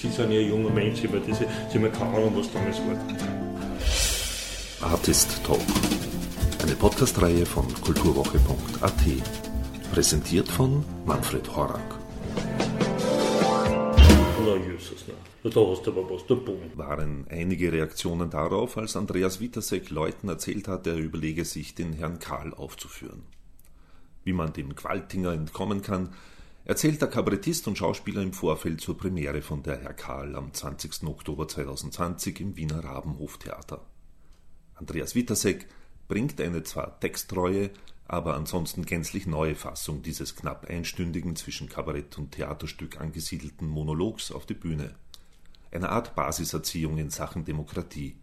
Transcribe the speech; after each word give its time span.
Sie 0.00 0.08
sind 0.10 0.30
ja 0.30 0.38
junger 0.38 0.70
Mensch, 0.70 1.04
aber 1.04 1.18
diese, 1.18 1.48
Sie 1.72 1.76
haben 1.76 1.90
keine 1.90 2.16
Ahnung, 2.16 2.32
was 2.36 2.52
damals 2.52 2.78
war. 2.78 2.96
Artist 4.92 5.42
Talk. 5.44 5.58
Eine 6.62 6.76
Podcast-Reihe 6.76 7.44
von 7.44 7.66
kulturwoche.at. 7.80 8.92
Präsentiert 9.92 10.46
von 10.46 10.84
Manfred 11.04 11.52
Horak. 11.56 11.98
Na, 14.46 14.54
Jesus, 14.70 15.04
na. 15.08 15.50
Da 15.50 15.60
hast 15.68 15.84
du 15.84 15.90
aber 15.90 16.08
was, 16.08 16.24
der 16.26 16.36
Bumm. 16.36 16.60
Waren 16.76 17.26
einige 17.28 17.72
Reaktionen 17.72 18.30
darauf, 18.30 18.78
als 18.78 18.94
Andreas 18.94 19.40
Witasek 19.40 19.90
Leuten 19.90 20.28
erzählt 20.28 20.68
hat, 20.68 20.86
er 20.86 20.96
überlege 20.96 21.44
sich, 21.44 21.74
den 21.74 21.92
Herrn 21.92 22.20
Karl 22.20 22.54
aufzuführen. 22.54 23.24
Wie 24.22 24.32
man 24.32 24.52
dem 24.52 24.76
Qualtinger 24.76 25.32
entkommen 25.32 25.82
kann, 25.82 26.10
erzählt 26.68 27.00
der 27.00 27.08
Kabarettist 27.08 27.66
und 27.66 27.78
Schauspieler 27.78 28.20
im 28.20 28.34
Vorfeld 28.34 28.82
zur 28.82 28.98
Premiere 28.98 29.40
von 29.40 29.62
der 29.62 29.80
Herr 29.80 29.94
Karl 29.94 30.36
am 30.36 30.52
20. 30.52 31.04
Oktober 31.04 31.48
2020 31.48 32.40
im 32.40 32.56
Wiener 32.58 32.84
Rabenhoftheater. 32.84 33.86
Andreas 34.74 35.14
Witasek 35.14 35.66
bringt 36.08 36.38
eine 36.42 36.62
zwar 36.64 37.00
texttreue, 37.00 37.70
aber 38.06 38.34
ansonsten 38.34 38.84
gänzlich 38.84 39.26
neue 39.26 39.54
Fassung 39.54 40.02
dieses 40.02 40.36
knapp 40.36 40.66
einstündigen 40.68 41.36
zwischen 41.36 41.70
Kabarett 41.70 42.18
und 42.18 42.32
Theaterstück 42.32 43.00
angesiedelten 43.00 43.66
Monologs 43.66 44.30
auf 44.30 44.44
die 44.44 44.52
Bühne. 44.52 44.94
Eine 45.72 45.88
Art 45.88 46.14
Basiserziehung 46.14 46.98
in 46.98 47.08
Sachen 47.08 47.46
Demokratie. 47.46 48.16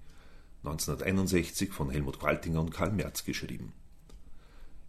1961 0.59 1.71
von 1.71 1.89
Helmut 1.89 2.19
Qualtinger 2.19 2.61
und 2.61 2.71
Karl 2.71 2.91
Merz 2.91 3.25
geschrieben. 3.25 3.73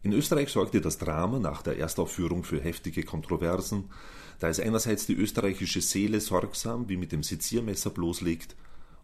In 0.07 0.13
Österreich 0.13 0.51
sorgte 0.51 0.81
das 0.81 0.99
Drama 0.99 1.41
nach 1.41 1.63
der 1.63 1.81
Erstaufführung 1.81 2.45
für 2.45 2.61
heftige 2.61 3.03
Kontroversen, 3.03 3.91
da 4.39 4.49
es 4.49 4.61
einerseits 4.61 5.05
die 5.05 5.17
österreichische 5.17 5.81
Seele 5.81 6.21
sorgsam 6.21 6.89
wie 6.89 6.97
mit 6.97 7.11
dem 7.11 7.25
Seziermesser 7.25 7.91
bloßlegt 7.91 8.55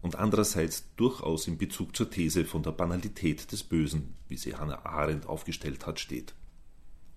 und 0.01 0.15
andererseits 0.15 0.84
durchaus 0.95 1.48
in 1.48 1.59
Bezug 1.59 1.97
zur 1.97 2.09
These 2.09 2.44
von 2.44 2.62
der 2.62 2.70
Banalität 2.70 3.50
des 3.50 3.64
Bösen, 3.64 4.14
wie 4.28 4.36
sie 4.36 4.55
Hannah 4.55 4.86
Arendt 4.86 5.27
aufgestellt 5.27 5.89
hat, 5.89 5.98
steht. 5.98 6.34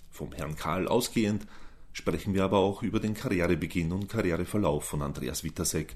Vom 0.09 0.31
Herrn 0.31 0.55
Karl 0.55 0.87
ausgehend 0.87 1.45
sprechen 1.93 2.33
wir 2.33 2.43
aber 2.43 2.57
auch 2.57 2.81
über 2.81 2.99
den 2.99 3.13
Karrierebeginn 3.13 3.91
und 3.91 4.09
Karriereverlauf 4.09 4.83
von 4.83 5.03
Andreas 5.03 5.43
Witasek 5.43 5.95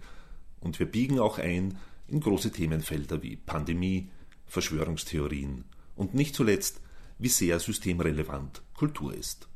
und 0.60 0.78
wir 0.78 0.86
biegen 0.86 1.18
auch 1.18 1.40
ein 1.40 1.80
in 2.08 2.20
große 2.20 2.52
Themenfelder 2.52 3.24
wie 3.24 3.36
Pandemie, 3.36 4.12
Verschwörungstheorien 4.46 5.64
und 5.96 6.14
nicht 6.14 6.36
zuletzt 6.36 6.82
wie 7.20 7.28
sehr 7.28 7.60
systemrelevant 7.60 8.62
Kultur 8.74 9.14
ist. 9.14 9.48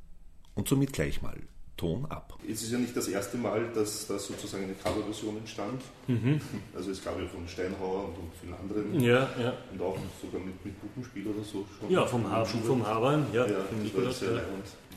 Und 0.53 0.67
somit 0.67 0.93
gleich 0.93 1.21
mal 1.21 1.39
Ton 1.75 2.05
ab. 2.05 2.37
Es 2.47 2.61
ist 2.61 2.71
ja 2.71 2.77
nicht 2.77 2.95
das 2.95 3.07
erste 3.07 3.35
Mal, 3.35 3.71
dass 3.73 4.05
da 4.05 4.19
sozusagen 4.19 4.65
eine 4.65 4.73
Coverversion 4.75 5.37
entstand. 5.37 5.81
Mhm. 6.07 6.39
Also 6.75 6.91
es 6.91 7.03
gab 7.03 7.19
ja 7.19 7.25
von 7.25 7.47
Steinhauer 7.47 8.09
und, 8.09 8.15
vielen 8.39 8.53
anderen. 8.53 8.99
Ja, 9.01 9.27
ja. 9.41 9.53
Und 9.71 9.81
auch 9.81 9.97
sogar 10.21 10.39
mit, 10.45 10.63
mit 10.63 10.79
Puppenspiel 10.79 11.25
oder 11.25 11.43
so 11.43 11.65
schon. 11.79 11.89
Ja, 11.89 12.05
vom, 12.05 12.29
ha 12.29 12.45
vom 12.45 12.85
Habern, 12.85 13.25
ja. 13.33 13.47
ja 13.47 13.57
das 13.83 14.03
war 14.03 14.11
sehr 14.11 14.33
ja. 14.35 14.43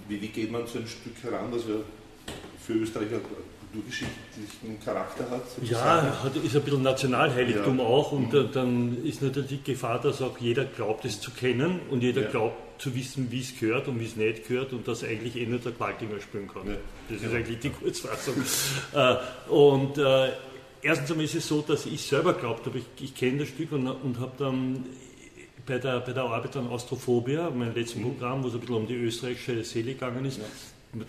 Wie, 0.06 0.20
wie 0.20 0.28
geht 0.28 0.52
man 0.52 0.66
zu 0.66 0.78
einem 0.78 0.86
Stück 0.86 1.14
heran, 1.22 1.50
das 1.50 1.62
ja 1.66 1.76
für 2.60 2.74
Österreicher 2.74 3.20
kulturgeschichtlichen 3.76 4.84
Charakter 4.84 5.30
hat. 5.30 5.48
Sozusagen. 5.50 6.06
Ja, 6.06 6.22
hat, 6.22 6.36
ist 6.36 6.56
ein 6.56 6.62
bisschen 6.62 6.82
Nationalheiligtum 6.82 7.78
ja. 7.78 7.84
auch 7.84 8.12
und 8.12 8.32
mhm. 8.32 8.48
dann 8.52 9.04
ist 9.04 9.22
natürlich 9.22 9.62
die 9.62 9.72
Gefahr, 9.72 10.00
dass 10.00 10.22
auch 10.22 10.38
jeder 10.38 10.64
glaubt, 10.64 11.04
es 11.04 11.20
zu 11.20 11.30
kennen 11.30 11.80
und 11.90 12.02
jeder 12.02 12.22
ja. 12.22 12.30
glaubt 12.30 12.80
zu 12.80 12.94
wissen, 12.94 13.30
wie 13.30 13.40
es 13.40 13.58
gehört 13.58 13.88
und 13.88 14.00
wie 14.00 14.04
es 14.04 14.16
nicht 14.16 14.46
gehört 14.46 14.72
und 14.72 14.86
dass 14.86 15.02
eigentlich 15.02 15.36
eh 15.36 15.46
nur 15.46 15.58
der 15.58 15.72
Qualtinger 15.72 16.20
spielen 16.20 16.48
kann. 16.48 16.66
Ja. 16.66 16.76
Das 17.08 17.22
ist 17.22 17.34
eigentlich 17.34 17.60
die 17.60 17.70
Kurzfassung. 17.70 18.34
Äh, 18.94 19.16
und 19.50 19.98
äh, 19.98 20.30
erstens 20.80 21.10
einmal 21.10 21.24
ist 21.24 21.34
es 21.34 21.48
so, 21.48 21.60
dass 21.60 21.86
ich 21.86 22.00
selber 22.02 22.32
glaubt 22.32 22.66
habe, 22.66 22.78
ich, 22.78 22.84
ich 23.00 23.14
kenne 23.14 23.38
das 23.38 23.48
Stück 23.48 23.72
und, 23.72 23.86
und 23.86 24.18
habe 24.20 24.32
dann 24.38 24.86
bei 25.66 25.78
der, 25.78 26.00
bei 26.00 26.12
der 26.12 26.22
Arbeit 26.22 26.56
an 26.56 26.68
Astrophobia, 26.68 27.50
mein 27.50 27.74
letztes 27.74 27.96
mhm. 27.96 28.02
Programm, 28.04 28.42
wo 28.42 28.48
es 28.48 28.54
ein 28.54 28.60
bisschen 28.60 28.76
um 28.76 28.86
die 28.86 28.94
österreichische 28.94 29.64
Seele 29.64 29.94
gegangen 29.94 30.24
ist, 30.24 30.40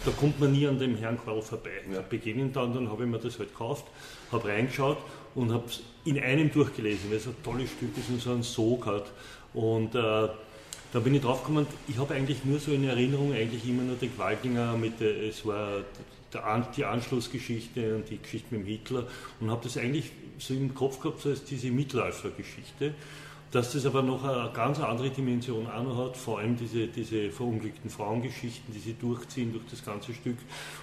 da 0.06 0.12
kommt 0.12 0.40
man 0.40 0.52
nie 0.52 0.68
an 0.68 0.80
dem 0.80 0.98
Herrn 0.98 1.18
Qual 1.18 1.42
vorbei. 1.42 1.70
Ja. 1.92 2.02
Beginnen 2.02 2.52
dann, 2.53 2.74
dann 2.74 2.90
habe 2.90 3.03
ich 3.03 3.09
mir 3.09 3.20
das 3.20 3.40
halt 3.40 3.50
gekauft, 3.50 3.86
habe 4.31 4.48
reingeschaut 4.48 4.98
und 5.36 5.52
habe 5.52 5.66
es 5.68 5.81
in 6.06 6.20
einem 6.20 6.52
durchgelesen, 6.52 7.09
weil 7.09 7.18
es 7.18 7.28
ein 7.28 7.36
tolles 7.44 7.70
Stück 7.72 7.98
ist 7.98 8.09
und 8.09 8.22
so 8.22 8.31
einen 8.31 8.44
Sog 8.44 8.86
hat. 8.86 9.12
Und 9.53 9.96
äh, 9.96 10.28
da 10.94 11.00
bin 11.00 11.16
ich 11.16 11.22
draufgekommen, 11.22 11.68
ich 11.88 11.98
habe 11.98 12.14
eigentlich 12.14 12.46
nur 12.46 12.59
so 12.59 12.72
in 12.72 12.84
Erinnerung 12.88 13.34
eigentlich 13.34 13.68
immer 13.68 13.84
nur 13.84 13.96
den 13.96 14.16
Qualtinger 14.16 14.78
mit, 14.78 15.00
der, 15.00 15.24
es 15.24 15.46
war 15.46 15.81
der, 16.34 16.68
die 16.75 16.86
Anschlussgeschichte 16.86 17.96
und 17.96 18.09
die 18.09 18.18
Geschichte 18.22 18.56
mit 18.56 18.66
dem 18.66 18.68
Hitler 18.68 19.08
und 19.40 19.52
habe 19.52 19.64
das 19.64 19.78
eigentlich 19.78 20.12
so 20.40 20.54
im 20.54 20.74
Kopf 20.74 21.00
gehabt, 21.00 21.22
so 21.22 21.30
als 21.30 21.44
diese 21.44 21.72
Mitläufergeschichte 21.72 22.94
dass 23.52 23.72
das 23.74 23.85
aber 23.85 24.02
noch 24.02 24.24
eine 24.24 24.52
ganz 24.53 24.80
andere 24.80 25.09
Dimension 25.09 25.68
hat, 25.68 26.18
vor 26.18 26.40
allem 26.40 26.58
diese, 26.58 26.88
diese 26.88 27.30
verunglückten 27.31 27.90
Frauengeschichten, 27.90 28.74
die 28.74 28.80
sie 28.80 28.94
durchziehen 28.94 29.53
durch 29.53 29.66
das 29.69 29.84
ganze 29.84 30.13
Stück 30.13 30.38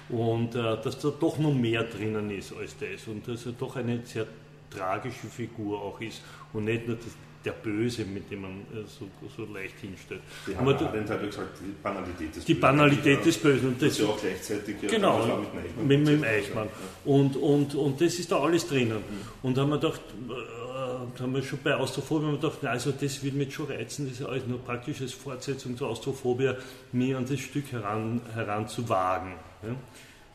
und 0.09 0.55
äh, 0.55 0.77
dass 0.83 0.99
da 0.99 1.11
doch 1.11 1.39
noch 1.39 1.55
mehr 1.55 1.85
drinnen 1.85 2.31
ist 2.31 2.55
als 2.57 2.77
das 2.79 3.07
und 3.07 3.29
dass 3.29 3.47
er 3.47 3.53
doch 3.53 3.77
eine 3.77 4.01
sehr 4.05 4.27
tragische 4.71 5.27
Figur 5.27 5.81
auch 5.81 6.01
ist 6.01 6.23
und 6.53 6.65
nicht 6.65 6.87
nur 6.87 6.97
das, 6.97 7.17
der 7.45 7.53
Böse, 7.53 8.05
mit 8.07 8.31
dem 8.31 8.43
man 8.43 8.51
äh, 8.51 8.85
so, 8.87 9.07
so 9.37 9.45
leicht 9.53 9.79
hinstellt. 9.81 10.23
Die 10.47 10.57
Hannah 10.57 10.75
Arendt 10.79 11.11
hat 11.11 11.21
ja 11.21 11.27
gesagt, 11.27 11.59
die 11.61 11.83
Banalität 11.83 12.37
des 12.37 12.45
Die 12.45 12.55
Banalität 12.55 13.25
des 13.25 13.39
Bösen. 13.39 13.69
Und 13.69 13.83
das, 13.83 13.91
das 13.91 13.99
ja 13.99 14.07
auch 14.07 14.21
gleichzeitig 14.21 14.77
ja, 14.83 14.89
genau, 14.89 15.19
mit 15.19 15.27
dem 15.27 15.59
Eichmann. 15.59 15.87
Mit, 15.87 16.05
mit 16.05 16.25
Eichmann. 16.25 16.69
Und, 17.05 17.37
und, 17.37 17.75
und 17.75 18.01
das 18.01 18.15
ist 18.15 18.33
da 18.33 18.41
alles 18.41 18.67
drinnen. 18.67 18.97
Mhm. 18.97 19.29
Und 19.43 19.57
da 19.57 19.63
haben 19.63 19.71
wir 19.71 19.79
gedacht, 19.79 20.01
äh, 20.29 20.64
haben 21.21 21.35
wir 21.35 21.43
schon 21.43 21.59
bei 21.63 21.75
Austrophobia 21.75 22.33
gedacht, 22.33 22.65
also 22.65 22.93
das 22.93 23.23
wird 23.23 23.35
mich 23.35 23.55
schon 23.55 23.67
reizen, 23.67 24.09
das 24.09 24.21
ist 24.21 24.27
alles 24.27 24.47
nur 24.47 24.59
praktisch 24.59 25.01
als 25.01 25.13
Fortsetzung 25.13 25.77
zur 25.77 25.89
Austrophobia, 25.89 26.57
mir 26.93 27.19
an 27.19 27.27
das 27.27 27.41
Stück 27.41 27.73
heran, 27.73 28.21
heranzuwagen. 28.35 29.33
Ja. 29.63 29.75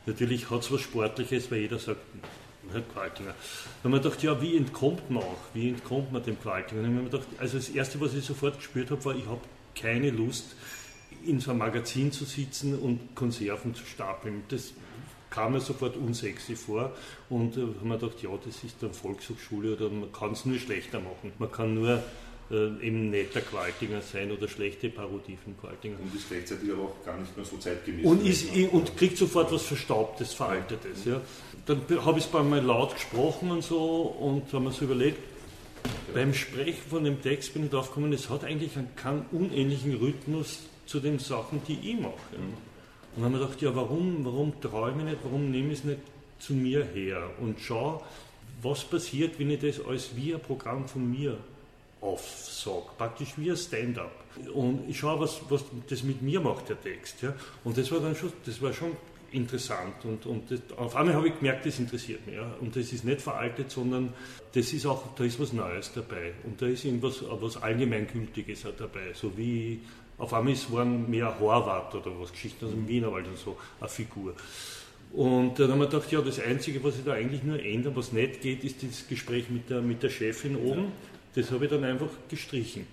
Natürlich 0.06 0.50
hat 0.50 0.62
es 0.62 0.72
was 0.72 0.80
Sportliches, 0.80 1.50
weil 1.50 1.60
jeder 1.60 1.78
sagt, 1.78 2.00
Herr 2.72 2.82
Qualtinger. 2.82 3.34
Da 3.34 3.84
haben 3.84 3.92
wir 3.92 4.00
gedacht, 4.00 4.22
ja, 4.22 4.40
wie 4.40 4.56
entkommt 4.56 5.10
man 5.10 5.22
auch? 5.22 5.38
Wie 5.54 5.68
entkommt 5.68 6.12
man 6.12 6.22
dem 6.22 6.40
Qualtinger? 6.40 6.84
Haben 6.84 6.96
wir 6.96 7.10
gedacht, 7.10 7.28
also 7.38 7.56
das 7.56 7.68
Erste, 7.68 8.00
was 8.00 8.14
ich 8.14 8.24
sofort 8.24 8.56
gespürt 8.56 8.90
habe, 8.90 9.04
war, 9.04 9.14
ich 9.14 9.26
habe 9.26 9.40
keine 9.74 10.10
Lust, 10.10 10.56
in 11.24 11.40
so 11.40 11.50
einem 11.50 11.58
Magazin 11.58 12.12
zu 12.12 12.24
sitzen 12.24 12.78
und 12.78 13.14
Konserven 13.14 13.74
zu 13.74 13.84
stapeln. 13.84 14.42
Das 14.48 14.72
kam 15.30 15.52
mir 15.52 15.60
sofort 15.60 15.96
unsexy 15.96 16.56
vor 16.56 16.92
und 17.28 17.56
äh, 17.56 17.60
haben 17.60 17.88
wir 17.88 17.98
gedacht, 17.98 18.22
ja, 18.22 18.30
das 18.44 18.62
ist 18.64 18.82
eine 18.82 18.92
Volkshochschule 18.92 19.76
oder 19.76 19.88
man 19.88 20.12
kann 20.12 20.32
es 20.32 20.44
nur 20.44 20.58
schlechter 20.58 21.00
machen. 21.00 21.32
Man 21.38 21.50
kann 21.50 21.74
nur 21.74 22.02
äh, 22.50 22.86
eben 22.86 23.10
netter 23.10 23.40
Qualtinger 23.40 24.02
sein 24.02 24.32
oder 24.32 24.48
schlechte 24.48 24.88
Parodie 24.88 25.38
von 25.42 25.56
Qualtinger. 25.58 25.96
Und 26.00 26.14
ist 26.14 26.28
gleichzeitig 26.28 26.72
aber 26.72 26.82
auch 26.82 27.04
gar 27.04 27.16
nicht 27.16 27.36
mehr 27.36 27.46
so 27.46 27.56
zeitgemäß. 27.56 28.04
Und, 28.04 28.26
ist, 28.26 28.52
und 28.72 28.96
kriegt 28.96 29.16
sofort 29.16 29.52
was 29.52 29.62
Verstaubtes, 29.62 30.34
Veraltetes. 30.34 31.04
Ja. 31.04 31.20
Dann 31.66 31.82
habe 32.04 32.18
ich 32.18 32.24
es 32.24 32.30
bei 32.30 32.42
mir 32.42 32.60
laut 32.60 32.94
gesprochen 32.94 33.52
und 33.52 33.62
so 33.62 34.02
und 34.02 34.52
haben 34.52 34.64
wir 34.64 34.72
so 34.72 34.84
überlegt. 34.84 35.18
Beim 36.12 36.34
Sprechen 36.34 36.82
von 36.90 37.04
dem 37.04 37.22
Text 37.22 37.54
bin 37.54 37.64
ich 37.64 37.70
drauf 37.70 37.88
gekommen, 37.88 38.12
es 38.12 38.28
hat 38.28 38.42
eigentlich 38.42 38.76
einen, 38.76 38.94
keinen 38.96 39.24
unähnlichen 39.30 39.94
Rhythmus 39.94 40.64
zu 40.86 40.98
den 40.98 41.20
Sachen, 41.20 41.62
die 41.68 41.78
ich 41.92 42.00
mache. 42.00 42.14
Und 43.16 43.24
haben 43.24 43.32
wir 43.32 43.40
gedacht, 43.40 43.60
ja, 43.60 43.74
warum, 43.74 44.24
warum 44.24 44.60
träume 44.60 45.02
ich 45.02 45.10
nicht, 45.10 45.18
warum 45.24 45.50
nehme 45.50 45.72
ich 45.72 45.80
es 45.80 45.84
nicht 45.84 46.00
zu 46.38 46.54
mir 46.54 46.84
her 46.84 47.28
und 47.40 47.58
schau, 47.60 48.02
was 48.62 48.84
passiert, 48.84 49.38
wenn 49.38 49.50
ich 49.50 49.60
das 49.60 49.84
als 49.84 50.16
wie 50.16 50.34
ein 50.34 50.40
Programm 50.40 50.86
von 50.86 51.10
mir 51.10 51.36
aufsage, 52.00 52.86
praktisch 52.96 53.30
wie 53.36 53.50
ein 53.50 53.56
Stand-up. 53.56 54.12
Und 54.54 54.88
ich 54.88 54.98
schaue, 54.98 55.20
was, 55.20 55.40
was 55.48 55.64
das 55.88 56.02
mit 56.02 56.22
mir 56.22 56.40
macht, 56.40 56.68
der 56.68 56.80
Text. 56.80 57.22
Ja. 57.22 57.34
Und 57.64 57.76
das 57.76 57.90
war 57.90 58.00
dann 58.00 58.14
schon, 58.14 58.32
das 58.46 58.60
war 58.62 58.72
schon 58.72 58.92
interessant 59.32 60.04
und, 60.04 60.26
und 60.26 60.50
das, 60.50 60.60
auf 60.76 60.96
einmal 60.96 61.14
habe 61.14 61.28
ich 61.28 61.38
gemerkt, 61.38 61.64
das 61.64 61.78
interessiert 61.78 62.26
mich. 62.26 62.36
Ja. 62.36 62.52
Und 62.60 62.74
das 62.74 62.92
ist 62.92 63.04
nicht 63.04 63.20
veraltet, 63.20 63.70
sondern 63.70 64.12
das 64.52 64.72
ist 64.72 64.86
auch, 64.86 65.14
da 65.14 65.24
ist 65.24 65.38
was 65.38 65.52
Neues 65.52 65.92
dabei 65.94 66.32
und 66.44 66.60
da 66.60 66.66
ist 66.66 66.84
irgendwas 66.84 67.22
was 67.28 67.56
Allgemeingültiges 67.56 68.66
dabei, 68.76 69.12
so 69.14 69.36
wie 69.36 69.80
auf 70.20 70.34
einmal 70.34 70.54
waren 70.68 71.10
mehr 71.10 71.38
Horvath 71.40 71.94
oder 71.94 72.12
was, 72.20 72.30
Geschichten 72.30 72.66
aus 72.66 72.70
dem 72.72 72.86
Wienerwald 72.86 73.26
und 73.26 73.38
so, 73.38 73.56
eine 73.80 73.88
Figur. 73.88 74.34
Und 75.12 75.58
dann 75.58 75.72
haben 75.72 75.80
wir 75.80 75.86
gedacht, 75.86 76.12
ja, 76.12 76.20
das 76.20 76.38
Einzige, 76.38 76.84
was 76.84 76.98
ich 76.98 77.04
da 77.04 77.14
eigentlich 77.14 77.42
nur 77.42 77.60
ändern, 77.60 77.96
was 77.96 78.12
nicht 78.12 78.42
geht, 78.42 78.62
ist 78.62 78.82
das 78.82 79.08
Gespräch 79.08 79.50
mit 79.50 79.68
der, 79.68 79.82
mit 79.82 80.02
der 80.02 80.10
Chefin 80.10 80.56
oben. 80.56 80.92
Das 81.34 81.50
habe 81.50 81.64
ich 81.64 81.70
dann 81.70 81.82
einfach 81.84 82.10
gestrichen. 82.28 82.86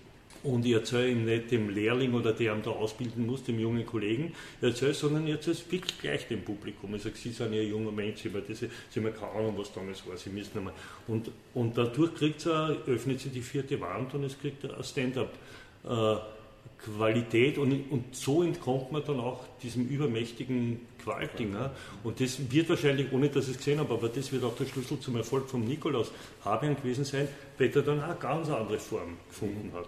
Und 0.43 0.65
ich 0.65 0.73
erzähle 0.73 1.09
ihm 1.09 1.25
nicht 1.25 1.51
dem 1.51 1.69
Lehrling 1.69 2.13
oder 2.13 2.31
der 2.31 2.55
ihn 2.55 2.61
da 2.63 2.69
ausbilden 2.69 3.25
muss, 3.25 3.43
dem 3.43 3.59
jungen 3.59 3.85
Kollegen, 3.85 4.33
erzähle 4.61 4.93
sondern 4.93 5.27
ich 5.27 5.33
erzähle 5.33 5.57
es 5.57 5.71
wirklich 5.71 5.99
gleich 5.99 6.27
dem 6.27 6.41
Publikum. 6.41 6.95
Ich 6.95 7.03
sage, 7.03 7.15
Sie 7.17 7.31
sind 7.31 7.53
ja 7.53 7.61
ein 7.61 7.67
junger 7.67 7.91
Mensch, 7.91 8.21
Sie, 8.21 8.29
Sie 8.29 8.99
haben 8.99 9.05
ja 9.05 9.09
keine 9.09 9.31
Ahnung, 9.31 9.55
was 9.57 9.73
damals 9.73 10.07
war, 10.07 10.15
Sie 10.15 10.29
müssen 10.29 10.57
einmal. 10.57 10.73
Und, 11.07 11.31
und 11.53 11.77
dadurch 11.77 12.15
kriegt 12.15 12.45
er, 12.45 12.77
öffnet 12.87 13.19
sich 13.19 13.31
die 13.31 13.41
vierte 13.41 13.79
Wand 13.81 14.13
und 14.13 14.23
es 14.23 14.39
kriegt 14.39 14.63
ein 14.63 14.83
Stand-up. 14.83 15.33
Äh, 15.83 16.15
Qualität 16.83 17.57
und, 17.57 17.91
und 17.91 18.15
so 18.15 18.43
entkommt 18.43 18.91
man 18.91 19.03
dann 19.03 19.19
auch 19.19 19.43
diesem 19.61 19.87
übermächtigen 19.87 20.79
Qualtinger. 21.03 21.71
Und 22.03 22.19
das 22.19 22.51
wird 22.51 22.69
wahrscheinlich, 22.69 23.11
ohne 23.11 23.29
dass 23.29 23.45
ich 23.45 23.51
es 23.51 23.57
gesehen 23.57 23.79
habe, 23.79 23.93
aber 23.93 24.09
das 24.09 24.31
wird 24.31 24.43
auch 24.43 24.55
der 24.55 24.65
Schlüssel 24.65 24.99
zum 24.99 25.15
Erfolg 25.15 25.49
von 25.49 25.65
Nikolaus 25.65 26.11
Habian 26.45 26.75
gewesen 26.75 27.05
sein, 27.05 27.27
weil 27.57 27.71
er 27.73 27.81
dann 27.81 27.99
auch 27.99 28.09
eine 28.09 28.15
ganz 28.15 28.49
andere 28.49 28.79
Form 28.79 29.17
gefunden 29.27 29.71
hat. 29.73 29.87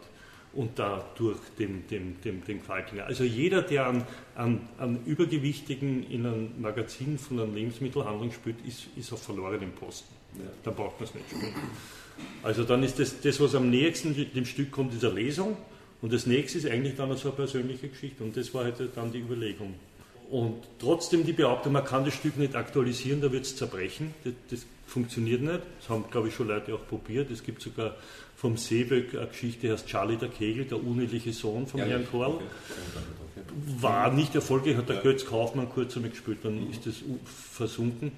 Und 0.51 0.79
dadurch 0.79 1.37
dem, 1.59 1.85
dem, 1.87 2.19
dem, 2.21 2.43
dem 2.43 2.63
Qualtinger. 2.63 3.05
Also 3.05 3.23
jeder, 3.23 3.61
der 3.61 3.85
an, 3.85 4.03
an, 4.33 4.67
an 4.79 5.05
Übergewichtigen 5.05 6.09
in 6.09 6.25
einem 6.25 6.59
Magazin 6.59 7.19
von 7.19 7.39
einem 7.39 7.53
Lebensmittelhandlung 7.53 8.31
spielt, 8.31 8.55
ist, 8.65 8.87
ist 8.95 9.13
auf 9.13 9.21
verlorenem 9.21 9.71
Posten. 9.73 10.15
Ja. 10.39 10.45
Dann 10.63 10.73
braucht 10.73 10.99
man 10.99 11.07
es 11.07 11.13
nicht 11.13 11.27
spielen. 11.29 11.53
Also 12.41 12.63
dann 12.63 12.81
ist 12.81 12.97
das, 12.97 13.21
das, 13.21 13.39
was 13.39 13.53
am 13.53 13.69
nächsten 13.69 14.15
dem 14.15 14.45
Stück 14.45 14.71
kommt, 14.71 14.91
eine 14.91 15.13
Lesung. 15.13 15.55
Und 16.01 16.13
das 16.13 16.25
nächste 16.25 16.59
ist 16.59 16.67
eigentlich 16.67 16.95
dann 16.95 17.15
so 17.17 17.29
eine 17.29 17.35
persönliche 17.35 17.89
Geschichte. 17.89 18.23
Und 18.23 18.37
das 18.37 18.53
war 18.53 18.63
halt 18.63 18.75
dann 18.95 19.11
die 19.11 19.19
Überlegung. 19.19 19.75
Und 20.29 20.55
trotzdem 20.79 21.25
die 21.25 21.33
Behauptung, 21.33 21.73
man 21.73 21.83
kann 21.83 22.05
das 22.05 22.13
Stück 22.13 22.37
nicht 22.37 22.55
aktualisieren, 22.55 23.19
da 23.19 23.31
wird 23.31 23.45
es 23.45 23.55
zerbrechen. 23.55 24.13
Das, 24.23 24.33
das, 24.49 24.65
funktioniert 24.89 25.41
nicht. 25.41 25.61
Das 25.79 25.89
haben, 25.89 26.05
glaube 26.09 26.27
ich, 26.29 26.33
schon 26.35 26.47
Leute 26.47 26.73
auch 26.73 26.87
probiert. 26.87 27.29
Es 27.31 27.43
gibt 27.43 27.61
sogar 27.61 27.95
vom 28.35 28.57
Seeböck 28.57 29.15
eine 29.15 29.27
Geschichte, 29.27 29.67
die 29.67 29.73
heißt 29.73 29.87
Charlie 29.87 30.17
der 30.17 30.29
Kegel, 30.29 30.65
der 30.65 30.83
uneheliche 30.83 31.31
Sohn 31.31 31.67
vom 31.67 31.79
ja, 31.79 31.85
Herrn 31.85 32.07
Korl. 32.09 32.35
Okay. 32.35 32.43
War 33.79 34.11
nicht 34.11 34.33
erfolgreich, 34.35 34.75
hat 34.77 34.89
der 34.89 34.97
ja. 34.97 35.01
Götz 35.01 35.25
Kaufmann 35.25 35.69
kurz 35.69 35.95
einmal 35.95 36.09
gespielt, 36.11 36.39
dann 36.43 36.65
mhm. 36.65 36.71
ist 36.71 36.85
das 36.85 36.95
versunken. 37.25 38.11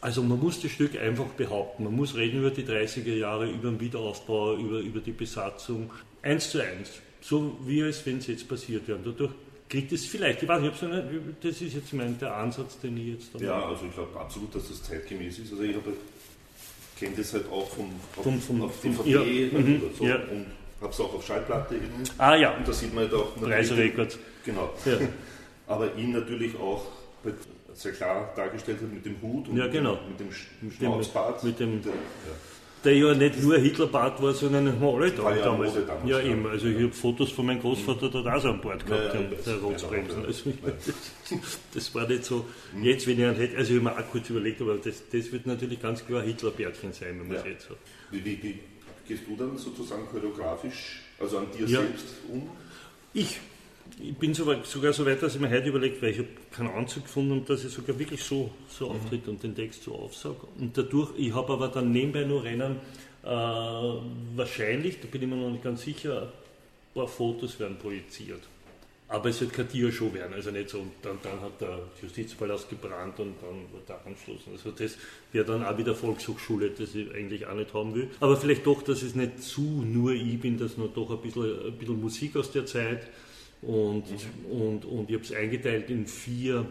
Also 0.00 0.22
man 0.22 0.40
muss 0.40 0.60
das 0.60 0.70
Stück 0.70 0.98
einfach 0.98 1.26
behaupten. 1.26 1.84
Man 1.84 1.94
muss 1.94 2.16
reden 2.16 2.40
über 2.40 2.50
die 2.50 2.64
30er 2.64 3.14
Jahre, 3.14 3.48
über 3.50 3.70
den 3.70 3.80
Wiederaufbau, 3.80 4.56
über, 4.56 4.78
über 4.78 5.00
die 5.00 5.12
Besatzung. 5.12 5.90
Eins 6.22 6.50
zu 6.50 6.62
eins. 6.62 6.90
So 7.20 7.58
wie 7.64 7.80
es, 7.80 8.04
wenn 8.06 8.18
es 8.18 8.26
jetzt 8.26 8.48
passiert 8.48 8.86
wäre. 8.88 8.98
Dadurch 9.04 9.32
kriegt 9.68 9.92
es 9.92 10.06
vielleicht, 10.06 10.42
ich 10.42 10.48
weiß 10.48 10.60
nicht, 10.60 10.74
das 11.42 11.60
ist 11.60 11.74
jetzt 11.74 11.92
mein, 11.92 12.18
der 12.18 12.36
Ansatz, 12.36 12.78
den 12.80 12.96
ich 12.96 13.14
jetzt 13.14 13.34
da 13.34 13.38
Ja, 13.38 13.66
also 13.66 13.86
ich 13.86 13.94
glaube 13.94 14.18
absolut, 14.18 14.54
dass 14.54 14.68
das 14.68 14.82
zeitgemäß 14.82 15.38
ist. 15.38 15.52
Also 15.52 15.62
ich 15.62 15.76
kenne 16.98 17.16
das 17.16 17.32
halt 17.32 17.50
auch 17.50 17.68
vom, 17.68 17.90
vom, 18.22 18.40
vom, 18.40 18.62
auf 18.62 18.80
DVD 18.80 19.46
ja, 19.46 19.58
mhm, 19.58 19.82
so 19.96 20.04
ja. 20.04 20.16
und 20.16 20.46
habe 20.80 20.92
es 20.92 21.00
auch 21.00 21.14
auf 21.14 21.24
Schallplatte 21.24 21.76
eben. 21.76 22.02
Ah 22.18 22.34
ja. 22.34 22.56
Und 22.56 22.66
da 22.66 22.72
sieht 22.72 22.92
man 22.92 23.04
halt 23.04 23.14
auch... 23.14 23.40
Reiserekords. 23.40 24.18
Genau. 24.44 24.72
Ja. 24.84 24.98
Aber 25.66 25.94
ihn 25.96 26.12
natürlich 26.12 26.56
auch 26.56 26.84
sehr 27.72 27.92
klar 27.92 28.32
dargestellt 28.36 28.80
hat 28.82 28.92
mit 28.92 29.04
dem 29.06 29.20
Hut 29.22 29.48
und 29.48 29.56
ja, 29.56 29.68
genau. 29.68 29.98
mit 30.08 30.20
dem, 30.20 30.28
mit 30.28 30.72
dem 30.72 30.72
Schnauzbart. 30.72 31.42
Mit 31.44 31.58
dem, 31.58 31.82
der, 31.82 31.92
ja. 31.92 31.98
Der 32.84 32.96
ja 32.96 33.14
nicht 33.14 33.42
nur 33.42 33.58
Hitlerbart 33.58 34.22
war, 34.22 34.32
sondern 34.32 34.82
alle 34.82 35.10
da 35.10 35.34
ja 35.34 35.44
damals. 35.44 35.74
damals. 35.74 36.08
Ja, 36.08 36.20
eben. 36.20 36.46
Also 36.46 36.66
ich 36.66 36.76
habe 36.76 36.92
Fotos 36.92 37.30
von 37.30 37.46
meinem 37.46 37.60
Großvater 37.60 38.08
da 38.08 38.34
auch 38.34 38.40
so 38.40 38.48
an 38.50 38.60
Bord 38.60 38.84
gehabt, 38.86 39.14
ja, 39.14 39.20
ja, 39.20 39.26
der 39.46 39.56
Rotsbremsen. 39.56 40.24
Also, 40.26 40.52
das, 40.64 41.58
das, 41.72 41.94
war 41.94 42.08
nicht 42.08 42.24
so, 42.24 42.44
mhm. 42.74 42.84
jetzt 42.84 43.06
wenn 43.06 43.18
ich 43.18 43.24
einen 43.24 43.36
hätte, 43.36 43.56
also 43.56 43.74
ich 43.74 43.80
habe 43.80 43.94
mir 43.94 44.02
auch 44.02 44.10
kurz 44.10 44.30
überlegt, 44.30 44.60
aber 44.60 44.76
das, 44.76 45.02
das 45.10 45.32
wird 45.32 45.46
natürlich 45.46 45.80
ganz 45.80 46.04
klar 46.04 46.22
Hitlerbärtchen 46.22 46.92
sein, 46.92 47.20
wenn 47.20 47.28
man 47.28 47.36
es 47.36 47.44
jetzt 47.44 47.70
hat. 47.70 47.76
Wie, 48.10 48.24
wie, 48.24 48.42
wie 48.42 48.58
gehst 49.06 49.22
du 49.26 49.36
dann 49.36 49.56
sozusagen 49.56 50.06
choreografisch, 50.10 51.02
also 51.18 51.38
an 51.38 51.46
dir 51.56 51.68
selbst 51.68 52.06
um? 52.28 52.50
Ich 53.14 53.40
ich 54.00 54.14
bin 54.16 54.34
sogar, 54.34 54.62
so 54.64 55.06
weit, 55.06 55.22
dass 55.22 55.34
ich 55.34 55.40
mir 55.40 55.50
heute 55.50 55.68
überlegt, 55.68 56.02
weil 56.02 56.10
ich 56.10 56.18
habe 56.18 56.28
keinen 56.50 56.70
Anzug 56.70 57.04
gefunden 57.04 57.32
und 57.32 57.50
dass 57.50 57.64
ich 57.64 57.72
sogar 57.72 57.98
wirklich 57.98 58.22
so, 58.22 58.50
so 58.68 58.88
mhm. 58.88 58.96
auftritt 58.96 59.28
und 59.28 59.42
den 59.42 59.54
Text 59.54 59.84
so 59.84 59.94
aufsage. 59.94 60.46
Und 60.58 60.76
dadurch, 60.76 61.10
ich 61.16 61.34
habe 61.34 61.52
aber 61.52 61.68
dann 61.68 61.92
nebenbei 61.92 62.24
nur 62.24 62.42
Rennen, 62.42 62.76
äh, 63.22 63.26
wahrscheinlich, 63.26 65.00
da 65.00 65.08
bin 65.08 65.22
ich 65.22 65.28
mir 65.28 65.36
noch 65.36 65.50
nicht 65.50 65.64
ganz 65.64 65.82
sicher, 65.82 66.22
ein 66.22 66.94
paar 66.94 67.08
Fotos 67.08 67.58
werden 67.60 67.76
projiziert. 67.78 68.42
Aber 69.08 69.28
es 69.28 69.38
wird 69.42 69.52
keine 69.52 69.68
Tiershow 69.68 70.12
werden, 70.14 70.32
also 70.32 70.50
nicht 70.50 70.70
so, 70.70 70.78
und 70.78 70.92
dann, 71.02 71.18
dann 71.22 71.38
hat 71.42 71.60
der 71.60 71.80
Justizpalast 72.00 72.70
gebrannt 72.70 73.20
und 73.20 73.34
dann 73.42 73.70
wird 73.70 73.88
er 73.88 74.06
angeschlossen. 74.06 74.52
Also 74.52 74.70
das 74.70 74.96
wäre 75.32 75.44
dann 75.44 75.66
auch 75.66 75.76
wieder 75.76 75.94
Volkshochschule, 75.94 76.70
das 76.70 76.94
ich 76.94 77.14
eigentlich 77.14 77.46
auch 77.46 77.54
nicht 77.54 77.74
haben 77.74 77.94
will. 77.94 78.08
Aber 78.20 78.38
vielleicht 78.38 78.64
doch, 78.64 78.80
dass 78.80 79.02
es 79.02 79.14
nicht 79.14 79.42
zu 79.42 79.60
nur 79.60 80.12
ich 80.12 80.40
bin, 80.40 80.58
dass 80.58 80.78
nur 80.78 80.88
doch 80.88 81.10
ein 81.10 81.20
bisschen, 81.20 81.66
ein 81.66 81.76
bisschen 81.76 82.00
Musik 82.00 82.36
aus 82.36 82.52
der 82.52 82.64
Zeit 82.64 83.06
und, 83.62 84.04
mhm. 84.10 84.60
und, 84.60 84.84
und 84.84 85.08
ich 85.08 85.14
habe 85.14 85.24
es 85.24 85.32
eingeteilt 85.32 85.88
in 85.90 86.06
vier, 86.06 86.66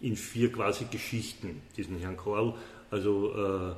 in 0.00 0.16
vier 0.16 0.50
quasi 0.50 0.86
Geschichten, 0.90 1.62
diesen 1.76 1.98
Herrn 1.98 2.16
Korl. 2.16 2.54
Also 2.90 3.34
äh, 3.34 3.74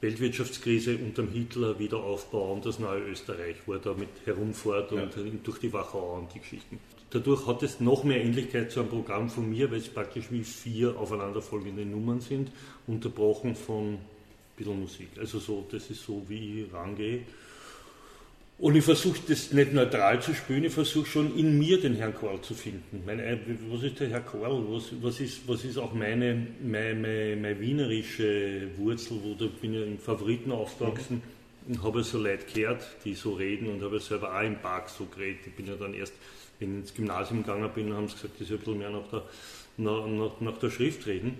Weltwirtschaftskrise 0.00 0.96
unterm 0.96 1.28
Hitler, 1.28 1.78
Wiederaufbau 1.78 2.52
und 2.52 2.64
das 2.64 2.78
neue 2.78 3.02
Österreich, 3.02 3.56
wo 3.66 3.74
er 3.74 3.80
da 3.80 3.92
mit 3.92 4.08
herumfährt 4.24 4.92
und 4.92 5.14
ja. 5.14 5.22
durch 5.42 5.58
die 5.58 5.72
Wachau 5.72 6.18
und 6.18 6.34
die 6.34 6.40
Geschichten. 6.40 6.78
Dadurch 7.10 7.46
hat 7.46 7.62
es 7.62 7.80
noch 7.80 8.04
mehr 8.04 8.22
Ähnlichkeit 8.22 8.70
zu 8.70 8.80
einem 8.80 8.88
Programm 8.88 9.28
von 9.28 9.50
mir, 9.50 9.70
weil 9.70 9.78
es 9.78 9.88
praktisch 9.88 10.30
wie 10.30 10.44
vier 10.44 10.96
aufeinanderfolgende 10.98 11.84
Nummern 11.84 12.20
sind, 12.20 12.50
unterbrochen 12.86 13.56
von 13.56 13.94
ein 13.94 13.98
bisschen 14.56 14.80
Musik. 14.80 15.08
Also 15.18 15.38
so, 15.38 15.66
das 15.70 15.90
ist 15.90 16.04
so, 16.04 16.22
wie 16.28 16.62
ich 16.62 16.72
rangehe. 16.72 17.22
Und 18.60 18.76
ich 18.76 18.84
versuche 18.84 19.18
das 19.26 19.52
nicht 19.52 19.72
neutral 19.72 20.20
zu 20.20 20.34
spielen, 20.34 20.64
ich 20.64 20.74
versuche 20.74 21.06
schon 21.06 21.34
in 21.34 21.58
mir 21.58 21.80
den 21.80 21.94
Herrn 21.94 22.14
Korl 22.14 22.42
zu 22.42 22.52
finden. 22.52 23.02
Meine, 23.06 23.40
was 23.70 23.82
ist 23.82 23.98
der 24.00 24.10
Herr 24.10 24.20
Korl? 24.20 24.62
Was, 24.68 24.92
was, 25.00 25.18
ist, 25.18 25.48
was 25.48 25.64
ist 25.64 25.78
auch 25.78 25.94
meine, 25.94 26.46
meine, 26.62 27.38
meine, 27.40 27.58
wienerische 27.58 28.68
Wurzel? 28.76 29.16
Wo 29.22 29.32
da 29.34 29.46
bin 29.46 29.72
ich 29.72 29.86
im 29.86 29.98
Favoriten 29.98 30.52
aufgewachsen 30.52 31.22
mhm. 31.66 31.74
und 31.74 31.82
habe 31.82 32.04
so 32.04 32.18
Leute 32.18 32.44
gehört, 32.52 32.84
die 33.02 33.14
so 33.14 33.32
reden 33.32 33.66
und 33.66 33.82
habe 33.82 33.98
selber 33.98 34.38
auch 34.38 34.44
im 34.44 34.56
Park 34.56 34.90
so 34.90 35.06
geredet. 35.06 35.40
Ich 35.46 35.54
bin 35.54 35.66
ja 35.66 35.76
dann 35.76 35.94
erst, 35.94 36.12
wenn 36.58 36.72
ich 36.72 36.80
ins 36.80 36.94
Gymnasium 36.94 37.42
gegangen 37.42 37.70
bin, 37.74 37.94
haben 37.94 38.08
sie 38.08 38.14
gesagt, 38.16 38.34
das 38.34 38.42
ist 38.42 38.52
ein 38.52 38.58
bisschen 38.58 38.78
mehr 38.78 38.90
nach 38.90 39.08
der, 39.10 39.22
nach, 39.78 40.06
nach, 40.06 40.40
nach 40.40 40.58
der 40.58 40.68
Schrift 40.68 41.06
reden. 41.06 41.38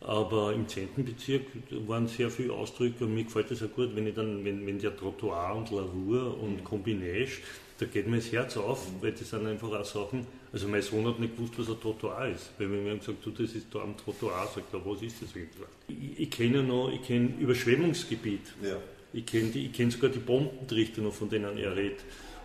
Aber 0.00 0.54
im 0.54 0.66
10. 0.66 0.88
Bezirk 0.96 1.42
waren 1.86 2.08
sehr 2.08 2.30
viele 2.30 2.54
Ausdrücke 2.54 3.04
und 3.04 3.14
mir 3.14 3.24
gefällt 3.24 3.50
das 3.50 3.62
auch 3.62 3.70
gut, 3.70 3.94
wenn 3.94 4.06
ich 4.06 4.14
dann, 4.14 4.44
wenn, 4.44 4.66
wenn 4.66 4.78
der 4.78 4.96
Trottoir 4.96 5.54
und 5.54 5.70
Lavur 5.70 6.40
und 6.40 6.64
Kombinage, 6.64 7.42
da 7.78 7.86
geht 7.86 8.06
mir 8.06 8.16
das 8.16 8.32
Herz 8.32 8.56
auf, 8.56 8.86
weil 9.00 9.12
das 9.12 9.28
sind 9.28 9.46
einfach 9.46 9.70
auch 9.72 9.84
Sachen, 9.84 10.26
also 10.52 10.68
mein 10.68 10.82
Sohn 10.82 11.06
hat 11.06 11.20
nicht 11.20 11.36
gewusst, 11.36 11.54
was 11.58 11.68
ein 11.68 11.80
Trottoir 11.80 12.28
ist. 12.28 12.50
Weil 12.58 12.70
wenn 12.72 12.84
wir 12.84 12.96
gesagt, 12.96 13.24
du, 13.24 13.30
das 13.30 13.52
ist 13.52 13.66
da 13.72 13.80
am 13.80 13.96
Trottoir, 13.96 14.48
sagt 14.54 14.72
er, 14.72 14.84
was 14.84 15.02
ist 15.02 15.22
das 15.22 15.30
eigentlich? 15.34 15.68
Ich, 15.88 16.20
ich 16.20 16.30
kenne 16.30 16.58
ja 16.58 16.62
noch, 16.62 16.90
ich 16.92 17.02
kenne 17.02 17.34
Überschwemmungsgebiet. 17.38 18.54
Ja. 18.62 18.76
Ich 19.12 19.26
kenne 19.26 19.50
kenn 19.72 19.90
sogar 19.90 20.10
die 20.10 20.18
Bombentrichter 20.18 21.02
noch, 21.02 21.12
von 21.12 21.28
denen 21.28 21.58
er 21.58 21.76
redet. 21.76 22.00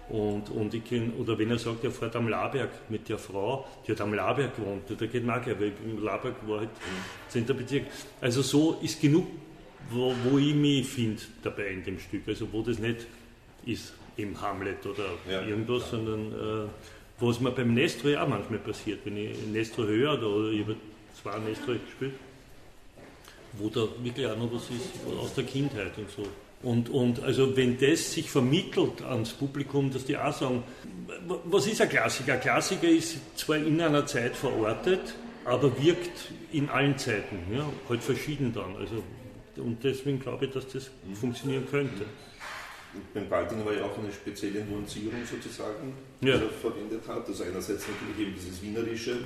Und, 0.09 0.51
und 0.51 0.73
ich 0.73 0.83
kenn, 0.83 1.13
oder 1.13 1.37
wenn 1.37 1.49
er 1.49 1.57
sagt, 1.57 1.83
er 1.83 1.91
fährt 1.91 2.15
am 2.15 2.27
Laberg 2.27 2.69
mit 2.89 3.09
der 3.09 3.17
Frau, 3.17 3.65
die 3.85 3.91
hat 3.91 4.01
am 4.01 4.13
Laberg 4.13 4.55
gewohnt, 4.55 4.83
da 4.87 5.05
geht 5.05 5.25
man 5.25 5.41
auch 5.41 5.47
weil 5.47 5.73
im 5.83 6.03
Laberg 6.03 6.35
war 6.47 6.59
halt 6.59 6.69
10. 7.29 7.45
Bezirk. 7.47 7.85
Also 8.21 8.43
so 8.43 8.79
ist 8.83 9.01
genug, 9.01 9.25
wo, 9.89 10.13
wo 10.23 10.37
ich 10.37 10.53
mich 10.53 10.87
finde 10.87 11.21
dabei 11.41 11.69
in 11.69 11.83
dem 11.83 11.99
Stück. 11.99 12.21
Also 12.27 12.47
wo 12.51 12.61
das 12.61 12.77
nicht 12.77 13.07
ist 13.65 13.93
im 14.17 14.39
Hamlet 14.39 14.85
oder 14.85 15.05
ja, 15.29 15.41
irgendwas, 15.41 15.83
ja. 15.83 15.97
sondern 15.97 16.65
äh, 16.65 16.69
was 17.19 17.39
mir 17.39 17.51
beim 17.51 17.73
Nestroy 17.73 18.15
auch 18.15 18.27
manchmal 18.27 18.59
passiert, 18.59 18.99
wenn 19.05 19.17
ich 19.17 19.35
Nestroy 19.47 19.87
höre 19.87 20.21
oder 20.21 20.51
ich 20.51 20.61
habe 20.61 20.75
zwei 21.21 21.39
Nestroy 21.39 21.79
gespielt, 21.79 22.13
wo 23.53 23.69
da 23.69 23.87
wirklich 24.03 24.27
auch 24.27 24.37
noch 24.37 24.53
was 24.53 24.69
ist 24.69 24.91
aus 25.19 25.33
der 25.33 25.45
Kindheit 25.45 25.97
und 25.97 26.09
so. 26.11 26.23
Und, 26.65 26.89
und 26.89 27.23
also 27.23 27.55
wenn 27.55 27.77
das 27.77 28.13
sich 28.13 28.29
vermittelt 28.29 29.03
ans 29.03 29.33
Publikum, 29.33 29.91
dass 29.93 30.03
die 30.05 30.17
auch 30.17 30.33
sagen, 30.33 30.63
was 31.45 31.67
ist 31.67 31.79
ein 31.79 31.89
Klassiker? 31.89 32.33
Ein 32.33 32.41
Klassiker 32.41 32.87
ist 32.87 33.17
zwar 33.37 33.57
in 33.57 33.79
einer 33.79 34.07
Zeit 34.07 34.35
verortet, 34.35 35.13
aber 35.45 35.79
wirkt 35.79 36.31
in 36.51 36.67
allen 36.69 36.97
Zeiten, 36.97 37.37
ja, 37.53 37.69
halt 37.87 38.01
verschieden 38.01 38.51
dann. 38.51 38.75
Also, 38.77 39.03
und 39.57 39.83
deswegen 39.83 40.19
glaube 40.19 40.45
ich, 40.45 40.51
dass 40.53 40.67
das 40.67 40.89
funktionieren 41.13 41.67
könnte. 41.69 42.05
Beim 43.13 43.29
Baldinger 43.29 43.65
war 43.65 43.73
ja 43.73 43.83
auch 43.83 43.97
eine 43.97 44.11
spezielle 44.11 44.63
Nuancierung 44.65 45.21
sozusagen, 45.29 45.93
die 46.21 46.27
ja. 46.27 46.35
er 46.35 46.49
verwendet 46.49 47.01
hat. 47.07 47.27
Also 47.27 47.43
einerseits 47.43 47.85
natürlich 47.87 48.27
eben 48.27 48.35
dieses 48.35 48.61
Wienerische, 48.61 49.17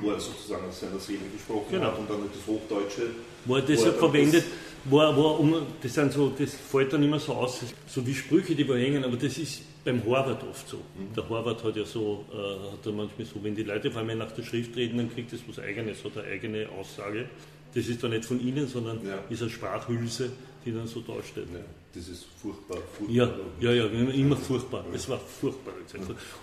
wo 0.00 0.10
er 0.10 0.20
sozusagen 0.20 0.66
aus 0.68 0.80
seiner 0.80 0.98
Seele 0.98 1.26
gesprochen 1.32 1.70
genau. 1.70 1.86
hat 1.86 1.98
und 1.98 2.10
dann 2.10 2.20
das 2.32 2.46
Hochdeutsche. 2.46 3.10
Wo 3.44 3.56
er 3.56 3.62
deshalb 3.62 3.98
verwendet, 3.98 4.44
wo 4.84 5.00
er, 5.00 5.16
wo 5.16 5.22
er 5.22 5.40
um, 5.40 5.66
das, 5.82 5.94
sind 5.94 6.12
so, 6.12 6.32
das 6.38 6.54
fällt 6.54 6.92
dann 6.92 7.02
immer 7.02 7.18
so 7.18 7.32
aus, 7.32 7.60
so 7.86 8.06
wie 8.06 8.14
Sprüche, 8.14 8.54
die 8.54 8.68
wir 8.68 8.76
hängen, 8.76 9.04
aber 9.04 9.16
das 9.16 9.38
ist 9.38 9.62
beim 9.84 10.04
Horvath 10.04 10.42
oft 10.44 10.68
so. 10.68 10.76
Mhm. 10.76 11.14
Der 11.14 11.28
Horvath 11.28 11.64
hat 11.64 11.76
ja 11.76 11.84
so, 11.84 12.24
äh, 12.32 12.72
hat 12.72 12.86
er 12.86 12.92
manchmal 12.92 13.26
so, 13.26 13.42
wenn 13.42 13.54
die 13.54 13.62
Leute 13.62 13.90
vor 13.90 14.02
allem 14.02 14.18
nach 14.18 14.32
der 14.32 14.42
Schrift 14.42 14.76
reden, 14.76 14.98
dann 14.98 15.12
kriegt 15.12 15.32
das 15.32 15.40
was 15.46 15.58
Eigenes, 15.58 16.04
hat 16.04 16.16
eine 16.18 16.26
eigene 16.26 16.68
Aussage. 16.68 17.26
Das 17.74 17.88
ist 17.88 18.02
dann 18.02 18.10
nicht 18.10 18.24
von 18.24 18.40
Ihnen, 18.40 18.68
sondern 18.68 19.04
ja. 19.04 19.18
ist 19.28 19.42
eine 19.42 19.50
Sprachhülse, 19.50 20.30
die 20.64 20.72
dann 20.72 20.86
so 20.86 21.00
dasteht. 21.00 21.48
Ja, 21.52 21.60
das 21.94 22.08
ist 22.08 22.26
furchtbar. 22.40 22.78
furchtbar. 22.98 23.14
Ja, 23.60 23.72
ja, 23.72 23.72
ja, 23.72 23.84
immer 23.86 24.36
furchtbar. 24.36 24.84
Es 24.92 25.08
war 25.08 25.18
furchtbar. 25.18 25.74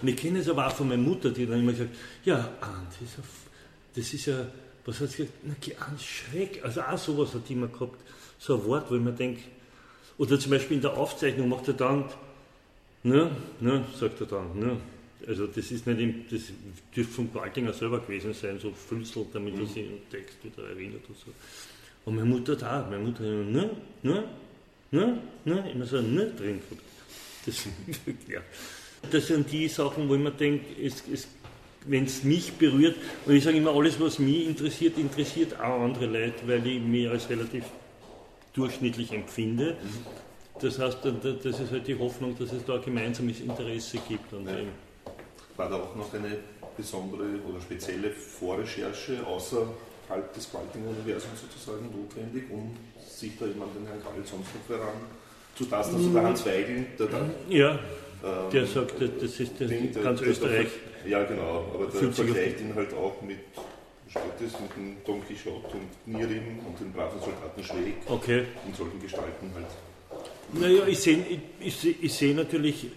Und 0.01 0.07
ich 0.07 0.15
kenne 0.15 0.39
es 0.39 0.49
aber 0.49 0.67
auch 0.67 0.71
von 0.71 0.87
meiner 0.87 1.01
Mutter, 1.01 1.31
die 1.31 1.45
dann 1.45 1.59
immer 1.59 1.71
gesagt 1.71 1.95
ja, 2.23 2.37
Arndt, 2.61 2.93
das 3.93 4.13
ist 4.13 4.25
ja, 4.25 4.47
was 4.85 4.99
hat 4.99 5.09
sie 5.09 5.17
gesagt? 5.17 5.37
Na, 5.43 5.53
ganz 5.85 6.03
Schreck. 6.03 6.63
Also 6.63 6.81
auch 6.81 6.97
sowas 6.97 7.33
hat 7.33 7.47
die 7.49 7.53
immer 7.53 7.67
gehabt 7.67 7.99
so 8.41 8.55
ein 8.55 8.65
Wort, 8.65 8.89
wo 8.89 8.95
ich 8.95 9.01
mir 9.01 9.11
denke, 9.11 9.41
oder 10.17 10.39
zum 10.39 10.51
Beispiel 10.51 10.77
in 10.77 10.81
der 10.81 10.97
Aufzeichnung 10.97 11.49
macht 11.49 11.67
er 11.67 11.75
dann, 11.75 12.05
ne, 13.03 13.31
ne, 13.59 13.85
sagt 13.99 14.19
er 14.21 14.27
dann, 14.27 14.57
ne, 14.57 14.77
Also 15.27 15.45
das 15.45 15.71
ist 15.71 15.85
nicht, 15.85 15.99
im, 15.99 16.25
das 16.29 16.41
dürfte 16.95 17.13
von 17.13 17.31
Qualtinger 17.31 17.71
selber 17.73 17.99
gewesen 17.99 18.33
sein, 18.33 18.59
so 18.59 18.71
Fünzel, 18.71 19.27
damit 19.31 19.53
er 19.53 19.61
mhm. 19.61 19.67
sich 19.67 19.87
den 19.87 20.09
Text 20.09 20.43
wieder 20.43 20.67
erinnert 20.69 21.07
und 21.07 21.17
so. 21.17 21.31
Und 22.05 22.15
meine 22.15 22.27
Mutter 22.27 22.55
da, 22.55 22.87
meine 22.89 23.03
Mutter, 23.03 23.23
ne, 23.23 23.69
ne, 24.01 24.23
ne, 24.91 25.17
ne, 25.45 25.71
immer 25.71 25.85
so, 25.85 26.01
ne, 26.01 26.27
drin 26.27 26.59
gehabt. 26.59 26.83
Das, 27.45 27.65
ja. 28.27 28.41
das 29.09 29.27
sind 29.27 29.51
die 29.51 29.67
Sachen, 29.67 30.07
wo 30.07 30.15
ich 30.15 30.21
mir 30.21 30.31
denke, 30.31 30.65
es, 30.81 31.03
es, 31.11 31.27
wenn 31.85 32.05
es 32.05 32.23
mich 32.23 32.53
berührt, 32.53 32.95
und 33.25 33.35
ich 33.35 33.43
sage 33.43 33.57
immer, 33.57 33.71
alles, 33.71 33.99
was 33.99 34.19
mich 34.19 34.45
interessiert, 34.47 34.97
interessiert 34.97 35.59
auch 35.59 35.81
andere 35.81 36.05
Leute, 36.05 36.47
weil 36.47 36.65
ich 36.67 36.81
mich 36.81 37.09
als 37.09 37.29
relativ 37.29 37.63
durchschnittlich 38.53 39.11
empfinde. 39.11 39.77
Das 40.61 40.77
heißt, 40.77 40.99
das 41.43 41.59
ist 41.59 41.71
halt 41.71 41.87
die 41.87 41.97
Hoffnung, 41.97 42.37
dass 42.37 42.51
es 42.51 42.63
da 42.65 42.75
ein 42.75 42.83
gemeinsames 42.83 43.39
Interesse 43.39 43.97
gibt 44.07 44.31
an 44.33 44.45
ja. 44.45 44.53
War 45.57 45.69
da 45.69 45.75
auch 45.77 45.95
noch 45.95 46.13
eine 46.13 46.37
besondere 46.77 47.39
oder 47.47 47.59
spezielle 47.61 48.11
Vorrecherche 48.11 49.25
außerhalb 49.25 49.69
des 50.35 50.49
Qualtinger-Universums 50.49 51.41
sozusagen 51.41 51.85
notwendig, 51.91 52.43
um 52.49 52.75
sich 53.07 53.37
da 53.39 53.45
jemand 53.45 53.75
den 53.75 53.85
Herrn 53.87 54.01
Karl 54.03 54.15
sonst 54.25 54.49
noch 54.55 54.77
heran 54.77 54.95
zu 55.55 55.65
tasten? 55.65 55.95
Also 55.95 56.09
der 56.09 56.23
Hans 56.23 56.45
Weigel, 56.45 56.85
der 56.99 57.07
da, 57.07 57.29
Ja, 57.49 57.71
ähm, 58.23 58.51
der 58.51 58.65
sagt, 58.65 58.95
das 59.01 59.39
ist 59.39 59.59
der, 59.59 59.67
ganz 60.03 60.19
der, 60.19 60.29
Österreich. 60.29 60.67
ja, 61.05 61.23
genau, 61.23 61.65
aber 61.73 61.87
der 61.87 62.11
vergleicht 62.11 62.59
ihn 62.61 62.75
halt 62.75 62.93
auch 62.93 63.21
mit 63.21 63.39
Stoltes 64.09 64.59
mit 64.59 64.75
dem 64.75 64.97
Don 65.05 65.25
Quixote 65.25 65.67
und 65.77 66.13
Nirim 66.13 66.59
und 66.67 66.79
den 66.79 66.91
braven 66.91 67.19
Soldaten 67.21 67.63
Schweig 67.63 67.93
okay. 68.07 68.43
und 68.65 68.75
solchen 68.75 69.01
Gestalten 69.01 69.51
halt. 69.55 69.67
Naja, 70.53 70.85
ich 70.85 70.99
sehe 70.99 71.39
ich, 71.61 71.85
ich, 71.85 72.03
ich 72.03 72.13
seh 72.13 72.33
natürlich 72.33 72.85
äh, 72.85 72.89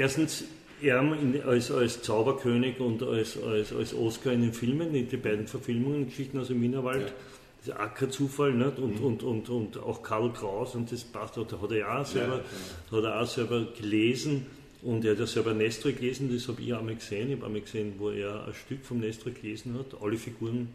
erstens 0.00 0.44
er 0.82 1.46
als, 1.46 1.70
als 1.70 2.02
Zauberkönig 2.02 2.80
und 2.80 3.02
als, 3.02 3.42
als, 3.42 3.72
als 3.72 3.94
Oscar 3.94 4.32
in 4.32 4.42
den 4.42 4.52
Filmen, 4.52 4.92
die, 4.92 5.04
die 5.04 5.16
beiden 5.16 5.46
Verfilmungen, 5.46 6.06
Geschichten 6.06 6.38
aus 6.38 6.48
dem 6.48 6.60
Wienerwald, 6.60 7.08
ja. 7.08 7.14
das 7.58 7.68
ist 7.68 7.80
auch 7.80 7.94
kein 7.94 8.10
Zufall, 8.10 8.52
nicht? 8.52 8.78
Und, 8.78 9.00
mhm. 9.00 9.06
und, 9.06 9.22
und, 9.22 9.48
und 9.48 9.78
auch 9.78 10.02
Karl 10.02 10.32
Kraus, 10.32 10.74
und 10.74 10.90
das 10.90 11.04
passt, 11.04 11.36
da 11.36 11.42
hat 11.42 11.70
er 11.70 11.76
ja 11.76 12.00
auch 12.00 12.06
selber, 12.06 12.42
ja, 12.90 12.98
hat 12.98 13.04
er 13.04 13.20
auch 13.20 13.26
selber 13.26 13.66
gelesen 13.78 14.46
und 14.82 15.04
er 15.04 15.12
hat 15.12 15.20
ja 15.20 15.26
selber 15.26 15.54
Nestor 15.54 15.92
gelesen, 15.92 16.30
das 16.32 16.48
habe 16.48 16.60
ich 16.60 16.74
auch 16.74 16.82
mal 16.82 16.94
gesehen, 16.94 17.30
ich 17.30 17.36
habe 17.36 17.46
auch 17.46 17.50
mal 17.50 17.60
gesehen, 17.60 17.94
wo 17.98 18.10
er 18.10 18.46
ein 18.46 18.54
Stück 18.54 18.84
vom 18.84 19.00
Nestor 19.00 19.32
gelesen 19.32 19.78
hat, 19.78 20.00
alle 20.02 20.16
Figuren, 20.16 20.68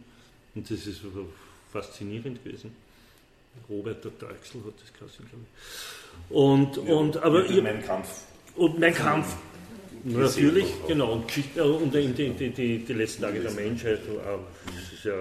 und 0.55 0.69
das 0.69 0.87
ist 0.87 1.01
faszinierend 1.71 2.43
gewesen. 2.43 2.71
Robert 3.69 4.03
der 4.03 4.11
Deichsel 4.11 4.61
hat 4.65 4.73
das 4.81 4.93
geheißen, 4.93 5.25
glaube 5.29 5.45
ich. 5.45 6.35
Und, 6.35 6.87
ja, 6.87 6.95
und, 6.95 7.17
aber 7.17 7.45
ihr, 7.45 7.61
mein 7.61 7.83
Kampf. 7.83 8.23
Und 8.55 8.79
mein 8.79 8.93
Kampf, 8.93 9.35
Natürlich, 10.03 10.67
genau. 10.87 11.13
Und, 11.13 11.27
Geschichte, 11.27 11.63
und 11.63 11.93
die, 11.93 12.07
die, 12.07 12.49
die, 12.49 12.79
die, 12.79 12.93
letzten 12.93 13.23
Tage 13.23 13.39
der 13.39 13.51
Menschheit, 13.51 13.99
das 14.07 14.93
ist 14.93 15.05
ja 15.05 15.15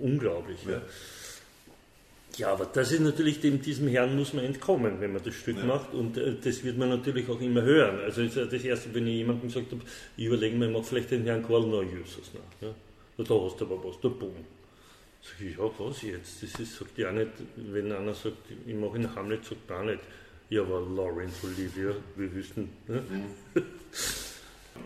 unglaublich. 0.00 0.58
Ja. 0.68 0.80
Ja, 2.38 2.52
aber 2.52 2.64
das 2.64 2.92
ist 2.92 3.00
natürlich, 3.00 3.40
dem, 3.40 3.60
diesem 3.60 3.88
Herrn 3.88 4.16
muss 4.16 4.32
man 4.32 4.44
entkommen, 4.44 5.00
wenn 5.00 5.12
man 5.12 5.22
das 5.22 5.34
Stück 5.34 5.58
ja. 5.58 5.64
macht 5.64 5.92
und 5.92 6.16
äh, 6.16 6.34
das 6.42 6.64
wird 6.64 6.78
man 6.78 6.88
natürlich 6.88 7.28
auch 7.28 7.40
immer 7.40 7.62
hören. 7.62 8.00
Also 8.00 8.24
das, 8.24 8.64
Erste, 8.64 8.94
wenn 8.94 9.06
ich 9.06 9.16
jemandem 9.16 9.48
gesagt 9.48 9.70
habe, 9.70 9.82
ich 10.16 10.24
überlege 10.24 10.56
mir, 10.56 10.66
ich 10.66 10.72
mache 10.72 10.84
vielleicht 10.84 11.10
den 11.10 11.24
Herrn 11.24 11.46
Karl 11.46 11.66
Neujusers 11.66 12.30
nach. 12.32 12.68
Ja? 12.68 12.74
Da 13.18 13.34
hast 13.34 13.60
du 13.60 13.66
aber 13.66 13.84
was, 13.84 14.00
der 14.00 14.08
Boom. 14.08 14.32
Sag 15.22 15.46
ich, 15.46 15.56
ja, 15.56 15.70
was 15.78 16.02
jetzt? 16.02 16.42
Das 16.42 16.58
ist, 16.58 16.76
sagt 16.76 16.96
ja 16.96 17.12
nicht, 17.12 17.30
wenn 17.56 17.92
einer 17.92 18.14
sagt, 18.14 18.38
ich 18.66 18.74
mache 18.74 18.94
einen 18.94 19.14
Hamlet, 19.14 19.44
sagt 19.44 19.70
er 19.70 19.84
nicht, 19.84 20.00
ja, 20.52 20.60
aber 20.60 20.80
Lawrence 20.80 21.46
Olivia, 21.46 21.94
wir 22.16 22.34
wissen. 22.34 22.68
Ne? 22.86 23.02
Mhm. 23.08 23.62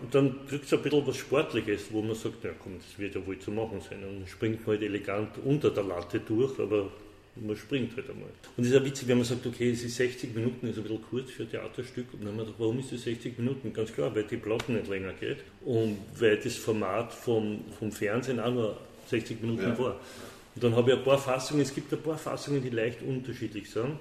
Und 0.01 0.13
dann 0.13 0.47
kriegst 0.47 0.71
du 0.71 0.77
ein 0.77 0.83
bisschen 0.83 1.07
was 1.07 1.17
Sportliches, 1.17 1.91
wo 1.91 2.01
man 2.01 2.15
sagt, 2.15 2.43
ja 2.43 2.51
komm, 2.61 2.77
das 2.77 2.97
wird 2.99 3.15
ja 3.15 3.25
wohl 3.25 3.37
zu 3.39 3.51
machen 3.51 3.81
sein. 3.81 4.03
Und 4.03 4.19
dann 4.19 4.27
springt 4.27 4.65
man 4.65 4.75
halt 4.75 4.83
elegant 4.83 5.29
unter 5.43 5.71
der 5.71 5.83
Latte 5.83 6.19
durch, 6.19 6.57
aber 6.59 6.89
man 7.35 7.55
springt 7.55 7.95
halt 7.97 8.09
einmal. 8.09 8.29
Und 8.55 8.63
es 8.63 8.69
ist 8.69 8.75
ja 8.75 8.85
witzig, 8.85 9.07
wenn 9.07 9.17
man 9.17 9.25
sagt, 9.25 9.45
okay, 9.45 9.71
es 9.71 9.83
ist 9.83 9.95
60 9.95 10.35
Minuten, 10.35 10.67
ist 10.67 10.77
ein 10.77 10.83
bisschen 10.83 11.01
kurz 11.09 11.31
für 11.31 11.43
ein 11.43 11.51
Theaterstück. 11.51 12.13
Und 12.13 12.21
dann 12.21 12.29
haben 12.29 12.37
wir 12.37 12.45
gedacht, 12.45 12.59
warum 12.59 12.79
ist 12.79 12.91
es 12.93 13.03
60 13.03 13.37
Minuten? 13.37 13.73
Ganz 13.73 13.91
klar, 13.91 14.15
weil 14.15 14.23
die 14.23 14.37
Platten 14.37 14.75
nicht 14.75 14.87
länger 14.87 15.13
geht 15.13 15.39
und 15.65 15.97
weil 16.17 16.37
das 16.37 16.55
Format 16.55 17.13
vom, 17.13 17.65
vom 17.77 17.91
Fernsehen 17.91 18.39
auch 18.39 18.53
nur 18.53 18.77
60 19.07 19.41
Minuten 19.41 19.63
ja. 19.63 19.79
war. 19.79 19.99
Und 20.55 20.63
dann 20.63 20.75
habe 20.75 20.91
ich 20.91 20.97
ein 20.97 21.03
paar 21.03 21.19
Fassungen, 21.19 21.61
es 21.61 21.73
gibt 21.73 21.91
ein 21.93 22.01
paar 22.01 22.17
Fassungen, 22.17 22.63
die 22.63 22.69
leicht 22.69 23.01
unterschiedlich 23.01 23.69
sind. 23.69 23.97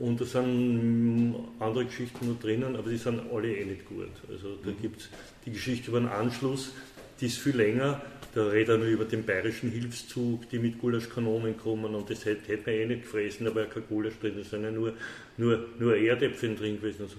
Und 0.00 0.18
da 0.18 0.24
sind 0.24 1.34
andere 1.58 1.84
Geschichten 1.84 2.32
noch 2.32 2.40
drinnen, 2.40 2.74
aber 2.74 2.88
die 2.88 2.96
sind 2.96 3.20
alle 3.30 3.54
eh 3.54 3.66
nicht 3.66 3.86
gut. 3.86 4.08
Also 4.30 4.56
da 4.64 4.70
mhm. 4.70 4.80
gibt 4.80 5.02
es 5.02 5.08
die 5.44 5.52
Geschichte 5.52 5.90
über 5.90 6.00
den 6.00 6.08
Anschluss, 6.08 6.72
die 7.20 7.26
ist 7.26 7.38
viel 7.38 7.54
länger. 7.54 8.00
Da 8.34 8.46
redet 8.46 8.70
er 8.70 8.78
nur 8.78 8.86
über 8.86 9.04
den 9.04 9.26
bayerischen 9.26 9.70
Hilfszug, 9.70 10.48
die 10.48 10.58
mit 10.58 10.80
Gulaschkanonen 10.80 11.58
kommen 11.58 11.94
und 11.94 12.08
das 12.08 12.24
hätte, 12.24 12.48
hätte 12.48 12.70
man 12.70 12.80
eh 12.80 12.86
nicht 12.86 13.02
gefressen, 13.02 13.44
da 13.44 13.54
war 13.54 13.64
ja 13.64 13.68
kein 13.68 13.82
Gulasch 13.88 14.14
drin, 14.20 14.34
da 14.36 14.44
sind 14.44 14.62
ja 14.62 14.70
nur, 14.70 14.94
nur, 15.36 15.66
nur 15.78 15.96
Erdäpfel 15.96 16.54
drin 16.54 16.80
gewesen. 16.80 17.02
Und, 17.02 17.10
so. 17.10 17.16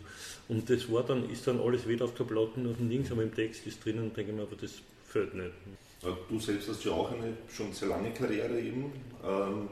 und 0.47 0.69
das 0.69 0.91
war 0.91 1.03
dann, 1.03 1.29
ist 1.29 1.45
dann 1.45 1.59
alles 1.59 1.87
wieder 1.87 2.05
auf 2.05 2.15
der 2.15 2.23
Platte 2.23 2.61
dem 2.61 2.89
Links, 2.89 3.11
aber 3.11 3.23
im 3.23 3.35
Text 3.35 3.67
ist 3.67 3.83
drinnen 3.85 4.05
und 4.05 4.17
denke 4.17 4.31
ich 4.31 4.37
mir, 4.37 4.43
aber 4.43 4.55
das 4.59 4.81
fällt 5.05 5.35
nicht. 5.35 5.51
Du 6.29 6.39
selbst 6.39 6.67
hast 6.69 6.83
ja 6.83 6.93
auch 6.93 7.11
eine 7.11 7.33
schon 7.47 7.71
sehr 7.73 7.89
lange 7.89 8.11
Karriere 8.11 8.59
eben. 8.59 8.91
Ähm, 9.23 9.69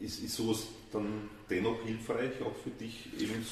ist, 0.00 0.22
ist 0.22 0.34
sowas 0.34 0.66
dann 0.92 1.06
dennoch 1.48 1.82
hilfreich, 1.84 2.32
auch 2.42 2.54
für 2.62 2.70
dich 2.70 3.06
eben? 3.18 3.44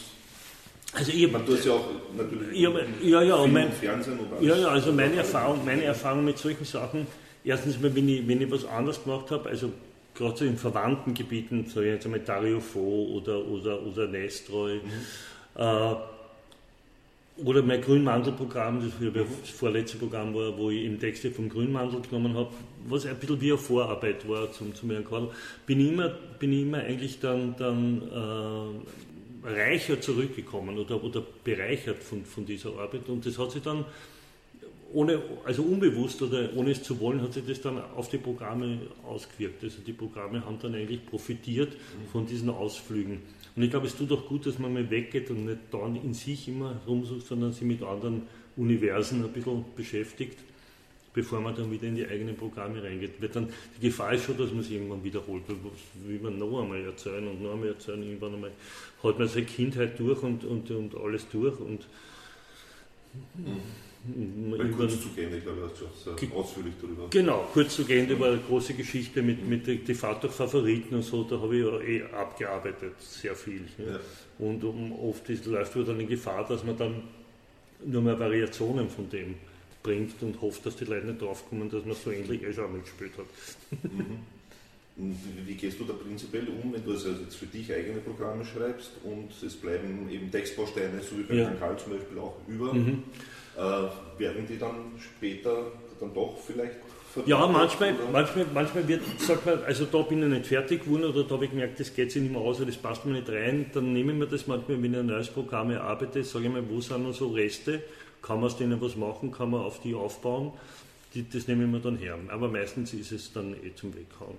Also 0.93 1.13
ich, 1.13 1.31
Man, 1.31 1.45
du 1.45 1.55
hast 1.55 1.67
ja 1.67 1.73
auch 1.73 1.87
natürlich 2.17 2.59
ja, 2.59 2.71
ja, 3.03 3.23
ja, 3.23 3.37
Film, 3.43 3.53
mein, 3.53 3.73
Fernsehen 3.73 4.19
und 4.19 4.33
alles. 4.33 4.47
Ja, 4.47 4.57
ja, 4.57 4.69
also 4.69 4.93
meine 4.93 5.17
Erfahrung, 5.17 5.65
meine 5.65 5.85
Erfahrung 5.85 6.25
mit 6.25 6.39
solchen 6.39 6.65
Sachen, 6.65 7.07
erstens 7.45 7.79
mal, 7.79 7.95
wenn 7.95 8.09
ich, 8.09 8.27
wenn 8.27 8.41
ich 8.41 8.51
was 8.51 8.65
anderes 8.65 9.03
gemacht 9.05 9.31
habe, 9.31 9.51
also 9.51 9.71
gerade 10.15 10.37
so 10.37 10.45
in 10.47 10.57
verwandten 10.57 11.13
Gebieten, 11.13 11.67
so 11.73 11.83
jetzt 11.83 12.07
einmal 12.07 12.21
Dario 12.21 12.61
Fo 12.61 13.13
oder, 13.17 13.45
oder, 13.47 13.83
oder 13.83 14.09
Nestroy, 14.09 14.77
mhm. 14.77 15.61
äh, 15.63 15.95
oder 17.45 17.63
mein 17.63 17.81
Grünmandelprogramm, 17.81 18.81
das, 18.81 18.93
das 19.41 19.51
vorletzte 19.51 19.99
Programm 19.99 20.35
war, 20.35 20.57
wo 20.57 20.71
ich 20.71 20.83
eben 20.83 20.99
Texte 20.99 21.31
vom 21.31 21.49
Grünmandel 21.49 22.01
genommen 22.01 22.35
habe, 22.35 22.51
was 22.89 23.07
ein 23.07 23.17
bisschen 23.17 23.41
wie 23.41 23.53
eine 23.53 23.59
Vorarbeit 23.59 24.29
war 24.29 24.51
zum, 24.53 24.75
zum 24.75 24.91
Herrn 24.91 25.05
Karl, 25.05 25.31
bin 25.67 25.81
ich 25.81 25.89
immer, 25.93 26.09
bin 26.39 26.53
ich 26.53 26.63
immer 26.63 26.79
eigentlich 26.79 27.21
dann, 27.21 27.55
dann 27.57 28.03
äh, 29.45 29.49
reicher 29.49 30.01
zurückgekommen 30.01 30.79
oder, 30.79 31.03
oder 31.03 31.23
bereichert 31.45 32.03
von, 32.03 32.25
von 32.25 32.45
dieser 32.45 32.71
Arbeit. 32.79 33.09
Und 33.09 33.25
das 33.25 33.39
hat 33.39 33.53
sich 33.53 33.63
dann 33.63 33.85
ohne, 34.93 35.21
also 35.45 35.63
unbewusst 35.63 36.23
oder 36.23 36.49
ohne 36.57 36.71
es 36.71 36.83
zu 36.83 36.99
wollen, 36.99 37.21
hat 37.21 37.35
sich 37.35 37.45
das 37.47 37.61
dann 37.61 37.79
auf 37.95 38.09
die 38.09 38.19
Programme 38.19 38.79
ausgewirkt. 39.07 39.63
Also 39.63 39.79
die 39.87 39.93
Programme 39.93 40.45
haben 40.45 40.59
dann 40.61 40.75
eigentlich 40.75 41.05
profitiert 41.07 41.77
von 42.11 42.27
diesen 42.27 42.49
Ausflügen. 42.51 43.21
Und 43.57 43.63
ich 43.63 43.71
glaube, 43.71 43.87
es 43.87 43.97
tut 43.97 44.11
auch 44.13 44.27
gut, 44.27 44.47
dass 44.47 44.59
man 44.59 44.73
mal 44.73 44.91
weggeht 44.91 45.31
und 45.31 45.47
nicht 45.47 45.59
dann 45.71 45.97
in 45.97 46.15
sich 46.15 46.49
immer 46.49 46.81
rumsucht, 46.87 47.27
sondern 47.27 47.53
sich 47.53 47.63
mit 47.63 47.83
anderen 47.83 48.23
Universen 48.57 49.25
ein 49.25 49.33
bisschen 49.33 49.65
beschäftigt, 49.77 50.39
bevor 51.15 51.41
man 51.41 51.55
dann 51.55 51.71
wieder 51.71 51.89
in 51.89 51.97
die 51.97 52.07
eigenen 52.07 52.37
Programme 52.37 52.83
reingeht. 52.83 53.21
Weil 53.21 53.29
dann, 53.29 53.49
die 53.77 53.87
Gefahr 53.87 54.13
ist 54.13 54.25
schon, 54.25 54.37
dass 54.37 54.53
man 54.53 54.63
sich 54.63 54.73
irgendwann 54.73 55.03
wiederholt. 55.03 55.43
Will 56.07 56.21
man 56.21 56.39
noch 56.39 56.63
einmal 56.63 56.85
erzählen 56.85 57.27
und 57.27 57.43
noch 57.43 57.53
einmal 57.53 57.69
erzählen, 57.69 58.03
irgendwann 58.03 58.35
einmal 58.35 58.53
hat 59.03 59.19
man 59.19 59.29
seine 59.29 59.47
Kindheit 59.47 59.99
durch 59.99 60.23
und, 60.23 60.45
und, 60.45 60.71
und 60.71 60.95
alles 60.97 61.29
durch 61.29 61.59
und 61.61 61.87
mhm. 63.35 63.88
Bei 64.57 64.65
Kurzzugänge, 64.65 65.41
glaube 65.41 65.59
ich, 65.67 65.87
hast 65.87 66.07
du 66.07 66.17
sehr 66.17 66.37
ausführlich 66.37 66.75
darüber. 66.81 67.09
Genau, 67.11 67.49
Kurzzugänge 67.53 68.19
war 68.19 68.29
eine 68.29 68.39
große 68.39 68.75
Geschichte 68.75 69.23
mit, 69.23 69.47
mit 69.47 69.67
die 69.67 69.95
Fahrtfavoriten 69.95 70.97
und 70.97 71.03
so, 71.03 71.25
da 71.25 71.39
habe 71.39 71.57
ich 71.57 71.65
ja 71.65 71.81
eh 71.81 72.03
abgearbeitet, 72.15 72.95
sehr 73.01 73.35
viel. 73.35 73.63
Ja. 73.79 73.99
Und 74.39 74.65
um, 74.65 74.93
oft 74.93 75.29
ist, 75.29 75.47
läuft 75.47 75.77
man 75.77 75.87
dann 75.87 76.01
in 76.01 76.09
Gefahr, 76.09 76.47
dass 76.49 76.65
man 76.65 76.77
dann 76.77 77.03
nur 77.85 78.03
mehr 78.03 78.19
Variationen 78.19 78.89
von 78.89 79.11
dem 79.11 79.35
bringt 79.83 80.23
und 80.23 80.41
hofft, 80.41 80.65
dass 80.67 80.77
die 80.77 80.85
Leute 80.85 81.07
nicht 81.07 81.23
draufkommen, 81.23 81.71
dass 81.71 81.85
man 81.85 81.95
so 81.95 82.11
ähnlich 82.11 82.43
eh 82.43 82.53
schon 82.53 82.73
mitgespielt 82.73 83.13
hat. 83.19 83.27
Mhm. 83.93 84.19
Wie 85.47 85.55
gehst 85.55 85.79
du 85.79 85.85
da 85.85 85.93
prinzipiell 85.93 86.49
um, 86.49 86.73
wenn 86.73 86.85
du 86.85 86.91
also 86.91 87.11
jetzt 87.11 87.37
für 87.37 87.47
dich 87.47 87.73
eigene 87.73 88.01
Programme 88.01 88.45
schreibst 88.45 88.91
und 89.05 89.31
es 89.47 89.55
bleiben 89.55 90.11
eben 90.11 90.29
Textbausteine, 90.31 91.01
so 91.01 91.19
wie 91.19 91.23
bei 91.23 91.35
ja. 91.35 91.51
Karl 91.51 91.79
zum 91.79 91.93
Beispiel 91.93 92.19
auch 92.19 92.37
über? 92.49 92.75
Mhm. 92.75 93.05
Äh, 93.59 94.21
werden 94.21 94.47
die 94.49 94.57
dann 94.57 94.93
später 94.99 95.73
dann 95.99 96.15
doch 96.15 96.39
vielleicht 96.47 96.77
ja, 97.27 97.47
manchmal, 97.47 97.95
manchmal, 98.13 98.47
manchmal 98.55 98.87
wird, 98.87 99.03
sagt 99.19 99.47
man, 99.47 99.65
also 99.65 99.87
da 99.87 100.03
bin 100.03 100.23
ich 100.23 100.29
nicht 100.29 100.47
fertig 100.47 100.85
geworden 100.85 101.07
oder 101.07 101.25
da 101.25 101.35
habe 101.35 101.47
ich 101.47 101.51
gemerkt, 101.51 101.81
das 101.81 101.93
geht 101.93 102.13
sich 102.13 102.23
nicht 102.23 102.31
mehr 102.31 102.41
aus 102.41 102.59
oder 102.59 102.67
das 102.67 102.77
passt 102.77 103.05
mir 103.05 103.13
nicht 103.15 103.29
rein. 103.29 103.67
Dann 103.73 103.93
nehme 103.93 104.13
ich 104.13 104.19
mir 104.19 104.27
das 104.27 104.47
manchmal, 104.47 104.81
wenn 104.81 104.93
ich 104.93 105.01
ein 105.01 105.07
neues 105.07 105.29
Programm 105.29 105.71
erarbeite, 105.71 106.23
sage 106.23 106.47
ich 106.47 106.53
mir, 106.53 106.69
wo 106.69 106.81
sind 106.81 107.03
noch 107.03 107.15
so 107.15 107.29
Reste, 107.29 107.83
kann 108.23 108.37
man 108.37 108.47
aus 108.47 108.57
denen 108.57 108.81
was 108.81 108.95
machen, 108.95 109.33
kann 109.33 109.51
man 109.51 109.63
auf 109.63 109.81
die 109.81 109.95
aufbauen, 109.95 110.53
die, 111.15 111.29
das 111.29 111.49
nehme 111.49 111.65
ich 111.65 111.71
mir 111.71 111.81
dann 111.81 111.97
her. 111.97 112.17
Aber 112.29 112.47
meistens 112.47 112.93
ist 112.95 113.11
es 113.11 113.33
dann 113.33 113.55
eh 113.55 113.75
zum 113.75 113.93
Weghauen. 113.95 114.37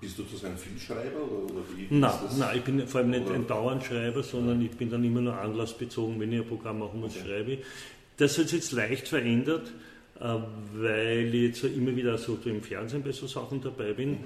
Bist 0.00 0.18
du 0.18 0.24
zu 0.24 0.46
ein 0.46 0.56
Filmschreiber 0.56 1.22
oder, 1.22 1.54
oder 1.54 1.64
wie? 1.74 1.86
Nein, 1.88 2.12
nein, 2.38 2.58
ich 2.58 2.62
bin 2.62 2.86
vor 2.86 3.00
allem 3.00 3.10
nicht 3.10 3.26
oder? 3.26 3.34
ein 3.34 3.46
Dauerndschreiber, 3.46 4.22
sondern 4.22 4.60
ich 4.62 4.72
bin 4.72 4.90
dann 4.90 5.02
immer 5.02 5.22
nur 5.22 5.36
anlassbezogen, 5.36 6.20
wenn 6.20 6.32
ich 6.32 6.40
ein 6.40 6.46
Programm 6.46 6.80
machen 6.80 7.00
muss, 7.00 7.16
okay. 7.16 7.26
schreibe 7.26 7.52
ich 7.52 7.60
Das 8.20 8.36
hat 8.36 8.48
sich 8.48 8.60
jetzt 8.60 8.72
leicht 8.72 9.08
verändert, 9.08 9.72
äh, 10.20 10.36
weil 10.74 11.34
ich 11.34 11.42
jetzt 11.42 11.64
immer 11.64 11.96
wieder 11.96 12.18
so 12.18 12.38
im 12.44 12.62
Fernsehen 12.62 13.02
bei 13.02 13.12
so 13.12 13.26
Sachen 13.26 13.62
dabei 13.62 13.94
bin. 13.94 14.18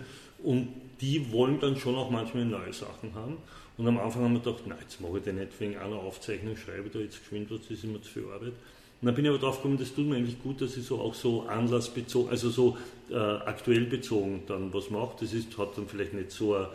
Und 0.42 0.68
die 1.00 1.30
wollen 1.30 1.60
dann 1.60 1.76
schon 1.76 1.94
auch 1.94 2.10
manchmal 2.10 2.44
neue 2.44 2.72
Sachen 2.72 3.14
haben. 3.14 3.36
Und 3.76 3.86
am 3.86 3.98
Anfang 3.98 4.24
haben 4.24 4.32
wir 4.32 4.40
gedacht, 4.40 4.66
nein, 4.66 4.78
jetzt 4.80 5.00
mache 5.00 5.18
ich 5.18 5.24
den 5.24 5.36
nicht 5.36 5.60
wegen 5.60 5.76
einer 5.76 5.94
Aufzeichnung, 5.94 6.56
schreibe 6.56 6.90
da 6.90 6.98
jetzt 6.98 7.20
geschwind 7.20 7.52
das 7.52 7.70
ist 7.70 7.84
immer 7.84 8.02
zu 8.02 8.10
viel 8.10 8.24
Arbeit. 8.24 8.52
Und 9.00 9.06
dann 9.06 9.14
bin 9.14 9.26
ich 9.26 9.30
aber 9.30 9.38
drauf 9.38 9.56
gekommen, 9.58 9.78
das 9.78 9.94
tut 9.94 10.06
mir 10.06 10.16
eigentlich 10.16 10.42
gut, 10.42 10.60
dass 10.60 10.76
ich 10.76 10.84
so 10.84 11.00
auch 11.00 11.14
so 11.14 11.42
anlassbezogen, 11.42 12.30
also 12.30 12.50
so 12.50 12.76
äh, 13.10 13.14
aktuell 13.14 13.84
bezogen 13.84 14.42
dann 14.48 14.72
was 14.72 14.90
mache. 14.90 15.18
Das 15.20 15.32
ist, 15.32 15.56
hat 15.56 15.78
dann 15.78 15.86
vielleicht 15.86 16.14
nicht 16.14 16.32
so 16.32 16.54
eine, 16.54 16.68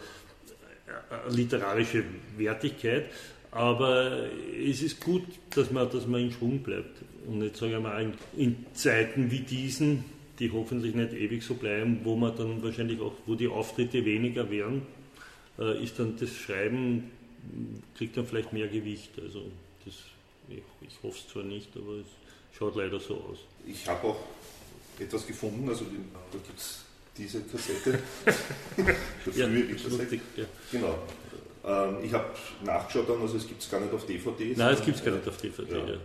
eine 1.10 1.36
literarische 1.36 2.06
Wertigkeit, 2.38 3.08
aber 3.52 4.28
es 4.64 4.82
ist 4.82 5.02
gut, 5.02 5.24
dass 5.56 5.72
man, 5.72 5.90
dass 5.90 6.06
man 6.08 6.22
in 6.22 6.32
Schwung 6.32 6.60
bleibt. 6.60 7.02
Und 7.28 7.44
jetzt 7.44 7.60
sage 7.60 7.78
ich 7.78 7.82
mal, 7.82 8.14
in, 8.36 8.66
Zeiten 8.74 9.32
wie 9.32 9.40
diesen, 9.40 10.06
die 10.40 10.52
hoffentlich 10.52 10.96
nicht 10.96 11.14
ewig 11.14 11.44
so 11.44 11.56
bleiben, 11.56 12.00
wo 12.04 12.16
man 12.16 12.36
dann 12.36 12.64
wahrscheinlich 12.64 13.00
auch, 13.02 13.14
wo 13.26 13.36
die 13.36 13.48
Auftritte 13.48 14.06
weniger 14.06 14.50
werden, 14.50 14.84
äh, 15.58 15.84
ist 15.84 16.00
dann 16.00 16.16
das 16.18 16.34
Schreiben, 16.34 17.12
kriegt 17.98 18.18
dann 18.18 18.26
vielleicht 18.26 18.54
mehr 18.54 18.68
Gewicht. 18.68 19.12
Also 19.22 19.52
das, 19.86 19.96
ich, 20.50 20.64
ich 20.82 21.04
hoffe 21.04 21.18
es 21.18 21.32
zwar 21.32 21.44
nicht, 21.44 21.70
aber 21.76 21.98
es 21.98 22.58
schaut 22.58 22.76
leider 22.76 23.00
so 23.00 23.16
aus. 23.16 23.40
Ich 23.68 23.88
habe 23.88 24.08
auch 24.08 24.20
etwas 25.00 25.26
gefunden, 25.26 25.68
also 25.68 25.86
da 26.32 26.38
gibt 26.46 26.60
es 26.60 26.86
diese 27.18 27.42
Kassette. 27.42 28.00
ja, 29.36 29.48
lustig, 29.48 30.22
ja. 30.36 30.46
Genau. 30.72 31.00
Ähm, 31.66 31.98
ich 32.04 32.14
habe 32.14 32.26
nachgeschaut 32.64 33.10
dann, 33.10 33.22
also 33.22 33.38
es 33.38 33.48
gibt 33.48 33.62
es 33.62 33.70
gar 33.70 33.80
nicht 33.82 33.94
auf 33.94 34.06
DVD. 34.06 34.54
Nein, 34.56 34.74
es 34.74 34.84
gibt 34.84 34.98
es 34.98 35.04
gar 35.04 35.12
nicht 35.14 35.28
auf 35.28 35.38
DVD. 35.38 35.72
Ja. 35.72 35.86
Ja. 35.86 35.98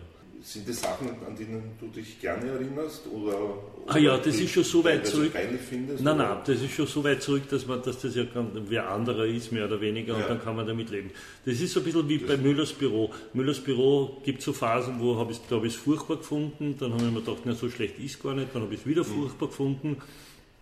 Sind 0.45 0.69
das 0.69 0.83
Sachen, 0.83 1.09
an 1.27 1.35
denen 1.35 1.73
du 1.81 1.87
dich 1.87 2.21
gerne 2.21 2.47
erinnerst? 2.51 3.07
Oder, 3.07 3.43
oder 3.43 3.63
ah 3.87 3.97
ja, 3.97 4.19
das 4.19 4.37
ist 4.37 4.51
schon 4.51 4.63
so 4.63 4.85
weit 4.85 5.07
zurück. 5.07 5.33
Findest, 5.71 6.05
nein, 6.05 6.19
nein, 6.19 6.37
das 6.45 6.61
ist 6.61 6.73
schon 6.73 6.87
so 6.87 7.03
weit 7.03 7.23
zurück, 7.23 7.49
dass, 7.49 7.67
man, 7.67 7.81
dass 7.81 7.99
das 8.03 8.15
ja 8.15 8.25
wer 8.69 8.91
anderer 8.91 9.25
ist, 9.25 9.53
mehr 9.53 9.65
oder 9.65 9.81
weniger, 9.81 10.13
ja. 10.13 10.21
und 10.21 10.29
dann 10.29 10.45
kann 10.45 10.55
man 10.55 10.67
damit 10.67 10.91
leben. 10.91 11.11
Das 11.47 11.59
ist 11.59 11.73
so 11.73 11.81
ein 11.81 11.85
bisschen 11.85 12.07
wie 12.11 12.19
das 12.19 12.29
bei 12.29 12.37
Müllers 12.37 12.75
Büro. 12.75 13.11
Müllers 13.33 13.59
Büro 13.59 14.21
gibt 14.23 14.43
so 14.43 14.53
Phasen, 14.53 15.01
wo 15.01 15.17
habe 15.17 15.33
ich 15.33 15.41
es 15.41 15.77
furchtbar 15.77 16.19
gefunden, 16.19 16.77
dann 16.79 16.93
habe 16.93 17.07
ich 17.07 17.11
mir 17.11 17.21
gedacht, 17.21 17.41
na, 17.47 17.55
so 17.55 17.71
schlecht 17.71 17.99
ist 17.99 18.23
gar 18.23 18.35
nicht, 18.35 18.49
dann 18.53 18.65
habe 18.65 18.75
ich 18.75 18.81
es 18.81 18.87
wieder 18.87 19.03
mhm. 19.03 19.07
furchtbar 19.07 19.49
gefunden. 19.49 19.97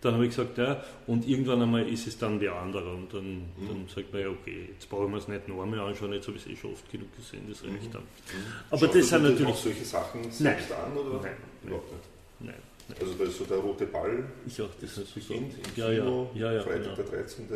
Dann 0.03 0.15
habe 0.15 0.25
ich 0.25 0.35
gesagt, 0.35 0.57
ja, 0.57 0.83
und 1.07 1.25
irgendwann 1.25 1.61
einmal 1.61 1.87
ist 1.87 2.07
es 2.07 2.17
dann 2.17 2.37
der 2.37 2.53
andere. 2.55 2.93
Und 2.93 3.13
dann, 3.13 3.35
mhm. 3.35 3.67
dann 3.69 3.87
sagt 3.87 4.11
man 4.11 4.21
ja, 4.21 4.27
okay, 4.27 4.69
jetzt 4.73 4.89
brauchen 4.89 5.11
wir 5.11 5.17
es 5.17 5.29
nicht 5.29 5.47
noch 5.47 5.63
einmal 5.63 5.79
anschauen, 5.79 6.11
jetzt 6.11 6.27
habe 6.27 6.35
ich 6.37 6.45
es 6.45 6.51
eh 6.51 6.55
schon 6.57 6.73
oft 6.73 6.91
genug 6.91 7.15
gesehen, 7.15 7.45
das 7.47 7.63
reicht 7.63 7.85
mhm. 7.85 7.91
dann. 7.93 8.01
Mhm. 8.01 8.45
Aber 8.69 8.79
Schaust 8.79 8.95
das 8.95 9.09
sind 9.09 9.23
natürlich. 9.23 9.47
auch 9.47 9.55
solche 9.55 9.85
Sachen 9.85 10.31
selbst 10.31 10.69
nein. 10.69 10.79
an 10.79 10.97
oder? 10.97 11.21
Nein, 11.21 11.37
überhaupt 11.63 11.91
nicht. 11.93 12.03
Nein. 12.39 12.55
Nein. 12.89 12.97
Also 12.99 13.13
da 13.13 13.23
ist 13.23 13.37
so 13.37 13.45
der 13.45 13.57
rote 13.57 13.85
Ball. 13.85 14.25
Ich 14.45 14.61
auch, 14.61 14.69
das, 14.81 14.95
das 14.95 15.05
beginnt 15.05 15.53
so. 15.53 15.81
ja, 15.81 15.89
Kino, 15.89 16.29
ja, 16.35 16.51
ja, 16.51 16.61
Freitag 16.61 16.95
der 16.95 17.05
13. 17.05 17.47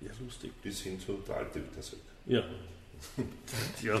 Ja, 0.00 0.10
lustig. 0.22 0.52
Bis 0.62 0.80
hin 0.82 1.00
zu 1.00 1.18
der 1.26 1.36
alte 1.36 1.60
Wittersek. 1.60 2.00
Ja. 2.26 2.42
ja, 3.82 4.00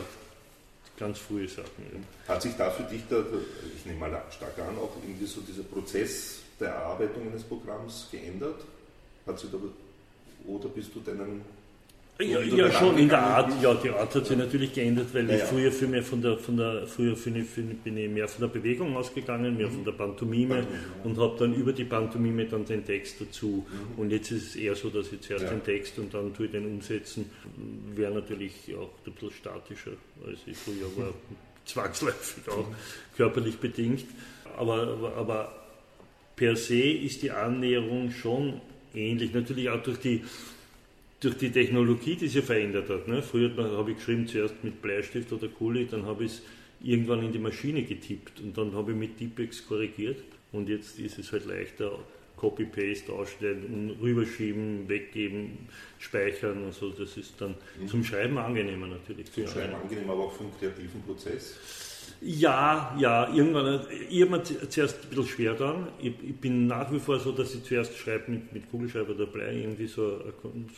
ganz 0.98 1.18
frühe 1.18 1.48
Sachen. 1.48 1.66
Ja. 1.90 2.34
Hat 2.34 2.42
sich 2.42 2.54
da 2.54 2.70
für 2.70 2.82
dich, 2.82 3.02
da, 3.08 3.24
ich 3.76 3.86
nehme 3.86 4.00
mal 4.00 4.22
stark 4.30 4.58
an, 4.58 4.76
auch 4.76 4.94
irgendwie 5.02 5.26
so 5.26 5.40
dieser 5.40 5.62
Prozess 5.62 6.40
der 6.62 6.70
Erarbeitung 6.70 7.28
eines 7.28 7.42
Programms 7.42 8.08
geändert? 8.10 8.60
Hat 9.26 9.38
sich 9.38 9.50
da, 9.50 9.58
oder 10.46 10.68
bist 10.68 10.94
du 10.94 11.00
deinen 11.00 11.42
ja, 12.20 12.40
ja 12.40 12.70
schon 12.70 12.98
in 12.98 13.08
der 13.08 13.20
Art, 13.20 13.50
ja, 13.62 13.74
die 13.74 13.90
Art 13.90 14.14
hat 14.14 14.26
sich 14.26 14.36
natürlich 14.36 14.72
geändert, 14.72 15.06
weil 15.12 15.28
ja, 15.28 15.36
ich 15.36 15.42
früher 15.42 15.72
für 15.72 15.86
mehr 15.86 16.02
von 16.02 16.20
der, 16.20 16.36
von 16.36 16.56
der 16.56 16.86
früher 16.86 17.16
für, 17.16 17.32
für, 17.44 17.62
bin 17.62 17.96
ich 17.96 18.10
mehr 18.10 18.28
von 18.28 18.42
der 18.42 18.48
Bewegung 18.48 18.96
ausgegangen, 18.96 19.56
mehr 19.56 19.70
von 19.70 19.84
der 19.84 19.92
Pantomime 19.92 20.62
mhm. 20.62 20.66
und 21.04 21.18
habe 21.18 21.36
dann 21.38 21.54
über 21.54 21.72
die 21.72 21.84
Pantomime 21.84 22.44
dann 22.44 22.64
den 22.64 22.84
Text 22.84 23.20
dazu. 23.20 23.66
Mhm. 23.66 23.98
Und 23.98 24.10
jetzt 24.10 24.30
ist 24.30 24.50
es 24.50 24.56
eher 24.56 24.74
so, 24.74 24.90
dass 24.90 25.10
ich 25.12 25.20
zuerst 25.22 25.44
ja. 25.44 25.50
den 25.50 25.64
Text 25.64 25.98
und 25.98 26.12
dann 26.14 26.34
tue 26.34 26.46
ich 26.46 26.52
den 26.52 26.66
umsetzen. 26.66 27.30
Wäre 27.94 28.12
natürlich 28.12 28.52
auch 28.76 28.90
ein 29.06 29.12
bisschen 29.12 29.30
statischer, 29.32 29.92
als 30.24 30.38
ich 30.46 30.56
früher 30.56 30.86
war, 30.96 31.12
zwangsläufig 31.64 32.48
auch 32.50 32.66
körperlich 33.16 33.56
bedingt. 33.58 34.04
Aber, 34.56 34.82
aber, 34.82 35.16
aber 35.16 35.61
per 36.36 36.56
se 36.56 36.80
ist 36.80 37.22
die 37.22 37.30
Annäherung 37.30 38.10
schon 38.10 38.60
ähnlich. 38.94 39.32
Natürlich 39.32 39.68
auch 39.68 39.82
durch 39.82 39.98
die, 39.98 40.22
durch 41.20 41.36
die 41.36 41.50
Technologie, 41.50 42.16
die 42.16 42.28
sich 42.28 42.44
verändert 42.44 42.88
hat. 42.88 43.08
Ne? 43.08 43.22
Früher 43.22 43.50
habe 43.56 43.92
ich 43.92 43.98
geschrieben 43.98 44.26
zuerst 44.26 44.62
mit 44.62 44.82
Bleistift 44.82 45.32
oder 45.32 45.48
Kuli, 45.48 45.86
dann 45.86 46.04
habe 46.06 46.24
ich 46.24 46.32
es 46.32 46.42
irgendwann 46.82 47.22
in 47.22 47.32
die 47.32 47.38
Maschine 47.38 47.82
getippt 47.82 48.40
und 48.40 48.56
dann 48.58 48.72
habe 48.74 48.92
ich 48.92 48.96
mit 48.96 49.16
Tipex 49.18 49.66
korrigiert 49.66 50.18
und 50.50 50.68
jetzt 50.68 50.98
ist 50.98 51.18
es 51.18 51.32
halt 51.32 51.46
leichter. 51.46 51.98
Copy-Paste 52.42 53.12
ausstellen, 53.12 53.96
rüberschieben, 54.02 54.88
weggeben, 54.88 55.68
speichern 56.00 56.64
und 56.64 56.74
so. 56.74 56.90
Das 56.90 57.16
ist 57.16 57.40
dann 57.40 57.54
mhm. 57.80 57.86
zum 57.86 58.02
Schreiben 58.02 58.36
angenehmer 58.36 58.88
natürlich. 58.88 59.30
Zum 59.30 59.46
Schreiben 59.46 59.74
angenehmer, 59.74 60.12
aber 60.12 60.24
auch 60.24 60.32
für 60.32 60.42
den 60.42 60.58
kreativen 60.58 61.02
Prozess. 61.02 61.56
Ja, 62.24 62.94
ja, 63.00 63.28
irgendwann, 63.34 63.80
ich 64.08 64.22
habe 64.22 64.30
mir 64.30 64.42
zuerst 64.44 65.02
ein 65.02 65.08
bisschen 65.08 65.26
schwer 65.26 65.54
dann. 65.54 65.88
Ich, 66.00 66.14
ich, 66.22 66.36
bin 66.36 66.68
nach 66.68 66.92
wie 66.92 67.00
vor 67.00 67.18
so, 67.18 67.32
dass 67.32 67.52
ich 67.52 67.64
zuerst 67.64 67.96
schreibe 67.96 68.30
mit, 68.30 68.52
mit 68.52 68.70
Kugelschreiber 68.70 69.10
oder 69.14 69.26
Blei, 69.26 69.56
irgendwie 69.62 69.88
so, 69.88 70.20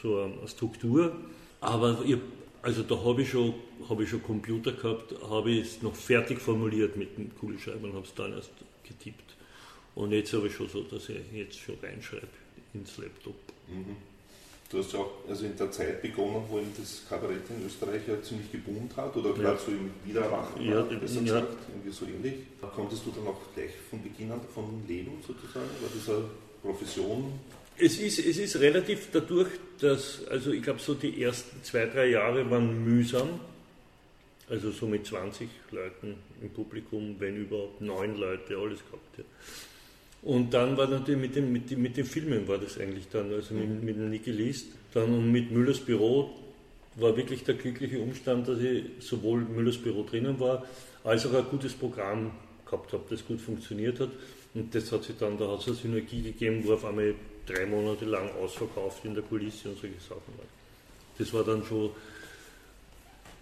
so 0.03 0.23
eine 0.23 0.49
Struktur. 0.49 1.13
Aber 1.61 1.99
ich, 2.07 2.17
also 2.63 2.83
da 2.83 2.97
habe 2.97 3.21
ich, 3.21 3.31
schon, 3.31 3.53
hab 3.87 4.01
ich 4.01 4.09
schon 4.09 4.23
Computer 4.23 4.73
gehabt, 4.73 5.15
habe 5.29 5.51
ich 5.51 5.67
es 5.67 5.83
noch 5.83 5.95
fertig 5.95 6.41
formuliert 6.41 6.97
mit 6.97 7.19
dem 7.19 7.35
Kugelschreiber 7.37 7.89
und 7.89 7.95
habe 7.95 8.07
es 8.07 8.15
dann 8.15 8.33
erst 8.33 8.53
getippt. 8.83 9.37
Und 9.95 10.13
jetzt 10.13 10.33
habe 10.33 10.47
ich 10.47 10.55
schon 10.55 10.69
so, 10.69 10.83
dass 10.83 11.11
ich 11.11 11.19
jetzt 11.31 11.59
schon 11.59 11.77
reinschreibe 11.83 12.27
ins 12.73 12.97
Laptop. 12.97 13.37
Mhm. 13.69 14.14
Du 14.75 14.81
hast 14.81 14.93
ja 14.93 14.99
auch 14.99 15.13
also 15.29 15.47
in 15.47 15.57
der 15.57 15.71
Zeit 15.71 16.03
begonnen, 16.03 16.43
wo 16.49 16.59
eben 16.59 16.73
das 16.77 17.03
Kabarett 17.09 17.49
in 17.49 17.65
Österreich 17.65 18.03
ja 18.09 18.21
ziemlich 18.21 18.51
geboomt 18.51 18.97
hat, 18.97 19.17
oder 19.17 19.33
gerade 19.33 19.57
so 19.57 19.71
im 19.71 19.89
Wiedererwachen, 20.05 20.69
ja, 20.69 20.83
besser 20.83 21.15
ja. 21.15 21.23
gesagt, 21.23 21.57
irgendwie 21.69 21.93
so 21.93 22.05
ähnlich. 22.07 22.35
Konntest 22.75 23.07
du 23.07 23.13
dann 23.13 23.29
auch 23.29 23.41
gleich 23.55 23.71
von 23.89 24.03
Beginn 24.03 24.33
an 24.33 24.41
davon 24.41 24.83
leben, 24.89 25.13
sozusagen? 25.25 25.69
War 25.81 25.91
das 25.95 26.09
eine 26.09 26.25
Profession? 26.61 27.39
Es 27.79 27.99
ist, 27.99 28.19
es 28.19 28.37
ist 28.37 28.57
relativ 28.57 29.11
dadurch, 29.13 29.51
dass, 29.79 30.27
also 30.27 30.51
ich 30.51 30.63
glaube, 30.65 30.81
so 30.81 30.95
die 30.95 31.23
ersten 31.23 31.63
zwei, 31.63 31.87
drei 31.87 32.07
Jahre 32.07 32.51
waren 32.51 32.85
mühsam. 32.85 33.29
Also 34.51 34.73
so 34.73 34.87
mit 34.87 35.07
20 35.07 35.49
Leuten 35.71 36.17
im 36.43 36.51
Publikum, 36.51 37.15
wenn 37.21 37.37
überhaupt 37.37 37.81
neun 37.81 38.17
Leute, 38.17 38.57
alles 38.57 38.81
gehabt. 38.81 39.19
Ja. 39.19 39.25
Und 40.25 40.55
dann 40.55 40.77
war 40.77 40.87
natürlich 40.87 41.21
mit, 41.21 41.37
dem, 41.37 41.53
mit, 41.53 41.71
mit 41.77 41.97
den 41.97 42.07
Filmen 42.07 42.49
war 42.49 42.57
das 42.57 42.79
eigentlich 42.79 43.09
dann, 43.09 43.31
also 43.31 43.53
mit, 43.55 43.83
mit 43.83 43.97
dem 43.97 44.11
Niki 44.11 44.31
List. 44.31 44.69
Dann 44.95 45.13
und 45.13 45.31
mit 45.31 45.51
Müllers 45.51 45.81
Büro 45.81 46.31
war 46.97 47.15
wirklich 47.17 47.45
der 47.45 47.57
glückliche 47.57 47.99
Umstand, 47.99 48.49
dass 48.49 48.59
ich 48.61 48.85
sowohl 49.01 49.41
Müllers 49.41 49.77
Büro 49.77 50.03
drinnen 50.03 50.41
war, 50.41 50.65
als 51.03 51.27
auch 51.27 51.35
ein 51.35 51.45
gutes 51.51 51.75
Programm 51.75 52.31
gehabt 52.65 52.93
habe, 52.95 53.03
das 53.11 53.27
gut 53.27 53.41
funktioniert 53.41 54.01
hat. 54.01 54.11
Und 54.55 54.75
das 54.75 54.91
hat 54.93 55.03
sich 55.03 55.17
dann, 55.19 55.37
da 55.37 55.49
hat 55.49 55.61
es 55.61 55.67
eine 55.67 55.77
Synergie 55.77 56.23
gegeben, 56.23 56.63
wo 56.65 56.73
auf 56.73 56.85
einmal 56.87 57.15
drei 57.45 57.67
Monate 57.67 58.07
lang 58.07 58.31
ausverkauft 58.41 59.05
in 59.05 59.15
der 59.15 59.25
Kulisse 59.25 59.69
und 59.69 59.79
solche 59.79 60.01
Sachen 60.01 60.33
war. 60.39 60.47
Das 61.19 61.33
war 61.35 61.45
dann 61.45 61.63
schon 61.65 61.91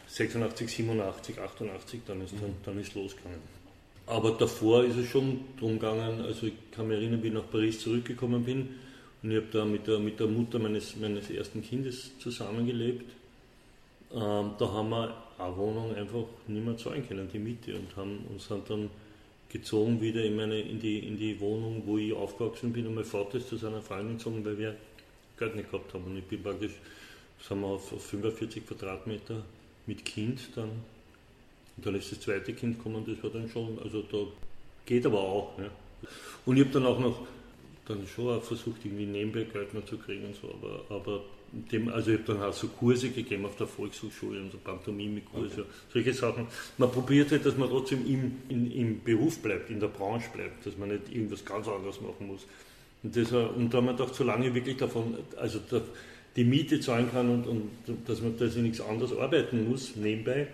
86, 0.08 0.68
87, 0.68 1.38
88, 1.38 2.00
dann 2.06 2.22
ist, 2.22 2.34
dann, 2.40 2.54
dann 2.64 2.80
ist 2.80 2.94
losgegangen. 2.94 3.51
Aber 4.06 4.32
davor 4.32 4.84
ist 4.84 4.96
es 4.96 5.08
schon 5.08 5.40
darum 5.56 5.78
gegangen, 5.78 6.20
also 6.22 6.46
ich 6.46 6.54
kann 6.72 6.88
mich 6.88 6.98
erinnern, 6.98 7.22
wie 7.22 7.28
ich 7.28 7.34
nach 7.34 7.48
Paris 7.50 7.80
zurückgekommen 7.80 8.44
bin 8.44 8.68
und 9.22 9.30
ich 9.30 9.36
habe 9.36 9.46
da 9.52 9.64
mit 9.64 9.86
der, 9.86 9.98
mit 9.98 10.18
der 10.18 10.26
Mutter 10.26 10.58
meines, 10.58 10.96
meines 10.96 11.30
ersten 11.30 11.62
Kindes 11.62 12.18
zusammengelebt. 12.18 13.10
Ähm, 14.12 14.50
da 14.58 14.72
haben 14.72 14.90
wir 14.90 15.16
eine 15.38 15.56
Wohnung 15.56 15.94
einfach 15.94 16.24
nicht 16.48 16.64
mehr 16.64 16.76
zahlen 16.76 17.06
können, 17.06 17.28
die 17.32 17.38
Miete, 17.38 17.74
und 17.76 17.96
haben 17.96 18.24
uns 18.30 18.48
dann 18.48 18.90
gezogen 19.48 20.00
wieder 20.00 20.24
in, 20.24 20.36
meine, 20.36 20.60
in, 20.60 20.80
die, 20.80 20.98
in 20.98 21.16
die 21.16 21.38
Wohnung, 21.38 21.82
wo 21.86 21.98
ich 21.98 22.12
aufgewachsen 22.12 22.72
bin 22.72 22.86
und 22.86 22.94
mein 22.94 23.04
Vater 23.04 23.38
ist 23.38 23.48
zu 23.48 23.56
seiner 23.56 23.82
Freundin 23.82 24.16
gezogen, 24.18 24.44
weil 24.44 24.58
wir 24.58 24.76
Geld 25.38 25.54
nicht 25.54 25.70
gehabt 25.70 25.94
haben. 25.94 26.04
Und 26.04 26.18
ich 26.18 26.24
bin 26.24 26.42
praktisch, 26.42 26.72
sind 27.40 27.60
wir 27.60 27.68
auf 27.68 27.88
45 27.88 28.66
Quadratmeter 28.66 29.42
mit 29.86 30.04
Kind 30.04 30.40
dann 30.56 30.70
dann 31.76 31.94
ist 31.94 32.12
das 32.12 32.20
zweite 32.20 32.52
Kind 32.52 32.78
gekommen, 32.78 33.04
das 33.06 33.22
war 33.22 33.30
dann 33.30 33.48
schon, 33.48 33.78
also 33.82 34.02
da 34.02 34.18
geht 34.86 35.06
aber 35.06 35.20
auch. 35.20 35.58
Ja. 35.58 35.70
Und 36.46 36.56
ich 36.56 36.64
habe 36.64 36.72
dann 36.72 36.86
auch 36.86 36.98
noch 36.98 37.26
dann 37.86 38.06
schon 38.06 38.36
auch 38.36 38.42
versucht, 38.42 38.84
irgendwie 38.84 39.06
nebenbei 39.06 39.44
Geld 39.44 39.74
noch 39.74 39.84
zu 39.84 39.98
kriegen 39.98 40.26
und 40.26 40.36
so, 40.36 40.54
aber, 40.54 40.84
aber 40.88 41.24
dem, 41.52 41.88
also 41.88 42.12
ich 42.12 42.18
habe 42.18 42.32
dann 42.32 42.42
auch 42.42 42.52
so 42.52 42.68
Kurse 42.68 43.10
gegeben 43.10 43.44
auf 43.44 43.56
der 43.56 43.66
Volkshochschule 43.66 44.40
und 44.40 44.52
so 44.52 44.58
Pantomime-Kurse, 44.58 45.62
okay. 45.62 45.70
solche 45.92 46.14
Sachen. 46.14 46.46
Man 46.78 46.90
probiert 46.90 47.30
halt, 47.30 47.44
dass 47.44 47.56
man 47.56 47.68
trotzdem 47.68 48.06
im, 48.06 48.38
in, 48.48 48.70
im 48.70 49.02
Beruf 49.02 49.38
bleibt, 49.40 49.70
in 49.70 49.80
der 49.80 49.88
Branche 49.88 50.30
bleibt, 50.32 50.64
dass 50.64 50.78
man 50.78 50.88
nicht 50.88 51.12
irgendwas 51.12 51.44
ganz 51.44 51.68
anderes 51.68 52.00
machen 52.00 52.26
muss. 52.26 52.46
Und, 53.02 53.16
das, 53.16 53.32
und 53.32 53.72
da 53.72 53.78
haben 53.78 53.86
wir 53.86 53.92
gedacht, 53.92 54.14
solange 54.14 54.54
wirklich 54.54 54.76
davon, 54.76 55.18
also 55.36 55.58
da, 55.68 55.82
die 56.36 56.44
Miete 56.44 56.80
zahlen 56.80 57.10
kann 57.10 57.28
und, 57.28 57.46
und 57.46 57.70
dass 58.06 58.22
man 58.22 58.38
dass 58.38 58.56
ich 58.56 58.62
nichts 58.62 58.80
anderes 58.80 59.14
arbeiten 59.14 59.68
muss 59.68 59.96
nebenbei, 59.96 60.48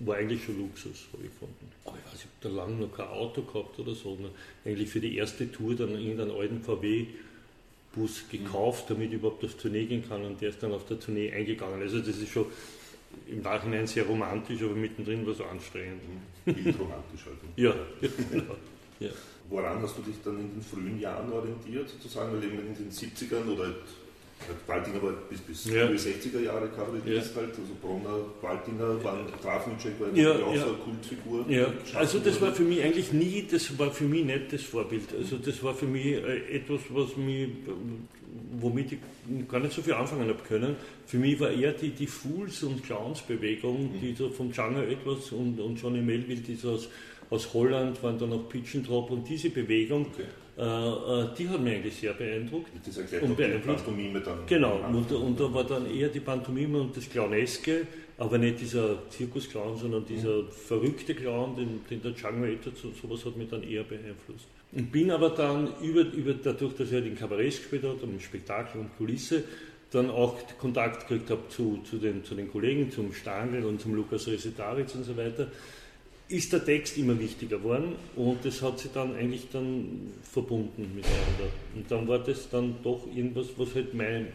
war 0.00 0.16
eigentlich 0.16 0.44
schon 0.44 0.58
Luxus, 0.58 1.06
habe 1.12 1.24
ich 1.24 1.30
gefunden. 1.30 1.70
Aber 1.84 1.96
ich 1.96 2.12
weiß, 2.12 2.20
ich 2.20 2.22
habe 2.22 2.34
da 2.40 2.48
lange 2.48 2.86
noch 2.86 2.96
kein 2.96 3.08
Auto 3.08 3.42
gehabt 3.42 3.78
oder 3.78 3.94
so. 3.94 4.14
Ne? 4.16 4.30
Eigentlich 4.64 4.88
für 4.88 5.00
die 5.00 5.16
erste 5.16 5.50
Tour 5.50 5.74
dann 5.74 5.90
irgendeinen 5.90 6.32
alten 6.32 6.62
VW-Bus 6.62 8.24
gekauft, 8.30 8.90
damit 8.90 9.08
ich 9.08 9.14
überhaupt 9.14 9.44
auf 9.44 9.54
Tournee 9.54 9.86
gehen 9.86 10.06
kann 10.06 10.24
und 10.24 10.40
der 10.40 10.50
ist 10.50 10.62
dann 10.62 10.72
auf 10.72 10.86
der 10.86 11.00
Tournee 11.00 11.32
eingegangen. 11.32 11.80
Also 11.80 11.98
das 11.98 12.18
ist 12.18 12.30
schon 12.30 12.46
im 13.26 13.42
Nachhinein 13.42 13.86
sehr 13.86 14.04
romantisch, 14.04 14.62
aber 14.62 14.74
mittendrin 14.74 15.24
war 15.24 15.32
es 15.32 15.40
anstrengend. 15.40 16.02
Bildromantisch 16.44 17.26
also. 17.26 17.46
Ja, 17.56 17.74
genau. 18.30 18.56
Ja. 19.00 19.10
Woran 19.48 19.80
hast 19.80 19.96
du 19.98 20.02
dich 20.02 20.16
dann 20.24 20.40
in 20.40 20.50
den 20.50 20.62
frühen 20.62 21.00
Jahren 21.00 21.32
orientiert, 21.32 21.88
sozusagen, 21.88 22.32
weil 22.32 22.44
eben 22.44 22.58
in 22.58 22.74
den 22.74 22.90
70ern 22.90 23.46
oder 23.48 23.74
Qualtinger 24.66 25.02
war 25.02 25.12
bis, 25.28 25.40
bis 25.40 25.64
ja. 25.66 25.86
60er 25.86 26.40
Jahre 26.40 26.68
Kabarettist 26.68 27.34
ja. 27.34 27.40
halt, 27.40 27.50
also 27.50 27.74
Bronner, 27.80 28.18
Qualtinger 28.40 29.02
waren, 29.02 29.26
Grafencheck 29.42 29.98
war 29.98 30.08
ja, 30.14 30.32
auch 30.32 30.54
ja. 30.54 30.60
so 30.60 30.68
eine 30.68 30.76
Kultfigur. 30.76 31.44
Ja, 31.48 31.72
also 31.94 32.18
das 32.18 32.40
war 32.40 32.52
für 32.52 32.62
mich 32.62 32.82
eigentlich 32.82 33.12
nie, 33.12 33.46
das 33.50 33.76
war 33.78 33.90
für 33.90 34.04
mich 34.04 34.24
nicht 34.24 34.52
das 34.52 34.62
Vorbild. 34.62 35.08
Also 35.18 35.38
das 35.38 35.62
war 35.62 35.74
für 35.74 35.86
mich 35.86 36.06
äh, 36.06 36.56
etwas, 36.56 36.80
was 36.90 37.16
mich, 37.16 37.48
womit 38.60 38.92
ich 38.92 38.98
gar 39.48 39.60
nicht 39.60 39.72
so 39.72 39.82
viel 39.82 39.94
anfangen 39.94 40.28
habe 40.28 40.42
können. 40.46 40.76
Für 41.06 41.18
mich 41.18 41.40
war 41.40 41.50
eher 41.50 41.72
die, 41.72 41.90
die 41.90 42.06
Fools- 42.06 42.62
und 42.62 42.84
Clowns-Bewegung, 42.84 43.94
mhm. 43.94 44.00
die 44.00 44.14
so 44.14 44.28
von 44.30 44.52
Django 44.52 44.82
Edwards 44.82 45.32
und, 45.32 45.58
und 45.58 45.80
Johnny 45.80 46.00
Melville, 46.00 46.40
die 46.40 46.54
so 46.54 46.72
aus, 46.72 46.88
aus 47.30 47.52
Holland 47.52 48.00
waren 48.02 48.18
dann 48.18 48.32
auch 48.32 48.48
Pitchentrop 48.48 49.10
und 49.10 49.28
diese 49.28 49.50
Bewegung. 49.50 50.06
Okay 50.12 50.22
äh, 50.22 50.22
äh, 50.22 50.45
die 50.58 51.48
hat 51.48 51.60
mich 51.60 51.74
eigentlich 51.74 51.96
sehr 51.96 52.14
beeindruckt. 52.14 52.70
Das 52.86 52.96
erklärt 52.96 53.22
und 53.24 53.38
die 53.38 53.44
Pantomime 53.58 54.20
dann. 54.20 54.38
Genau, 54.46 54.80
und, 54.88 55.12
und, 55.12 55.38
da 55.38 55.52
war 55.52 55.64
dann 55.64 55.90
eher 55.90 56.08
die 56.08 56.20
Pantomime 56.20 56.80
und 56.80 56.96
das 56.96 57.10
Clowneske, 57.10 57.86
aber 58.16 58.38
nicht 58.38 58.60
dieser 58.60 59.08
Zirkusclown, 59.10 59.76
sondern 59.76 60.06
dieser 60.06 60.42
mhm. 60.42 60.48
verrückte 60.50 61.14
Clown, 61.14 61.56
den, 61.56 61.80
den 61.90 62.00
der 62.00 62.12
Django 62.12 62.46
Edwards 62.46 62.84
und 62.84 62.96
sowas 62.96 63.24
hat 63.26 63.36
mich 63.36 63.50
dann 63.50 63.62
eher 63.62 63.84
beeinflusst. 63.84 64.46
Und 64.72 64.90
bin 64.90 65.10
aber 65.10 65.30
dann 65.30 65.68
über, 65.82 66.00
über 66.00 66.32
dadurch, 66.32 66.74
dass 66.74 66.90
halt 66.90 67.06
in 67.06 67.16
Kabarett 67.16 67.58
gespielt 67.58 67.84
habe, 67.84 67.98
im 68.02 68.18
Spektakel 68.18 68.80
und 68.80 68.96
Kulisse, 68.96 69.44
dann 69.90 70.10
auch 70.10 70.36
Kontakt 70.58 71.08
gekriegt 71.08 71.30
habe 71.30 71.48
zu, 71.48 71.80
zu, 71.88 71.98
den, 71.98 72.24
zu 72.24 72.34
den 72.34 72.50
Kollegen, 72.50 72.90
zum 72.90 73.12
Stangl 73.12 73.64
und 73.64 73.80
zum 73.80 73.94
Lukas 73.94 74.26
Resetaritz 74.26 74.94
und 74.94 75.04
so 75.04 75.16
weiter, 75.16 75.48
ist 76.28 76.52
der 76.52 76.64
Text 76.64 76.98
immer 76.98 77.18
wichtiger 77.18 77.58
geworden 77.58 77.94
und 78.16 78.44
das 78.44 78.60
hat 78.62 78.78
sich 78.80 78.90
dann 78.92 79.14
eigentlich 79.14 79.48
dann 79.52 80.12
verbunden 80.22 80.90
miteinander. 80.94 81.52
Und 81.74 81.90
dann 81.90 82.08
war 82.08 82.18
das 82.18 82.48
dann 82.50 82.76
doch 82.82 83.06
irgendwas, 83.14 83.46
was 83.56 83.74
halt 83.74 83.94
mein 83.94 84.26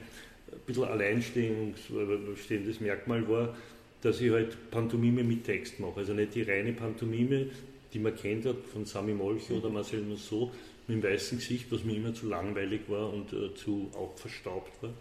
ein 0.51 0.59
bisschen 0.65 0.83
alleinstehendes 0.85 2.79
Merkmal 2.79 3.27
war, 3.27 3.55
dass 4.01 4.19
ich 4.21 4.31
halt 4.31 4.71
Pantomime 4.71 5.23
mit 5.23 5.45
Text 5.45 5.79
mache. 5.79 5.99
Also 6.01 6.13
nicht 6.13 6.35
die 6.35 6.41
reine 6.41 6.73
Pantomime, 6.73 7.47
die 7.93 7.99
man 7.99 8.15
kennt 8.15 8.45
hat 8.45 8.57
von 8.71 8.85
Sami 8.85 9.13
Molche 9.13 9.53
oder 9.53 9.69
Marcel 9.69 10.01
Musso 10.01 10.51
mit 10.87 10.97
dem 10.97 11.03
weißen 11.03 11.37
Gesicht, 11.37 11.67
was 11.71 11.83
mir 11.83 11.95
immer 11.95 12.13
zu 12.13 12.27
langweilig 12.27 12.81
war 12.87 13.13
und 13.13 13.31
äh, 13.33 13.53
zu 13.55 13.91
auch 13.93 14.17
verstaubt 14.17 14.71
war 14.81 14.93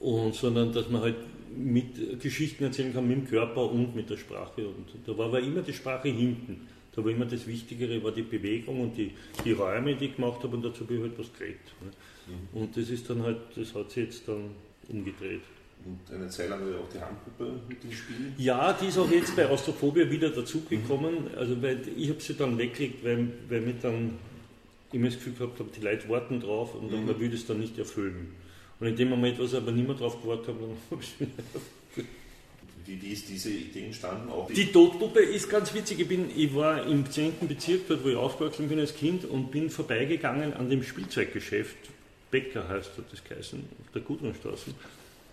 und, 0.00 0.34
sondern 0.34 0.72
dass 0.72 0.88
man 0.88 1.02
halt 1.02 1.16
mit 1.56 2.20
Geschichten 2.20 2.64
erzählen 2.64 2.92
kann 2.92 3.06
mit 3.06 3.18
dem 3.18 3.26
Körper 3.28 3.70
und 3.70 3.94
mit 3.94 4.08
der 4.08 4.16
Sprache. 4.16 4.66
Und 4.66 4.86
da 5.06 5.16
war 5.16 5.26
aber 5.26 5.40
immer 5.40 5.62
die 5.62 5.72
Sprache 5.72 6.08
hinten. 6.08 6.66
Da 6.92 7.04
war 7.04 7.10
immer 7.10 7.26
das 7.26 7.46
Wichtigere, 7.46 8.02
war 8.02 8.12
die 8.12 8.22
Bewegung 8.22 8.80
und 8.80 8.96
die, 8.96 9.12
die 9.44 9.52
Räume, 9.52 9.94
die 9.94 10.06
ich 10.06 10.16
gemacht 10.16 10.42
habe 10.42 10.56
und 10.56 10.64
dazu 10.64 10.84
habe 10.84 10.94
ich 10.94 11.00
halt 11.02 11.18
was 11.18 11.32
geredet. 11.32 11.60
Mhm. 11.80 12.60
Und 12.60 12.76
das 12.76 12.90
ist 12.90 13.08
dann 13.08 13.22
halt, 13.22 13.38
das 13.54 13.74
hat 13.74 13.90
sich 13.90 14.04
jetzt 14.04 14.26
dann 14.26 14.50
umgedreht. 14.88 15.42
Und 15.84 16.14
eine 16.14 16.28
Zeit 16.28 16.50
lang 16.50 16.60
auch 16.60 16.92
die 16.92 17.00
Handpuppe 17.00 17.52
mit 17.68 17.82
dem 17.82 17.92
Spiel? 17.92 18.32
Ja, 18.36 18.72
die 18.72 18.86
ist 18.86 18.98
auch 18.98 19.10
jetzt 19.10 19.34
bei 19.34 19.48
Austrophobia 19.48 20.10
wieder 20.10 20.30
dazugekommen. 20.30 21.24
Mhm. 21.24 21.38
Also 21.38 21.62
weil 21.62 21.80
ich 21.96 22.10
habe 22.10 22.20
sie 22.20 22.34
dann 22.34 22.58
weggelegt, 22.58 23.04
weil, 23.04 23.28
weil 23.48 23.68
ich 23.68 23.80
dann 23.80 24.18
immer 24.92 25.06
das 25.06 25.14
Gefühl 25.14 25.34
gehabt 25.34 25.58
habe, 25.60 25.70
die 25.74 25.80
Leute 25.80 26.08
warten 26.08 26.40
drauf 26.40 26.74
und 26.74 26.90
mhm. 26.90 27.06
man 27.06 27.18
will 27.20 27.30
das 27.30 27.46
dann 27.46 27.60
nicht 27.60 27.78
erfüllen. 27.78 28.34
Und 28.80 28.86
in 28.86 28.96
dem 28.96 29.10
Moment, 29.10 29.38
wo 29.38 29.44
ich 29.44 29.54
aber 29.54 29.70
nicht 29.72 29.86
mehr 29.86 29.96
drauf 29.96 30.20
gewartet 30.20 30.48
habe, 30.48 30.58
dann 30.60 30.76
habe 30.90 31.02
ich 31.02 32.04
wie, 32.86 33.00
wie 33.02 33.12
ist 33.12 33.28
diese 33.28 33.50
Idee 33.50 33.86
entstanden? 33.86 34.30
Auch 34.30 34.48
die, 34.48 34.54
die 34.54 34.72
Todpuppe 34.72 35.20
ist 35.20 35.48
ganz 35.48 35.72
witzig. 35.74 36.00
Ich, 36.00 36.08
bin, 36.08 36.30
ich 36.34 36.54
war 36.54 36.86
im 36.86 37.08
10. 37.08 37.46
Bezirk, 37.46 37.82
dort 37.88 38.04
wo 38.04 38.08
ich 38.08 38.16
aufgewachsen 38.16 38.68
bin 38.68 38.80
als 38.80 38.96
Kind, 38.96 39.24
und 39.24 39.50
bin 39.50 39.70
vorbeigegangen 39.70 40.54
an 40.54 40.70
dem 40.70 40.82
Spielzeuggeschäft. 40.82 41.76
Becker 42.30 42.68
heißt 42.68 42.92
das 43.10 43.24
geheißen, 43.24 43.60
auf 43.60 43.92
der 43.92 44.02
Gudrunstraße, 44.02 44.72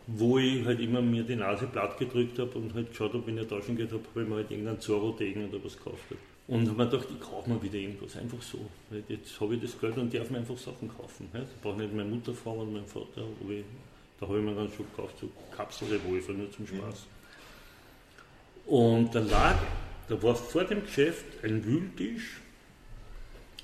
wo 0.08 0.38
ich 0.40 0.66
halt 0.66 0.80
immer 0.80 1.02
mir 1.02 1.24
die 1.24 1.36
Nase 1.36 1.68
platt 1.68 1.98
gedrückt 1.98 2.40
habe 2.40 2.58
und 2.58 2.74
halt 2.74 2.90
geschaut 2.90 3.14
habe, 3.14 3.26
wenn 3.28 3.38
ich 3.38 3.48
tauschen 3.48 3.78
geht 3.78 3.92
habe, 3.92 4.04
habe 4.10 4.24
ich 4.24 4.28
mir 4.28 4.36
halt 4.36 4.52
irgendeinen 4.52 4.80
Zorro-Degen 4.80 5.48
oder 5.50 5.64
was 5.64 5.78
gekauft. 5.78 6.04
Habe. 6.10 6.20
Und 6.48 6.70
habe 6.70 6.78
mir 6.78 6.90
gedacht, 6.90 7.08
ich 7.12 7.20
kaufe 7.20 7.50
mir 7.50 7.62
wieder 7.62 7.76
irgendwas, 7.76 8.16
einfach 8.16 8.42
so. 8.42 8.60
Jetzt 9.10 9.40
habe 9.42 9.56
ich 9.56 9.62
das 9.62 9.80
Geld 9.80 9.98
und 9.98 10.14
darf 10.14 10.30
mir 10.30 10.38
einfach 10.38 10.58
Sachen 10.58 10.88
kaufen. 10.88 11.30
Ja? 11.34 11.42
Da 11.42 11.48
brauche 11.62 11.76
ich 11.76 11.82
nicht 11.82 11.94
meine 11.94 12.10
Mutter 12.10 12.34
fragen 12.34 12.60
und 12.60 12.74
meinen 12.74 12.86
Vater. 12.86 13.24
Ich, 13.50 13.66
da 14.20 14.28
habe 14.28 14.40
ich 14.40 14.46
mir 14.46 14.56
dann 14.56 14.72
schon 14.72 14.86
gekauft, 14.90 15.16
so 15.20 15.30
Kapselrevolver, 15.56 16.34
nur 16.34 16.50
zum 16.52 16.66
Spaß. 16.66 17.06
Und 18.66 19.14
da 19.14 19.20
lag, 19.20 19.58
da 20.08 20.22
war 20.24 20.36
vor 20.36 20.64
dem 20.64 20.84
Geschäft 20.84 21.26
ein 21.44 21.66
Wühltisch 21.66 22.42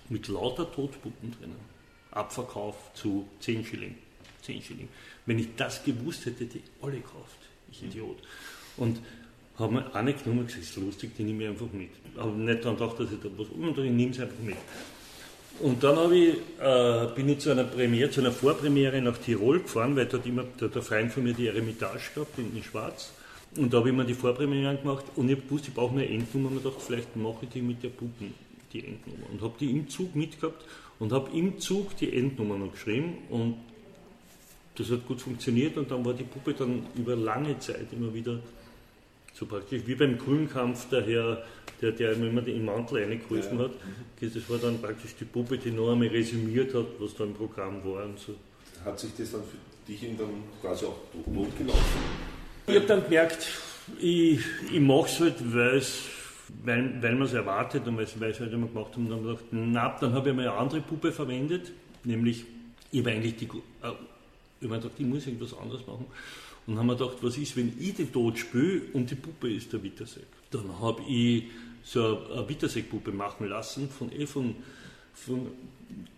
mit 0.10 0.28
lauter 0.28 0.70
Totpuppen 0.70 1.32
drinnen. 1.40 1.74
Abverkauf 2.12 2.94
zu 2.94 3.28
10 3.40 3.66
Schilling. 3.66 3.96
10 4.42 4.62
Schilling. 4.62 4.90
Wenn 5.26 5.40
ich 5.40 5.56
das 5.56 5.84
gewusst 5.84 6.26
hätte, 6.26 6.44
hätte 6.44 6.58
ich 6.58 6.64
alle 6.82 6.98
gekauft. 6.98 7.40
Ich 7.72 7.82
Idiot. 7.84 8.18
Und 8.76 9.00
haben 9.58 9.76
wir 9.76 9.96
eine 9.96 10.14
genommen 10.14 10.46
gesagt, 10.48 10.64
ist 10.64 10.76
lustig, 10.78 11.12
die 11.18 11.24
nehme 11.24 11.44
ich 11.44 11.50
einfach 11.50 11.72
mit. 11.72 11.90
Aber 12.18 12.32
nicht 12.32 12.64
daran 12.64 12.78
gedacht, 12.78 13.00
dass 13.00 13.12
ich 13.12 13.20
da 13.20 13.30
was 13.38 13.48
umdrehe, 13.50 13.86
ich 13.86 13.92
nehme 13.92 14.12
es 14.12 14.20
einfach 14.20 14.40
mit. 14.44 14.58
Und 15.60 15.84
dann 15.84 16.12
ich, 16.12 16.36
äh, 16.60 17.08
bin 17.16 17.30
ich 17.30 17.40
zu 17.40 17.52
einer 17.52 17.64
Premiere, 17.64 18.10
zu 18.10 18.22
einer 18.22 18.32
Vorpremiere 18.32 19.00
nach 19.02 19.18
Tirol 19.20 19.60
gefahren, 19.60 19.96
weil 19.96 20.08
dort 20.08 20.26
immer 20.26 20.44
der, 20.60 20.70
der 20.70 20.82
Freund 20.82 21.12
von 21.12 21.24
mir 21.24 21.34
die 21.34 21.48
Eremitage 21.48 22.02
gehabt, 22.16 22.40
in, 22.40 22.64
Schwarz. 22.64 23.14
Und 23.56 23.72
da 23.72 23.78
habe 23.78 23.90
ich 23.90 23.96
mir 23.96 24.06
die 24.06 24.16
Vorpremiere 24.16 24.76
gemacht 24.78 25.06
und 25.16 25.30
ich 25.30 25.38
wusste, 25.50 25.68
ich 25.68 25.76
brauche 25.76 25.94
eine 25.94 26.10
Endnummer 26.10 26.50
und 26.50 26.66
dachte, 26.66 26.80
vielleicht 26.80 27.16
mache 27.16 27.44
ich 27.44 27.50
die 27.50 27.62
mit 27.62 27.84
der 27.84 27.90
Puppen, 27.90 28.34
die 28.74 28.80
Endnummer. 28.80 29.30
Und 29.32 29.42
habe 29.42 29.54
die 29.60 29.70
im 29.70 29.88
Zug 29.88 30.16
mitgehabt 30.16 30.66
und 30.98 31.12
habe 31.12 31.30
im 31.38 31.60
Zug 31.60 31.96
die 31.98 32.18
Endnummer 32.18 32.58
noch 32.58 32.72
geschrieben 32.72 33.20
und 33.30 33.58
das 34.76 34.90
hat 34.90 35.06
gut 35.08 35.22
funktioniert 35.22 35.78
und 35.78 35.92
dann 35.92 36.04
war 36.04 36.14
die 36.14 36.24
Puppe 36.24 36.56
dann 36.56 36.84
über 36.96 37.16
lange 37.16 37.60
Zeit 37.60 37.86
immer 37.92 38.12
wieder 38.12 38.40
so 39.34 39.46
praktisch 39.46 39.82
wie 39.86 39.96
beim 39.96 40.18
Grünkampf, 40.18 40.90
der 40.90 41.02
Herr, 41.06 41.44
der, 41.82 41.92
der 41.92 42.14
immer 42.14 42.42
den 42.42 42.64
Mantel 42.64 43.04
reingeholfen 43.04 43.58
ja. 43.58 43.66
hat. 43.66 43.72
Das 44.22 44.50
war 44.50 44.58
dann 44.60 44.80
praktisch 44.80 45.16
die 45.20 45.26
Puppe, 45.26 45.58
die 45.58 45.72
noch 45.72 45.92
einmal 45.92 46.08
resümiert 46.08 46.74
hat, 46.74 46.86
was 47.00 47.16
da 47.16 47.24
im 47.24 47.34
Programm 47.34 47.84
war 47.84 48.06
und 48.06 48.20
so. 48.20 48.36
Hat 48.86 49.00
sich 49.00 49.12
das 49.18 49.32
dann 49.32 49.42
für 49.42 49.92
dich 49.92 50.04
irgendwann 50.04 50.44
quasi 50.62 50.86
auch 50.86 50.98
notgelaufen? 51.26 51.82
Ich 52.68 52.76
habe 52.76 52.86
dann 52.86 53.04
gemerkt, 53.04 53.48
ich, 54.00 54.40
ich 54.72 54.80
mache 54.80 55.08
es 55.08 55.20
halt, 55.20 55.54
weil's, 55.54 56.04
weil, 56.64 57.02
weil 57.02 57.16
man 57.16 57.28
es 57.28 57.34
erwartet 57.34 57.88
und 57.88 57.98
weil 57.98 58.32
es 58.32 58.40
halt 58.40 58.54
immer 58.54 58.68
gemacht 58.68 58.94
haben. 58.94 59.08
Und 59.08 59.10
dann 59.10 59.20
habe 59.20 59.34
ich 59.34 59.50
gedacht, 59.50 59.50
na, 59.52 59.98
dann 60.00 60.14
habe 60.14 60.30
ich 60.30 60.36
mal 60.36 60.48
eine 60.48 60.58
andere 60.58 60.82
Puppe 60.82 61.12
verwendet, 61.12 61.72
nämlich, 62.04 62.46
ich 62.92 63.00
habe 63.00 63.12
eigentlich 63.12 63.36
die, 63.36 63.46
äh, 63.46 63.50
ich 64.62 64.70
habe 64.70 64.80
gedacht, 64.80 64.94
ich 64.98 65.06
muss 65.06 65.26
irgendwas 65.26 65.58
anderes 65.58 65.86
machen. 65.88 66.06
Und 66.66 66.78
haben 66.78 66.88
wir 66.88 66.96
gedacht, 66.96 67.18
was 67.22 67.38
ist, 67.38 67.58
wenn 67.58 67.74
ich 67.80 67.96
den 67.96 68.12
Tod 68.12 68.38
spüle 68.38 68.82
und 68.94 69.10
die 69.12 69.16
Puppe 69.16 69.52
ist 69.54 69.74
der 69.74 69.84
Wittersäck? 69.84 70.28
Dann 70.52 70.80
habe 70.80 71.02
ich 71.10 71.46
so 71.84 72.20
eine 72.32 72.48
Wittersäck-Puppe 72.48 73.12
machen 73.12 73.50
lassen 73.50 73.90
von 73.90 74.12
eh 74.12 74.26
von, 74.26 74.56
von 75.14 75.48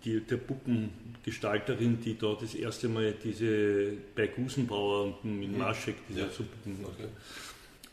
die, 0.03 0.19
der 0.19 0.38
Puppengestalterin, 0.38 1.99
die 2.01 2.17
da 2.17 2.38
das 2.39 2.53
erste 2.53 2.88
Mal 2.88 3.15
diese 3.23 3.93
bei 4.15 4.27
Gusenbauer 4.27 5.17
mit 5.23 5.51
mhm. 5.51 5.58
Marschek 5.58 5.95
diese 6.08 6.21
ja. 6.21 6.27
so 6.29 6.43
Puppen 6.43 6.77
gemacht 6.77 6.99
hat. 6.99 7.10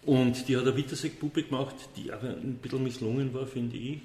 Und 0.05 0.49
die 0.49 0.57
hat 0.57 0.65
eine 0.65 0.77
Wittersäck-Puppe 0.77 1.45
gemacht, 1.45 1.77
die 1.97 2.13
auch 2.13 2.23
ein 2.23 2.59
bisschen 2.61 2.83
misslungen 2.83 3.33
war, 3.33 3.47
finde 3.47 3.77
ich. 3.77 3.99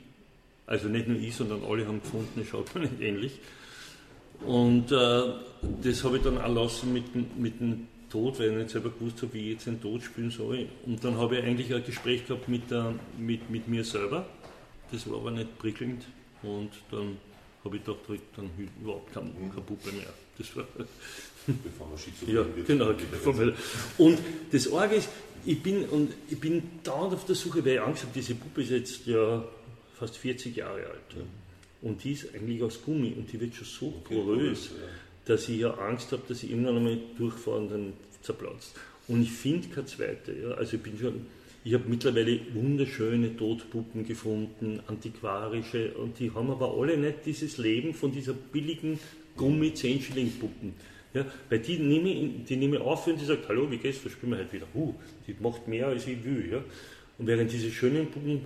Also 0.68 0.90
nicht 0.90 1.08
nur 1.08 1.20
ich, 1.20 1.36
sondern 1.36 1.64
alle 1.64 1.88
haben 1.88 2.02
gefunden, 2.02 2.42
es 2.42 2.48
schaut 2.48 2.74
mir 2.76 2.82
nicht 2.82 3.02
ähnlich. 3.02 3.40
Und 4.46 4.92
äh, 4.92 5.22
das 5.84 6.04
habe 6.04 6.18
ich 6.18 6.24
dann 6.24 6.38
auch 6.38 6.54
lassen 6.54 6.94
mit, 6.94 7.38
mit 7.38 7.60
dem 7.60 7.88
Tod, 8.10 8.40
weil 8.40 8.52
ich 8.52 8.58
nicht 8.58 8.70
selber 8.70 8.90
gewusst 8.90 9.22
habe, 9.22 9.34
wie 9.34 9.48
ich 9.48 9.54
jetzt 9.54 9.68
den 9.68 9.82
Tod 9.82 10.04
spielen 10.04 10.32
soll. 10.32 10.68
Und 10.86 11.04
dann 11.04 11.18
habe 11.18 11.38
ich 11.38 11.44
eigentlich 11.44 11.74
ein 11.74 11.84
Gespräch 11.84 12.26
gehabt 12.26 12.48
mit, 12.48 12.70
der, 12.72 12.94
mit, 13.18 13.50
mit 13.50 13.68
mir 13.68 13.84
selber. 13.84 14.26
Das 14.92 15.10
war 15.10 15.18
aber 15.18 15.32
nicht 15.32 15.58
prickelnd. 15.60 16.06
Und 16.44 16.72
dann 16.92 17.18
habe 17.64 17.78
ich 17.78 17.84
gedacht, 17.84 18.00
halt 18.08 18.22
dann 18.36 18.50
überhaupt 18.82 19.14
keine, 19.14 19.32
keine 19.32 19.62
Puppe 19.62 19.92
mehr. 19.92 20.14
Das 20.38 20.56
war. 20.56 20.66
Bevor 21.48 21.88
man 21.88 22.34
ja, 22.34 22.46
genau. 22.66 22.94
Und 23.98 24.20
das 24.52 24.72
Arge 24.72 24.96
ist, 24.96 25.10
ich 25.46 25.64
bin, 25.64 25.86
und 25.86 26.14
ich 26.30 26.38
bin 26.38 26.62
dauernd 26.84 27.14
auf 27.14 27.26
der 27.26 27.36
Suche, 27.36 27.64
weil 27.64 27.76
ich 27.76 27.82
Angst 27.82 28.04
habe, 28.04 28.12
diese 28.14 28.36
Puppe 28.36 28.64
ist 28.64 28.72
jetzt 28.72 29.06
ja 29.06 29.46
fast 29.98 30.18
40 30.18 30.58
Jahre 30.58 30.86
alt. 30.88 31.16
Ja. 31.16 31.22
Und 31.84 32.04
die 32.04 32.12
ist 32.12 32.34
eigentlich 32.36 32.62
aus 32.62 32.82
Gummi 32.84 33.14
und 33.18 33.32
die 33.32 33.40
wird 33.40 33.56
schon 33.56 33.66
so 33.66 33.88
okay, 33.88 34.16
porös. 34.16 34.72
Ja 34.72 34.88
dass 35.28 35.50
ich 35.50 35.60
ja 35.60 35.74
Angst 35.76 36.12
habe, 36.12 36.24
dass 36.28 36.44
ich 36.44 36.52
irgendwann 36.52 36.78
einmal 36.78 36.98
durchfahre 37.18 37.58
und 37.58 37.72
dann 37.72 37.94
zerplatzt. 38.22 38.76
Und 39.08 39.22
ich 39.22 39.32
finde 39.32 39.68
keine 39.68 39.86
zweite. 39.86 40.34
Ja. 40.34 40.52
Also 40.52 40.78
ich 40.78 40.84
bin 40.84 40.98
schon, 40.98 41.26
Ich 41.68 41.74
habe 41.74 41.84
mittlerweile 41.88 42.40
wunderschöne 42.54 43.36
Totpuppen 43.36 44.06
gefunden, 44.08 44.80
antiquarische, 44.88 45.92
und 45.96 46.18
die 46.18 46.32
haben 46.32 46.50
aber 46.50 46.74
alle 46.74 46.98
nicht 46.98 47.26
dieses 47.26 47.58
Leben 47.58 47.94
von 47.94 48.10
dieser 48.10 48.32
billigen 48.32 48.98
gummi 49.36 49.74
10 49.74 50.02
schilling 50.02 50.32
puppen 50.40 50.74
Ja, 51.14 51.26
weil 51.50 51.60
die 51.60 51.78
nehme, 51.78 52.10
ich, 52.10 52.46
die 52.46 52.56
nehme 52.56 52.78
ich 52.78 52.82
auf 52.82 53.06
und 53.08 53.20
die 53.20 53.26
sagt, 53.26 53.50
hallo, 53.50 53.70
wie 53.70 53.80
geht's, 53.80 54.02
da 54.02 54.10
spielen 54.10 54.32
wir 54.32 54.38
halt 54.38 54.54
wieder. 54.54 54.66
Uh, 54.74 54.94
die 55.28 55.36
macht 55.42 55.68
mehr 55.68 55.88
als 55.88 56.08
ich 56.08 56.24
will. 56.24 56.50
Ja. 56.50 56.64
Und 57.18 57.28
während 57.28 57.52
diese 57.52 57.70
schönen 57.70 58.08
Puppen 58.08 58.46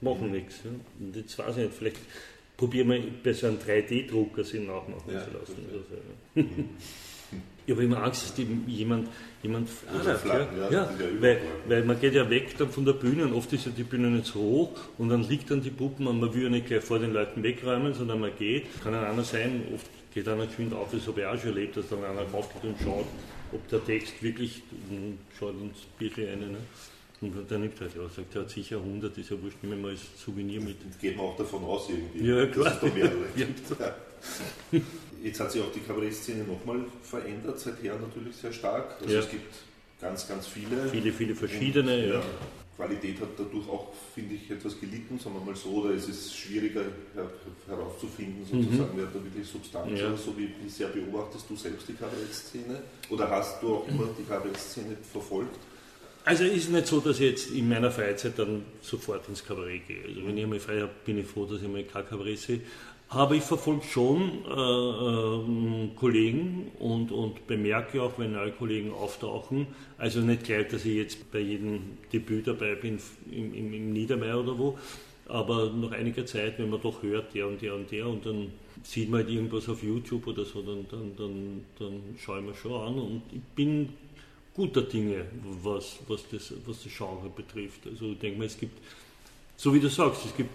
machen 0.00 0.30
nichts. 0.30 0.60
Ja. 0.64 0.70
Und 1.00 1.14
jetzt 1.14 1.38
weiß 1.38 1.58
ich 1.58 1.64
nicht, 1.64 1.74
vielleicht 1.74 1.98
probieren 2.62 2.90
wir 2.90 3.02
bei 3.24 3.32
so 3.32 3.48
einem 3.48 3.56
3D-Drucker 3.58 4.44
sie 4.44 4.60
nachmachen 4.60 5.12
ja, 5.12 5.24
zu 5.24 5.30
lassen. 5.36 5.66
Also, 5.66 5.96
ja. 6.36 6.44
Ich 7.66 7.72
habe 7.72 7.82
immer 7.82 8.04
Angst, 8.04 8.38
dass 8.38 8.46
jemand, 8.68 9.08
jemand 9.42 9.68
flattert. 9.68 10.48
Ja, 10.56 10.70
ja, 10.70 10.90
weil, 11.18 11.40
weil 11.66 11.84
man 11.84 11.98
geht 12.00 12.14
ja 12.14 12.30
weg 12.30 12.56
dann 12.58 12.70
von 12.70 12.84
der 12.84 12.92
Bühne 12.92 13.24
und 13.24 13.32
oft 13.32 13.52
ist 13.52 13.66
ja 13.66 13.72
die 13.76 13.82
Bühne 13.82 14.10
nicht 14.10 14.26
so 14.26 14.38
hoch 14.38 14.80
und 14.96 15.08
dann 15.08 15.28
liegt 15.28 15.50
dann 15.50 15.60
die 15.60 15.70
Puppen 15.70 16.06
und 16.06 16.20
man 16.20 16.32
will 16.32 16.44
ja 16.44 16.48
nicht 16.50 16.66
gleich 16.66 16.84
vor 16.84 17.00
den 17.00 17.12
Leuten 17.12 17.42
wegräumen, 17.42 17.94
sondern 17.94 18.20
man 18.20 18.30
geht. 18.38 18.66
Kann 18.80 18.94
ein 18.94 19.04
einer 19.04 19.24
sein, 19.24 19.62
oft 19.74 19.86
geht 20.14 20.28
einer 20.28 20.46
geschwind 20.46 20.72
auf, 20.72 20.92
das 20.92 21.04
habe 21.08 21.20
ich 21.20 21.26
auch 21.26 21.38
schon 21.38 21.50
erlebt, 21.50 21.76
dass 21.76 21.88
dann 21.88 22.04
einer 22.04 22.22
raufgeht 22.22 22.62
und 22.62 22.76
schaut, 22.80 23.06
ob 23.52 23.68
der 23.70 23.84
Text 23.84 24.22
wirklich, 24.22 24.62
schaut 25.36 25.54
ins 25.60 25.78
Bierchen 25.98 26.28
rein. 26.28 26.38
Ne? 26.38 26.58
Und 27.22 27.48
der 27.48 27.58
nimmt 27.58 27.80
halt, 27.80 27.94
ja, 27.94 28.08
sagt, 28.08 28.34
er 28.34 28.42
hat 28.42 28.50
sicher 28.50 28.78
100, 28.78 29.16
ist 29.16 29.30
ja 29.30 29.40
wurscht, 29.40 29.58
nehmen 29.62 29.76
wir 29.76 29.82
mal 29.82 29.90
als 29.92 30.00
Souvenir 30.16 30.60
mit. 30.60 30.76
Geht 31.00 31.16
man 31.16 31.26
auch 31.26 31.36
davon 31.36 31.62
aus 31.64 31.88
irgendwie. 31.88 32.28
Ja, 32.28 32.46
klar. 32.46 32.80
ja. 33.36 33.46
Jetzt 35.22 35.38
hat 35.38 35.52
sich 35.52 35.62
auch 35.62 35.72
die 35.72 35.80
Kabarettszene 35.80 36.42
nochmal 36.42 36.84
verändert, 37.02 37.60
seither 37.60 37.96
natürlich 37.96 38.34
sehr 38.34 38.52
stark. 38.52 38.96
Also 39.00 39.14
ja. 39.14 39.20
es 39.20 39.30
gibt 39.30 39.54
ganz, 40.00 40.26
ganz 40.26 40.48
viele. 40.48 40.88
Viele, 40.88 41.12
viele 41.12 41.34
verschiedene, 41.36 41.94
und, 41.94 42.12
ja. 42.14 42.22
Qualität 42.76 43.20
hat 43.20 43.28
dadurch 43.36 43.68
auch, 43.68 43.92
finde 44.14 44.34
ich, 44.34 44.50
etwas 44.50 44.80
gelitten, 44.80 45.18
sagen 45.18 45.36
wir 45.36 45.44
mal 45.44 45.54
so, 45.54 45.68
oder 45.68 45.94
es 45.94 46.08
ist 46.08 46.34
schwieriger 46.34 46.82
herauszufinden, 47.68 48.44
sozusagen, 48.44 48.94
mhm. 48.94 48.98
wer 48.98 49.06
da 49.06 49.14
wirklich 49.14 49.46
Substanz 49.46 50.00
ja. 50.00 50.16
so 50.16 50.36
wie, 50.36 50.48
wie 50.60 50.68
sehr 50.68 50.88
beobachtest 50.88 51.48
du 51.48 51.54
selbst 51.54 51.88
die 51.88 51.92
Kabarettszene? 51.92 52.82
Oder 53.10 53.30
hast 53.30 53.62
du 53.62 53.76
auch 53.76 53.88
immer 53.88 54.08
die 54.18 54.24
Kabarettszene 54.24 54.96
verfolgt? 55.12 55.58
Also 56.24 56.44
ist 56.44 56.70
nicht 56.70 56.86
so, 56.86 57.00
dass 57.00 57.18
ich 57.18 57.30
jetzt 57.30 57.50
in 57.50 57.68
meiner 57.68 57.90
Freizeit 57.90 58.38
dann 58.38 58.62
sofort 58.80 59.28
ins 59.28 59.44
Kabarett 59.44 59.88
gehe. 59.88 60.04
Also 60.06 60.24
wenn 60.26 60.36
ich 60.36 60.44
einmal 60.44 60.60
frei 60.60 60.80
habe, 60.80 60.92
bin 61.04 61.18
ich 61.18 61.26
froh, 61.26 61.46
dass 61.46 61.60
ich 61.60 61.68
mal 61.68 61.82
kein 61.82 62.06
Kabarett 62.06 62.38
sehe. 62.38 62.60
Aber 63.08 63.34
ich 63.34 63.42
verfolge 63.42 63.84
schon 63.84 64.44
äh, 64.46 64.52
äh, 64.52 65.88
Kollegen 65.96 66.70
und, 66.78 67.12
und 67.12 67.46
bemerke 67.46 68.00
auch, 68.00 68.18
wenn 68.18 68.32
neue 68.32 68.52
Kollegen 68.52 68.90
auftauchen. 68.92 69.66
Also 69.98 70.20
nicht 70.20 70.44
gleich, 70.44 70.68
dass 70.68 70.84
ich 70.84 70.94
jetzt 70.94 71.30
bei 71.30 71.40
jedem 71.40 71.98
Debüt 72.12 72.46
dabei 72.46 72.76
bin 72.76 72.98
im, 73.30 73.52
im, 73.52 73.72
im 73.74 73.92
Niedermeyer 73.92 74.40
oder 74.40 74.58
wo, 74.58 74.78
aber 75.26 75.70
nach 75.70 75.92
einiger 75.92 76.24
Zeit, 76.24 76.58
wenn 76.58 76.70
man 76.70 76.80
doch 76.80 77.02
hört, 77.02 77.34
der 77.34 77.48
und 77.48 77.60
der 77.60 77.74
und 77.74 77.90
der, 77.90 78.06
und 78.06 78.24
dann 78.24 78.52
sieht 78.82 79.10
man 79.10 79.20
halt 79.20 79.30
irgendwas 79.30 79.68
auf 79.68 79.82
YouTube 79.82 80.26
oder 80.26 80.44
so, 80.44 80.62
dann, 80.62 80.86
dann, 80.90 81.16
dann, 81.16 81.64
dann 81.78 82.00
schaue 82.18 82.40
ich 82.40 82.46
mir 82.46 82.54
schon 82.54 82.72
an 82.72 82.94
und 82.94 83.22
ich 83.32 83.42
bin 83.54 83.90
guter 84.54 84.82
Dinge, 84.82 85.24
was, 85.62 85.98
was, 86.06 86.24
das, 86.30 86.52
was 86.66 86.82
das 86.82 86.92
Genre 86.92 87.28
betrifft. 87.28 87.86
Also 87.86 88.12
ich 88.12 88.18
denke 88.18 88.38
mal, 88.38 88.46
es 88.46 88.58
gibt 88.58 88.78
so 89.56 89.72
wie 89.72 89.78
du 89.78 89.88
sagst, 89.88 90.24
es 90.26 90.36
gibt 90.36 90.50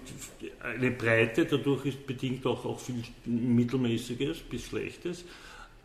eine 0.62 0.92
Breite, 0.92 1.46
dadurch 1.46 1.86
ist 1.86 2.06
bedingt 2.06 2.46
auch, 2.46 2.66
auch 2.66 2.80
viel 2.80 3.04
Mittelmäßiges 3.26 4.40
bis 4.40 4.66
Schlechtes, 4.66 5.24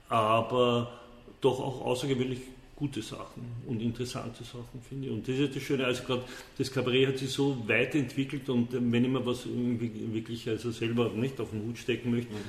aber 0.08 1.00
doch 1.40 1.60
auch 1.60 1.82
außergewöhnlich 1.82 2.40
gute 2.74 3.00
Sachen 3.00 3.44
und 3.66 3.80
interessante 3.80 4.42
Sachen, 4.42 4.82
finde 4.88 5.06
ich. 5.06 5.12
Und 5.12 5.28
das 5.28 5.38
ist 5.38 5.54
das 5.54 5.62
Schöne, 5.62 5.84
also 5.84 6.02
gerade 6.02 6.24
das 6.58 6.72
Kabarett 6.72 7.08
hat 7.08 7.18
sich 7.18 7.30
so 7.30 7.56
weiterentwickelt 7.68 8.48
und 8.48 8.72
wenn 8.72 9.04
ich 9.04 9.10
mir 9.10 9.24
was 9.24 9.46
wirklich 9.46 10.48
also 10.48 10.72
selber 10.72 11.10
nicht 11.10 11.38
auf 11.38 11.50
den 11.50 11.62
Hut 11.62 11.78
stecken 11.78 12.10
möchte, 12.10 12.32
mhm 12.32 12.40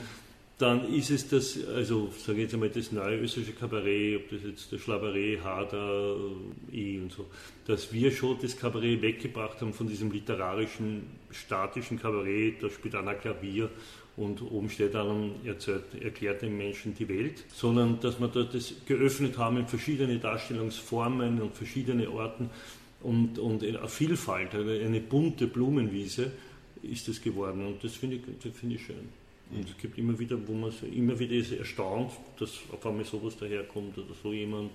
dann 0.59 0.93
ist 0.93 1.09
es 1.09 1.27
das, 1.27 1.57
also 1.67 2.11
sage 2.17 2.37
ich 2.37 2.43
jetzt 2.43 2.53
einmal, 2.53 2.69
das 2.69 2.91
neue 2.91 3.19
österreichische 3.19 3.57
Kabarett, 3.57 4.17
ob 4.17 4.29
das 4.29 4.39
jetzt 4.47 4.71
der 4.71 4.79
Schlaberé, 4.79 5.41
Hader, 5.41 6.15
E 6.71 6.99
und 6.99 7.11
so, 7.11 7.25
dass 7.65 7.91
wir 7.91 8.11
schon 8.11 8.37
das 8.41 8.57
Kabarett 8.57 9.01
weggebracht 9.01 9.59
haben 9.61 9.73
von 9.73 9.87
diesem 9.87 10.11
literarischen, 10.11 11.03
statischen 11.31 11.99
Kabarett, 11.99 12.61
da 12.61 12.69
spielt 12.69 12.95
einer 12.95 13.15
Klavier 13.15 13.69
und 14.15 14.43
oben 14.43 14.69
steht 14.69 14.93
dann 14.93 15.31
erzählt, 15.43 15.85
erklärt 15.99 16.43
den 16.43 16.55
Menschen 16.55 16.93
die 16.93 17.09
Welt, 17.09 17.43
sondern 17.51 17.99
dass 17.99 18.19
wir 18.19 18.27
da 18.27 18.43
das 18.43 18.73
geöffnet 18.85 19.37
haben 19.39 19.57
in 19.57 19.67
verschiedene 19.67 20.19
Darstellungsformen 20.19 21.41
und 21.41 21.55
verschiedene 21.55 22.09
Orten 22.11 22.51
und, 23.01 23.39
und 23.39 23.63
eine 23.63 23.87
Vielfalt, 23.87 24.53
eine 24.53 25.01
bunte 25.01 25.47
Blumenwiese 25.47 26.31
ist 26.83 27.07
das 27.07 27.21
geworden 27.21 27.65
und 27.65 27.83
das 27.83 27.95
finde 27.95 28.17
ich, 28.17 28.53
find 28.53 28.73
ich 28.73 28.85
schön. 28.85 29.22
Und 29.55 29.69
es 29.69 29.77
gibt 29.77 29.97
immer 29.97 30.17
wieder, 30.17 30.37
wo 30.47 30.53
man 30.53 30.71
immer 30.91 31.17
wieder 31.17 31.35
ist 31.35 31.51
erstaunt, 31.51 32.11
dass 32.39 32.49
auf 32.71 32.85
einmal 32.85 33.05
sowas 33.05 33.37
daherkommt 33.37 33.97
oder 33.97 34.13
so 34.21 34.33
jemand. 34.33 34.71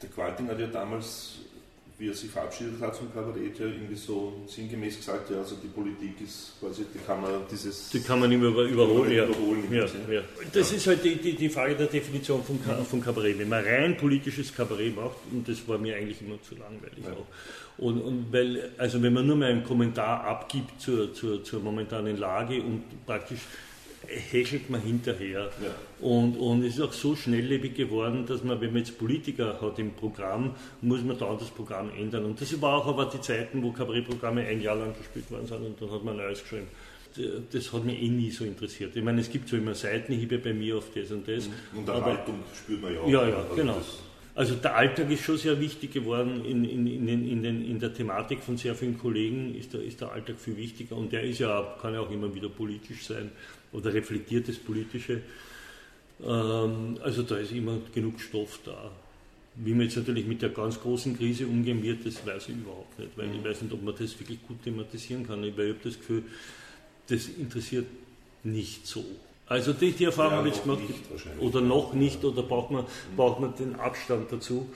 Der 0.00 0.08
Qualting 0.08 0.48
hat 0.48 0.58
ja 0.58 0.66
damals, 0.66 1.40
wie 1.98 2.08
er 2.08 2.14
sich 2.14 2.30
verabschiedet 2.30 2.80
hat 2.80 2.96
vom 2.96 3.12
Kabarett, 3.12 3.58
ja 3.58 3.66
irgendwie 3.66 3.94
so 3.94 4.42
sinngemäß 4.46 4.96
gesagt, 4.96 5.30
ja, 5.30 5.38
also 5.38 5.56
die 5.62 5.68
Politik 5.68 6.20
ist 6.24 6.54
quasi, 6.58 6.84
die 6.94 6.98
kann 7.06 7.20
man 7.20 7.42
dieses... 7.50 7.90
Die 7.90 8.00
kann 8.00 8.20
man 8.20 8.30
nicht 8.30 8.40
mehr 8.40 8.50
überholen, 8.50 9.12
ja. 9.12 9.26
überholen 9.26 9.70
ja, 9.70 9.84
ja. 10.10 10.22
Das 10.52 10.72
ist 10.72 10.86
halt 10.86 11.04
die, 11.04 11.16
die, 11.16 11.36
die, 11.36 11.48
Frage 11.50 11.76
der 11.76 11.86
Definition 11.86 12.42
von, 12.42 12.58
von 12.84 13.00
Kabarett. 13.02 13.38
Wenn 13.38 13.50
man 13.50 13.62
rein 13.62 13.96
politisches 13.96 14.54
Kabarett 14.54 14.96
macht, 14.96 15.16
und 15.30 15.46
das 15.46 15.68
war 15.68 15.76
mir 15.76 15.96
eigentlich 15.96 16.22
immer 16.22 16.40
zu 16.42 16.54
langweilig 16.54 17.04
auch, 17.06 17.26
und, 17.78 18.00
und, 18.00 18.32
weil, 18.32 18.70
also 18.78 19.02
wenn 19.02 19.12
man 19.12 19.26
nur 19.26 19.36
mal 19.36 19.50
einen 19.50 19.64
Kommentar 19.64 20.24
abgibt 20.24 20.80
zur, 20.80 21.12
zur, 21.14 21.42
zur 21.42 21.60
momentanen 21.60 22.16
Lage 22.16 22.62
und 22.62 22.82
praktisch 23.06 23.40
hechelt 24.08 24.70
man 24.70 24.80
hinterher. 24.80 25.50
Ja. 25.62 25.74
Und, 26.00 26.36
und 26.36 26.64
es 26.64 26.74
ist 26.74 26.80
auch 26.80 26.92
so 26.92 27.14
schnelllebig 27.14 27.74
geworden, 27.74 28.26
dass 28.26 28.42
man, 28.42 28.60
wenn 28.60 28.72
man 28.72 28.78
jetzt 28.78 28.98
Politiker 28.98 29.60
hat 29.60 29.78
im 29.78 29.92
Programm, 29.92 30.54
muss 30.80 31.02
man 31.02 31.18
dann 31.18 31.38
das 31.38 31.50
Programm 31.50 31.90
ändern. 31.96 32.24
Und 32.24 32.40
das 32.40 32.60
war 32.60 32.74
auch 32.74 32.86
aber 32.86 33.06
die 33.06 33.20
Zeiten, 33.20 33.62
wo 33.62 33.72
Kabarettprogramme 33.72 34.42
ein 34.42 34.60
Jahr 34.60 34.76
lang 34.76 34.94
gespielt 34.96 35.30
worden 35.30 35.46
sind 35.46 35.64
und 35.64 35.80
dann 35.80 35.90
hat 35.90 36.04
man 36.04 36.16
Neues 36.16 36.42
geschrieben. 36.42 36.68
Das 37.52 37.72
hat 37.72 37.84
mich 37.84 38.02
eh 38.02 38.08
nie 38.08 38.30
so 38.30 38.44
interessiert. 38.44 38.96
Ich 38.96 39.04
meine, 39.04 39.20
es 39.20 39.30
gibt 39.30 39.48
so 39.48 39.56
immer 39.56 39.74
Seitenhiebe 39.74 40.38
bei 40.38 40.54
mir 40.54 40.78
auf 40.78 40.86
das 40.94 41.10
und 41.10 41.28
das. 41.28 41.46
Und 41.46 41.80
Unterhaltung 41.80 42.36
aber, 42.36 42.56
spürt 42.56 42.80
man 42.80 42.94
ja 42.94 43.00
auch. 43.00 43.08
Ja, 43.08 43.28
ja, 43.28 43.36
also 43.36 43.54
genau. 43.54 43.76
Also 44.34 44.54
der 44.54 44.74
Alltag 44.74 45.10
ist 45.10 45.22
schon 45.22 45.36
sehr 45.36 45.60
wichtig 45.60 45.92
geworden 45.92 46.42
in, 46.46 46.64
in, 46.64 46.86
in, 46.86 47.06
in, 47.06 47.42
den, 47.42 47.70
in 47.70 47.78
der 47.78 47.92
Thematik 47.92 48.40
von 48.40 48.56
sehr 48.56 48.74
vielen 48.74 48.98
Kollegen 48.98 49.54
ist 49.54 49.74
der, 49.74 49.82
ist 49.82 50.00
der 50.00 50.10
Alltag 50.10 50.36
viel 50.38 50.56
wichtiger 50.56 50.96
und 50.96 51.12
der 51.12 51.22
ist 51.22 51.40
ja, 51.40 51.76
kann 51.82 51.92
ja 51.92 52.00
auch 52.00 52.10
immer 52.10 52.34
wieder 52.34 52.48
politisch 52.48 53.04
sein 53.04 53.30
oder 53.72 53.92
reflektiert 53.92 54.48
das 54.48 54.56
Politische. 54.56 55.22
Ähm, 56.24 56.98
also 57.02 57.22
da 57.22 57.36
ist 57.36 57.52
immer 57.52 57.78
genug 57.94 58.20
Stoff 58.20 58.60
da. 58.64 58.90
Wie 59.54 59.72
man 59.72 59.82
jetzt 59.82 59.96
natürlich 59.96 60.26
mit 60.26 60.40
der 60.40 60.48
ganz 60.48 60.80
großen 60.80 61.16
Krise 61.16 61.46
umgehen 61.46 61.82
wird, 61.82 62.06
das 62.06 62.26
weiß 62.26 62.48
ich 62.48 62.56
überhaupt 62.56 62.98
nicht, 62.98 63.10
weil 63.16 63.34
ich 63.34 63.44
weiß 63.44 63.62
nicht, 63.62 63.72
ob 63.74 63.82
man 63.82 63.94
das 63.94 64.18
wirklich 64.18 64.38
gut 64.46 64.62
thematisieren 64.62 65.26
kann, 65.26 65.44
ich 65.44 65.52
habe 65.52 65.76
das 65.84 65.98
Gefühl, 65.98 66.22
das 67.08 67.28
interessiert 67.28 67.86
nicht 68.44 68.86
so. 68.86 69.04
Also 69.46 69.74
die, 69.74 69.92
die 69.92 70.04
Erfahrung 70.04 70.32
ja, 70.32 70.38
habe 70.38 70.48
ich 70.48 70.54
jetzt 70.54 70.64
gemacht, 70.64 70.82
oder 71.40 71.60
noch 71.60 71.92
nicht, 71.92 72.24
oder 72.24 72.42
braucht 72.42 72.70
man, 72.70 72.84
mhm. 72.84 73.16
braucht 73.16 73.40
man 73.40 73.54
den 73.54 73.74
Abstand 73.74 74.32
dazu. 74.32 74.66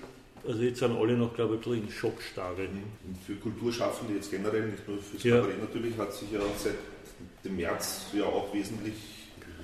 Also 0.46 0.62
jetzt 0.62 0.80
sind 0.80 0.94
alle 0.94 1.16
noch, 1.16 1.34
glaube 1.34 1.54
ich, 1.54 1.60
ein 1.60 1.70
bisschen 1.70 1.86
in 1.86 1.90
Schockstarre. 1.90 2.62
Mhm. 2.62 2.82
Und 3.08 3.18
für 3.24 3.34
Kulturschaffende 3.36 4.14
jetzt 4.14 4.30
generell, 4.30 4.68
nicht 4.68 4.86
nur 4.86 4.98
fürs 4.98 5.22
ja. 5.22 5.36
Kabarett 5.36 5.60
natürlich, 5.60 5.96
hat 5.96 6.12
sich 6.12 6.30
ja 6.30 6.40
seit 6.58 6.74
dem 7.46 7.56
März 7.56 8.06
ja 8.12 8.24
auch 8.24 8.52
wesentlich 8.52 8.94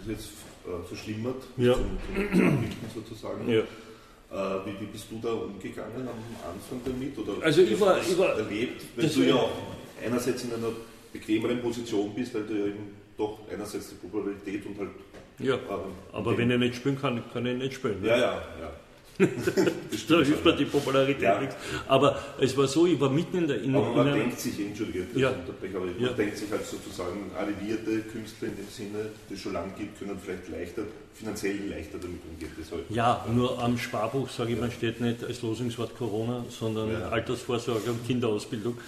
jetzt, 0.07 0.31
äh, 0.67 0.87
verschlimmert, 0.87 1.43
ja. 1.57 1.75
zum, 1.75 1.99
zum 2.33 2.69
sozusagen. 2.95 3.49
Ja. 3.49 3.61
Äh, 3.61 4.67
wie, 4.67 4.81
wie, 4.81 4.87
bist 4.87 5.07
du 5.11 5.19
da 5.23 5.33
umgegangen 5.33 6.09
am 6.09 6.51
Anfang 6.51 6.81
damit? 6.85 7.19
Oder 7.19 7.45
also 7.45 7.63
ich 7.63 7.79
war, 7.81 8.01
ich 8.01 8.17
war 8.19 8.39
erlebt, 8.39 8.83
wenn 8.97 9.13
du 9.13 9.23
ja 9.23 9.35
auch 9.35 9.51
einerseits 10.05 10.45
in 10.45 10.55
einer 10.55 10.73
bequemeren 11.13 11.61
Position 11.61 12.15
bist, 12.15 12.35
weil 12.35 12.45
du 12.45 12.55
ja 12.55 12.67
eben 12.67 12.97
doch 13.17 13.41
einerseits 13.53 13.91
die 13.91 13.95
Popularität 13.97 14.65
und 14.67 14.79
halt. 14.79 14.91
Ja, 15.39 15.55
ähm, 15.55 15.93
aber 16.13 16.37
wenn 16.39 16.51
ich 16.51 16.59
nicht 16.59 16.77
spielen 16.77 16.99
kann, 16.99 17.23
kann 17.33 17.45
ich 17.47 17.57
nicht 17.57 17.75
spielen. 17.75 18.01
Ne? 18.01 18.09
Ja, 18.09 18.17
ja, 18.17 18.43
ja 18.61 18.73
da 20.09 20.17
hilft 20.17 20.45
mir 20.45 20.57
die 20.57 20.65
Popularität 20.65 21.23
ja. 21.23 21.41
nichts. 21.41 21.57
Aber 21.89 22.19
es 22.41 22.57
war 22.57 22.67
so, 22.67 22.87
ich 22.87 23.01
war 23.01 23.11
mitten 23.11 23.39
in 23.39 23.47
der... 23.47 23.63
In, 23.63 23.75
aber 23.75 23.95
man 23.95 24.09
in 24.09 24.15
denkt 24.15 24.41
sich, 24.41 24.59
entschuldige, 24.61 25.07
ja. 25.15 25.31
aber 25.31 25.81
man 25.81 26.01
ja. 26.01 26.09
denkt 26.13 26.39
sich 26.39 26.51
halt 26.51 26.67
sozusagen, 26.67 27.31
arrivierte 27.37 28.01
Künstler 28.03 28.49
in 28.49 28.57
dem 28.57 28.69
Sinne, 28.69 29.07
die 29.29 29.35
es 29.35 29.41
schon 29.41 29.53
lange 29.53 29.73
gibt, 29.79 29.99
können 29.99 30.19
vielleicht 30.23 30.49
leichter, 30.49 30.83
finanziell 31.15 31.69
leichter 31.69 31.99
damit 31.99 32.21
umgehen. 32.31 32.51
Halt 32.71 32.85
ja, 32.91 33.25
nur 33.33 33.63
am 33.63 33.79
Sparbuch, 33.79 34.29
sage 34.29 34.53
ich 34.53 34.61
mal, 34.61 34.71
steht 34.71 35.01
nicht 35.01 35.25
als 35.25 35.43
Losungswort 35.43 35.97
Corona, 35.97 36.45
sondern 36.49 36.93
ja. 36.93 37.09
Altersvorsorge 37.09 37.91
und 37.91 38.07
Kinderausbildung. 38.07 38.79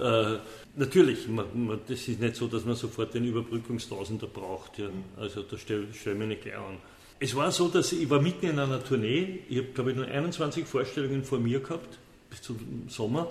Äh, 0.00 0.38
natürlich, 0.76 1.28
man, 1.28 1.46
man, 1.54 1.80
das 1.86 2.08
ist 2.08 2.20
nicht 2.20 2.36
so, 2.36 2.46
dass 2.46 2.64
man 2.64 2.76
sofort 2.76 3.14
den 3.14 3.24
Überbrückungstausender 3.24 4.26
braucht. 4.26 4.78
Ja. 4.78 4.88
Mhm. 4.88 5.04
Also 5.16 5.42
da 5.42 5.56
stelle 5.58 5.86
stell 5.92 6.14
ich 6.14 6.18
mich 6.18 6.28
nicht 6.28 6.42
gleich 6.42 6.56
an. 6.56 6.78
Es 7.22 7.36
war 7.36 7.52
so, 7.52 7.68
dass 7.68 7.92
ich, 7.92 8.08
war 8.08 8.22
mitten 8.22 8.46
in 8.46 8.58
einer 8.58 8.82
Tournee. 8.82 9.40
Ich 9.50 9.58
habe, 9.58 9.68
glaube 9.68 9.90
ich, 9.90 9.96
nur 9.96 10.06
21 10.06 10.66
Vorstellungen 10.66 11.22
vor 11.22 11.38
mir 11.38 11.60
gehabt, 11.60 11.98
bis 12.30 12.40
zum 12.40 12.88
Sommer. 12.88 13.30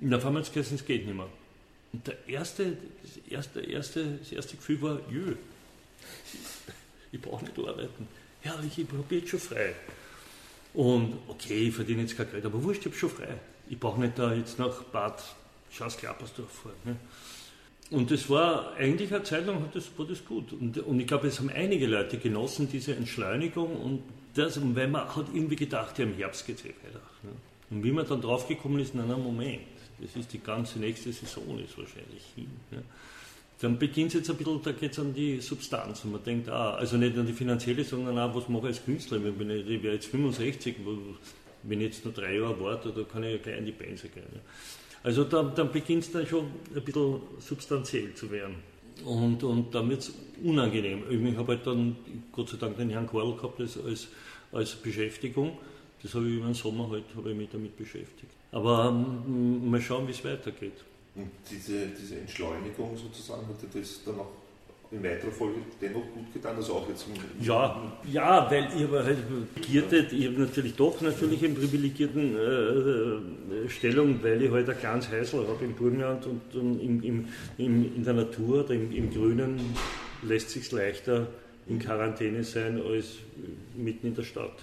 Und 0.00 0.14
auf 0.14 0.24
einmal 0.24 0.44
hat 0.44 0.56
es 0.56 0.70
es 0.70 0.84
geht 0.84 1.04
nicht 1.04 1.16
mehr. 1.16 1.28
Und 1.92 2.06
der 2.06 2.28
erste, 2.28 2.76
das, 3.02 3.16
erste, 3.28 3.60
erste, 3.60 4.18
das 4.18 4.30
erste 4.30 4.56
Gefühl 4.56 4.80
war, 4.82 5.00
jö, 5.10 5.34
ich 7.10 7.20
brauche 7.20 7.44
nicht 7.44 7.58
arbeiten. 7.58 8.06
Herrlich, 8.40 8.78
ich 8.78 8.86
habe 8.86 9.14
jetzt 9.16 9.28
schon 9.28 9.40
frei. 9.40 9.74
Und 10.72 11.18
okay, 11.26 11.68
ich 11.68 11.74
verdiene 11.74 12.02
jetzt 12.02 12.16
kein 12.16 12.30
Geld, 12.30 12.44
aber 12.44 12.62
wurscht, 12.62 12.80
ich 12.80 12.86
habe 12.86 12.96
schon 12.96 13.10
frei. 13.10 13.34
Ich 13.68 13.78
brauche 13.78 14.00
nicht 14.00 14.16
da 14.16 14.32
jetzt 14.32 14.60
nach 14.60 14.82
Bad 14.84 15.20
Schaus-Klappersdorf 15.72 16.52
fahren. 16.52 16.74
Ne? 16.84 16.96
Und 17.94 18.10
das 18.10 18.28
war 18.28 18.74
eigentlich 18.76 19.14
eine 19.14 19.22
Zeit 19.22 19.46
lang 19.46 19.68
das, 19.72 19.88
war 19.96 20.04
das 20.04 20.24
gut. 20.24 20.52
Und, 20.52 20.78
und 20.78 20.98
ich 20.98 21.06
glaube, 21.06 21.28
es 21.28 21.38
haben 21.38 21.48
einige 21.48 21.86
Leute 21.86 22.18
genossen, 22.18 22.68
diese 22.70 22.96
Entschleunigung. 22.96 23.76
Und 23.76 24.02
das, 24.34 24.58
weil 24.74 24.88
man 24.88 25.14
hat 25.14 25.26
irgendwie 25.32 25.54
gedacht, 25.54 25.96
ja, 26.00 26.04
im 26.04 26.14
Herbst 26.14 26.44
geht 26.44 26.58
es 26.58 26.64
eh 26.64 26.74
weiter. 26.84 27.00
Ne? 27.22 27.30
Und 27.70 27.84
wie 27.84 27.92
man 27.92 28.04
dann 28.04 28.20
draufgekommen 28.20 28.80
ist, 28.80 28.94
in 28.94 29.00
einem 29.00 29.22
Moment, 29.22 29.62
das 30.00 30.16
ist 30.16 30.32
die 30.32 30.40
ganze 30.40 30.80
nächste 30.80 31.12
Saison 31.12 31.56
ist 31.60 31.78
wahrscheinlich 31.78 32.24
hin. 32.34 32.50
Ne? 32.72 32.82
Dann 33.60 33.78
beginnt 33.78 34.08
es 34.08 34.14
jetzt 34.14 34.30
ein 34.30 34.36
bisschen, 34.38 34.60
da 34.60 34.72
geht 34.72 34.90
es 34.90 34.98
an 34.98 35.14
die 35.14 35.40
Substanz 35.40 36.04
und 36.04 36.12
man 36.12 36.24
denkt, 36.24 36.48
ah, 36.48 36.74
also 36.74 36.96
nicht 36.96 37.16
an 37.16 37.26
die 37.26 37.32
finanzielle, 37.32 37.84
sondern 37.84 38.18
auch, 38.18 38.34
was 38.34 38.48
mache 38.48 38.70
ich 38.70 38.76
als 38.76 38.84
Künstler? 38.84 39.20
Wenn 39.22 39.50
ich, 39.50 39.68
ich 39.68 39.82
wäre 39.84 39.94
jetzt 39.94 40.06
65, 40.06 40.74
wenn 41.62 41.80
ich 41.80 41.86
jetzt 41.86 42.04
nur 42.04 42.12
drei 42.12 42.38
Jahre 42.38 42.58
warte, 42.60 42.90
da 42.90 43.04
kann 43.04 43.22
ich 43.22 43.30
ja 43.30 43.38
gleich 43.38 43.58
in 43.58 43.66
die 43.66 43.72
Pense 43.72 44.08
gehen. 44.08 44.24
Ne? 44.32 44.40
Also 45.04 45.24
da, 45.24 45.42
dann 45.42 45.70
beginnt 45.70 46.04
es 46.04 46.10
dann 46.10 46.26
schon 46.26 46.46
ein 46.74 46.82
bisschen 46.82 47.20
substanziell 47.38 48.14
zu 48.14 48.30
werden. 48.30 48.56
Und, 49.04 49.44
und 49.44 49.74
dann 49.74 49.90
wird 49.90 50.00
es 50.00 50.14
unangenehm. 50.42 51.02
Ich 51.10 51.36
habe 51.36 51.52
halt 51.52 51.66
dann 51.66 51.96
Gott 52.32 52.48
sei 52.48 52.56
Dank 52.56 52.78
den 52.78 52.88
Herrn 52.88 53.06
Karl 53.06 53.36
gehabt 53.36 53.60
als, 53.60 53.78
als, 53.78 54.08
als 54.50 54.74
Beschäftigung. 54.74 55.58
Das 56.02 56.14
habe 56.14 56.26
ich 56.26 56.36
über 56.36 56.46
den 56.46 56.54
Sommer 56.54 56.90
halt, 56.90 57.04
habe 57.14 57.32
ich 57.32 57.36
mich 57.36 57.50
damit 57.52 57.76
beschäftigt. 57.76 58.32
Aber 58.50 58.88
um, 58.88 59.70
mal 59.70 59.80
schauen, 59.80 60.06
wie 60.08 60.12
es 60.12 60.24
weitergeht. 60.24 60.84
Und 61.14 61.30
diese, 61.50 61.88
diese 61.88 62.20
Entschleunigung 62.20 62.96
sozusagen, 62.96 63.46
hat 63.46 63.56
das 63.74 64.00
dann 64.04 64.20
auch 64.20 64.30
in 64.94 65.02
weiterer 65.02 65.30
Folge 65.30 65.60
dennoch 65.80 66.02
gut 66.12 66.32
getan, 66.32 66.56
also 66.56 66.74
auch 66.74 66.88
jetzt 66.88 67.06
ja, 67.40 67.92
ja, 68.10 68.50
weil 68.50 68.68
ich 68.76 68.84
aber 68.84 69.04
halt 69.04 69.18
privilegierte, 69.54 70.14
ich 70.14 70.26
habe 70.26 70.40
natürlich 70.40 70.74
doch 70.74 71.00
natürlich 71.00 71.42
in 71.42 71.54
privilegierten 71.54 72.36
äh, 72.36 73.68
Stellung, 73.68 74.22
weil 74.22 74.42
ich 74.42 74.50
halt 74.50 74.68
ein 74.68 74.78
kleines 74.78 75.10
Häusl 75.10 75.46
habe 75.48 75.64
im 75.64 75.74
Burgenland 75.74 76.26
und, 76.26 76.54
und 76.54 76.80
im, 76.80 77.02
im, 77.02 77.28
im, 77.58 77.96
in 77.96 78.04
der 78.04 78.14
Natur 78.14 78.70
im, 78.70 78.92
im 78.92 79.10
Grünen 79.10 79.60
lässt 80.22 80.50
sich 80.50 80.70
leichter 80.70 81.26
in 81.66 81.78
Quarantäne 81.78 82.44
sein 82.44 82.80
als 82.80 83.16
mitten 83.76 84.08
in 84.08 84.14
der 84.14 84.22
Stadt. 84.22 84.56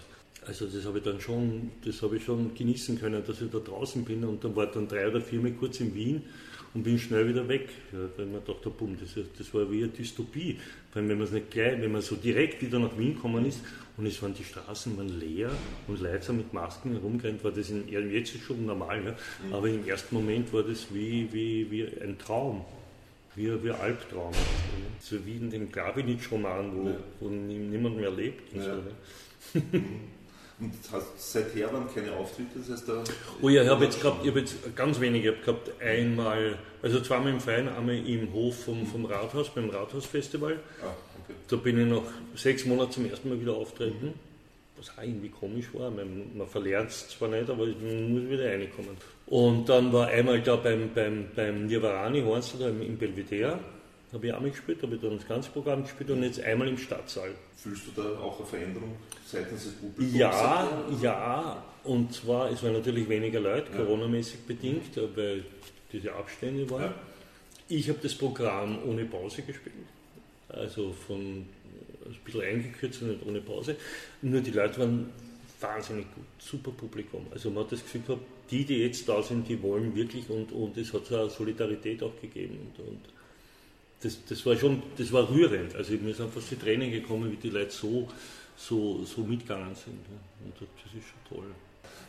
Also 0.46 0.66
das 0.66 0.86
habe 0.86 1.00
ich 1.00 1.04
dann 1.04 1.20
schon, 1.20 1.72
das 1.86 2.02
habe 2.02 2.18
ich 2.18 2.24
schon 2.24 2.56
genießen 2.56 3.00
können, 3.00 3.22
dass 3.26 3.42
ich 3.42 3.52
da 3.52 3.60
draußen 3.60 4.04
bin. 4.04 4.24
Und 4.24 4.44
dann 4.44 4.56
war 4.56 4.68
dann 4.68 4.88
drei 4.88 5.08
oder 5.08 5.22
vier 5.22 5.40
Mal 5.40 5.52
kurz 5.52 5.80
in 5.80 5.94
Wien 5.94 6.24
und 6.74 6.84
bin 6.84 6.98
schnell 6.98 7.28
wieder 7.28 7.48
weg. 7.48 7.70
Ja, 7.92 8.00
weil 8.18 8.26
man 8.28 8.44
dachte, 8.46 8.70
bumm, 8.70 8.98
das, 9.00 9.16
das 9.38 9.54
war 9.54 9.70
wie 9.72 9.84
eine 9.84 9.90
Dystopie. 9.90 10.60
Weil 10.94 11.08
wenn 11.08 11.18
man 11.18 11.28
es 11.28 11.32
nicht 11.32 11.52
gleich, 11.52 11.82
wenn 11.82 11.92
man 11.92 12.02
so 12.02 12.16
direkt 12.16 12.62
wieder 12.62 12.80
nach 12.80 12.98
Wien 12.98 13.16
gekommen 13.16 13.46
ist 13.46 13.62
und 13.98 14.06
es 14.06 14.22
waren 14.22 14.34
die 14.34 14.44
Straßen 14.44 14.98
waren 14.98 15.20
leer 15.20 15.52
und 15.88 16.02
Leute 16.02 16.34
mit 16.34 16.54
Masken 16.54 16.94
herumgerannt, 16.94 17.44
war 17.44 17.52
das 17.52 17.70
in, 17.70 17.88
jetzt 17.88 18.36
ist 18.36 18.44
schon 18.44 18.66
normal, 18.66 19.02
ne? 19.02 19.16
Mhm. 19.46 19.54
aber 19.54 19.68
im 19.68 19.88
ersten 19.88 20.16
Moment 20.16 20.52
war 20.54 20.64
das 20.64 20.88
wie, 20.94 21.28
wie, 21.32 21.70
wie 21.70 21.84
ein 22.02 22.18
Traum. 22.18 22.66
Wie, 23.36 23.48
wie 23.64 23.72
ein 23.72 23.80
Albtraum. 23.80 24.34
So 25.00 25.26
wie 25.26 25.38
in 25.38 25.50
dem 25.50 25.72
Glavinic-Roman, 25.72 26.76
wo, 26.76 26.90
ja. 26.90 26.96
wo 27.22 27.30
niemand 27.30 27.96
mehr 27.96 28.12
lebt. 28.12 28.54
Und 28.54 28.60
ja. 28.60 28.66
so, 28.66 29.62
ne? 29.62 29.84
Und 30.62 30.74
hast 30.92 31.34
seither 31.34 31.70
dann 31.70 31.92
keine 31.92 32.14
Auftritte? 32.14 32.60
Das 32.60 32.70
heißt, 32.70 32.88
da 32.88 33.04
oh 33.42 33.50
ja, 33.50 33.64
ich 33.64 33.70
habe 33.70 33.84
jetzt, 33.86 34.00
gehabt, 34.00 34.24
ich 34.24 34.30
hab 34.30 34.38
jetzt 34.38 34.76
ganz 34.76 35.00
wenige. 35.00 35.32
Ich 35.32 35.36
habe 35.36 35.46
gehabt 35.46 35.82
einmal, 35.82 36.60
also 36.84 37.02
zweimal 37.02 37.32
im 37.32 37.40
Verein, 37.40 37.68
einmal 37.68 37.96
im 37.96 38.32
Hof 38.32 38.66
vom, 38.66 38.86
vom 38.86 39.06
Rathaus, 39.06 39.50
beim 39.50 39.72
Rathausfestival. 39.72 40.60
Ah, 40.84 40.94
okay. 41.24 41.34
Da 41.48 41.56
bin 41.56 41.80
ich 41.80 41.88
nach 41.88 42.04
sechs 42.36 42.64
Monaten 42.66 42.92
zum 42.92 43.10
ersten 43.10 43.30
Mal 43.30 43.42
wieder 43.42 43.54
auftreten. 43.54 44.06
Mhm. 44.06 44.14
Was 44.78 44.92
auch 44.96 45.02
irgendwie 45.04 45.30
komisch 45.30 45.66
war. 45.74 45.90
Man, 45.90 46.38
man 46.38 46.48
verlernt 46.48 46.92
es 46.92 47.10
zwar 47.10 47.30
nicht, 47.30 47.50
aber 47.50 47.66
man 47.66 48.14
muss 48.14 48.30
wieder 48.30 48.46
reinkommen. 48.46 48.98
Und 49.26 49.68
dann 49.68 49.92
war 49.92 50.10
einmal 50.10 50.42
da 50.42 50.58
beim, 50.58 50.92
beim, 50.94 51.26
beim 51.36 51.66
Nirvarani 51.66 52.22
Hornstel 52.22 52.70
im, 52.70 52.82
im 52.84 52.98
Belvedere 52.98 53.60
habe 54.14 54.28
ich 54.28 54.34
auch 54.34 54.42
mitgespielt, 54.42 54.82
habe 54.84 54.96
ich 54.96 55.02
dann 55.02 55.18
das 55.18 55.28
ganze 55.28 55.50
Programm 55.52 55.84
gespielt 55.84 56.10
und 56.10 56.24
jetzt 56.24 56.42
einmal 56.42 56.68
im 56.68 56.78
Stadtsaal. 56.78 57.34
Fühlst 57.56 57.88
du 57.88 58.02
da 58.02 58.20
auch 58.20 58.40
eine 58.40 58.48
Veränderung 58.48 58.96
seitens 59.26 59.64
des 59.64 59.74
Publikums? 59.74 60.18
Ja, 60.18 60.68
ja, 61.02 61.64
und 61.84 62.14
zwar, 62.14 62.52
es 62.52 62.62
waren 62.64 62.74
natürlich 62.74 63.08
weniger 63.08 63.40
Leute, 63.40 63.72
ja. 63.72 63.78
coronamäßig 63.78 64.42
bedingt, 64.42 64.98
weil 65.16 65.44
diese 65.92 66.14
Abstände 66.14 66.70
waren. 66.70 66.84
Ja. 66.84 66.94
Ich 67.70 67.88
habe 67.88 68.00
das 68.02 68.14
Programm 68.16 68.80
ohne 68.86 69.06
Pause 69.06 69.44
gespielt, 69.44 69.76
also 70.50 70.92
von 70.92 71.46
ein 72.06 72.18
bisschen 72.26 72.42
eingekürzt 72.42 73.02
und 73.02 73.10
nicht 73.10 73.26
ohne 73.26 73.40
Pause. 73.40 73.78
Nur 74.22 74.42
die 74.42 74.52
Leute 74.52 74.80
waren 74.80 75.10
wahnsinnig 75.62 76.06
gut, 76.14 76.26
super 76.40 76.72
Publikum. 76.72 77.28
Also 77.32 77.50
man 77.50 77.64
hat 77.64 77.72
das 77.72 77.84
Gefühl 77.84 78.02
gehabt, 78.02 78.24
die, 78.50 78.66
die 78.66 78.80
jetzt 78.80 79.08
da 79.08 79.22
sind, 79.24 79.48
die 79.48 79.62
wollen 79.62 79.96
wirklich 79.96 80.30
und, 80.30 80.52
und 80.52 80.76
es 80.78 80.94
hat 80.94 81.06
so 81.06 81.18
eine 81.18 81.30
Solidarität 81.30 82.04
auch 82.04 82.20
gegeben. 82.20 82.58
Und, 82.78 82.86
und 82.86 83.00
das, 84.02 84.18
das 84.28 84.46
war 84.46 84.56
schon, 84.56 84.82
das 84.98 85.12
war 85.12 85.30
rührend. 85.30 85.76
Also 85.76 85.94
mir 85.94 86.14
sind 86.14 86.34
fast 86.34 86.52
die 86.52 86.56
Tränen 86.56 86.92
gekommen, 86.92 87.32
wie 87.32 87.38
die 87.38 87.50
Leute 87.50 87.72
so, 87.72 88.08
so, 88.56 89.04
so 89.04 89.22
mitgegangen 89.22 89.76
sind. 89.76 90.00
Und 90.44 90.54
das 90.56 90.94
ist 90.94 91.08
schon 91.08 91.38
toll. 91.38 91.48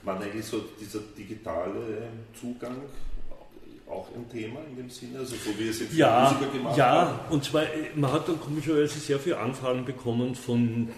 War 0.04 0.20
eigentlich 0.20 0.44
so 0.44 0.64
dieser 0.80 1.00
digitale 1.16 2.08
Zugang 2.38 2.76
auch 3.88 4.08
ein 4.14 4.28
Thema 4.30 4.60
in 4.70 4.76
dem 4.76 4.90
Sinne, 4.90 5.18
also 5.18 5.36
so 5.36 5.50
wie 5.58 5.68
es 5.68 5.80
jetzt 5.80 5.92
ja, 5.94 6.30
Musiker 6.32 6.50
gemacht 6.50 6.76
Ja, 6.78 7.08
haben? 7.08 7.34
und 7.34 7.44
zwar, 7.44 7.64
man 7.94 8.10
hat 8.10 8.26
dann 8.26 8.40
komischerweise 8.40 8.98
sehr 8.98 9.18
viele 9.18 9.38
Anfragen 9.38 9.84
bekommen 9.84 10.34
von 10.34 10.88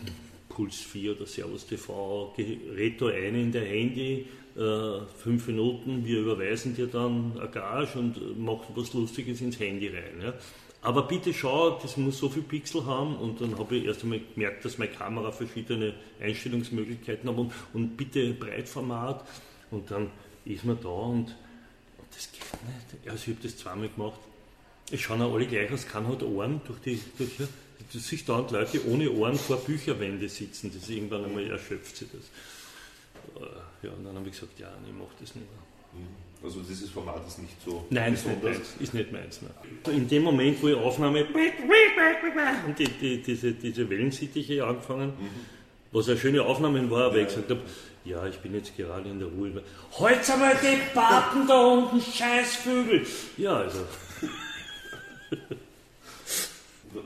Puls 0.48 0.76
4 0.76 1.16
oder 1.16 1.26
Servus 1.26 1.66
TV, 1.66 2.32
gerät 2.36 3.00
da 3.00 3.08
ein 3.08 3.34
in 3.34 3.50
der 3.52 3.64
Handy, 3.64 4.26
äh, 4.56 5.00
fünf 5.18 5.48
Minuten, 5.48 6.06
wir 6.06 6.20
überweisen 6.20 6.76
dir 6.76 6.86
dann 6.86 7.32
eine 7.36 7.50
Gage 7.50 7.98
und 7.98 8.38
machen 8.38 8.72
was 8.76 8.92
Lustiges 8.94 9.40
ins 9.40 9.58
Handy 9.58 9.88
rein. 9.88 10.22
Ja. 10.22 10.34
Aber 10.84 11.04
bitte 11.04 11.32
schau, 11.32 11.78
das 11.80 11.96
muss 11.96 12.18
so 12.18 12.28
viel 12.28 12.42
Pixel 12.42 12.84
haben 12.84 13.16
und 13.16 13.40
dann 13.40 13.58
habe 13.58 13.76
ich 13.76 13.86
erst 13.86 14.02
einmal 14.02 14.20
gemerkt, 14.34 14.66
dass 14.66 14.76
meine 14.76 14.92
Kamera 14.92 15.32
verschiedene 15.32 15.94
Einstellungsmöglichkeiten 16.20 17.28
hat 17.28 17.36
und, 17.38 17.52
und 17.72 17.96
bitte 17.96 18.34
Breitformat 18.34 19.26
und 19.70 19.90
dann 19.90 20.10
ist 20.44 20.62
man 20.62 20.78
da 20.82 20.90
und, 20.90 21.28
und 21.28 22.08
das 22.10 22.30
geht 22.30 22.42
nicht. 22.42 23.10
Also 23.10 23.30
ich 23.30 23.36
habe 23.36 23.48
das 23.48 23.56
zweimal 23.56 23.88
gemacht. 23.88 24.20
Es 24.90 25.00
schauen 25.00 25.22
auch 25.22 25.32
alle 25.32 25.46
gleich 25.46 25.72
aus, 25.72 25.88
keiner 25.88 26.08
hat 26.08 26.22
Ohren 26.22 26.60
durch 26.66 26.80
die, 26.80 27.00
durch, 27.16 27.30
du 27.38 27.98
siehst 27.98 28.28
da 28.28 28.40
Leute 28.40 28.86
ohne 28.86 29.10
Ohren 29.10 29.36
vor 29.36 29.56
Bücherwände 29.56 30.28
sitzen, 30.28 30.70
das 30.70 30.90
irgendwann 30.90 31.24
einmal 31.24 31.50
erschöpft 31.50 31.96
sie 31.96 32.08
das. 32.12 33.42
Äh, 33.42 33.86
ja, 33.86 33.92
und 33.92 34.04
dann 34.04 34.16
habe 34.16 34.28
ich 34.28 34.34
gesagt, 34.34 34.58
ja, 34.58 34.70
ich 34.86 34.92
mache 34.92 35.14
das 35.18 35.34
nicht 35.34 35.46
mehr. 35.50 36.02
Mhm. 36.02 36.23
Also 36.44 36.60
dieses 36.60 36.90
Format 36.90 37.26
ist 37.26 37.38
nicht 37.38 37.56
so 37.64 37.86
Nein, 37.88 38.12
besonders. 38.12 38.58
Ist, 38.58 38.80
ist 38.80 38.94
nicht 38.94 39.10
meins. 39.10 39.40
Nein. 39.40 39.96
In 39.96 40.06
dem 40.06 40.24
Moment, 40.24 40.62
wo 40.62 40.68
ich 40.68 40.76
Aufnahme 40.76 41.24
und 42.66 42.78
die, 42.78 42.84
die, 42.84 43.22
diese, 43.22 43.52
diese 43.52 43.88
Wellensittiche 43.88 44.62
angefangen, 44.64 45.08
mhm. 45.08 45.30
was 45.90 46.08
eine 46.08 46.18
schöne 46.18 46.42
Aufnahme 46.42 46.90
war, 46.90 47.12
weil 47.12 47.20
ja. 47.20 47.22
ich 47.22 47.28
gesagt 47.28 47.50
habe, 47.50 47.62
ja, 48.04 48.26
ich 48.26 48.38
bin 48.40 48.54
jetzt 48.54 48.76
gerade 48.76 49.08
in 49.08 49.18
der 49.18 49.28
Ruhe. 49.28 49.62
Holz 49.92 50.28
einmal 50.28 50.54
die 50.62 50.78
Baten 50.94 51.46
da 51.46 51.64
unten, 51.64 52.00
Scheißvögel! 52.02 53.06
Ja, 53.38 53.56
also. 53.56 53.78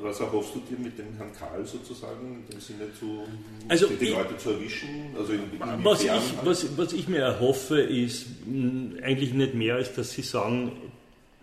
was 0.00 0.20
erhoffst 0.20 0.54
du 0.54 0.60
dir 0.60 0.78
mit 0.78 0.98
dem 0.98 1.14
Herrn 1.16 1.32
Karl 1.32 1.64
sozusagen, 1.66 2.44
in 2.44 2.52
dem 2.52 2.60
Sinne 2.60 2.92
zu, 2.98 3.24
also 3.68 3.86
die, 3.88 4.04
ich, 4.04 4.10
Leute 4.14 4.36
zu 4.36 4.50
erwischen? 4.50 5.14
Also 5.16 5.32
in, 5.32 5.40
in 5.52 5.84
was, 5.84 6.04
ich, 6.04 6.10
was, 6.44 6.76
was 6.76 6.92
ich 6.92 7.08
mir 7.08 7.20
erhoffe, 7.20 7.80
ist 7.80 8.26
mh, 8.46 9.02
eigentlich 9.02 9.34
nicht 9.34 9.54
mehr, 9.54 9.76
als 9.76 9.94
dass 9.94 10.12
sie 10.12 10.22
sagen, 10.22 10.72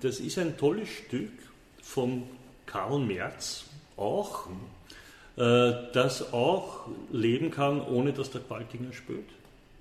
das 0.01 0.19
ist 0.19 0.37
ein 0.37 0.57
tolles 0.57 0.89
Stück 0.89 1.31
von 1.81 2.23
Karl 2.65 2.99
Merz 2.99 3.65
auch, 3.97 4.47
mhm. 4.47 5.43
äh, 5.43 5.73
das 5.93 6.33
auch 6.33 6.87
leben 7.11 7.51
kann, 7.51 7.81
ohne 7.81 8.13
dass 8.13 8.31
der 8.31 8.41
Qualtinger 8.41 8.93
spielt, 8.93 9.29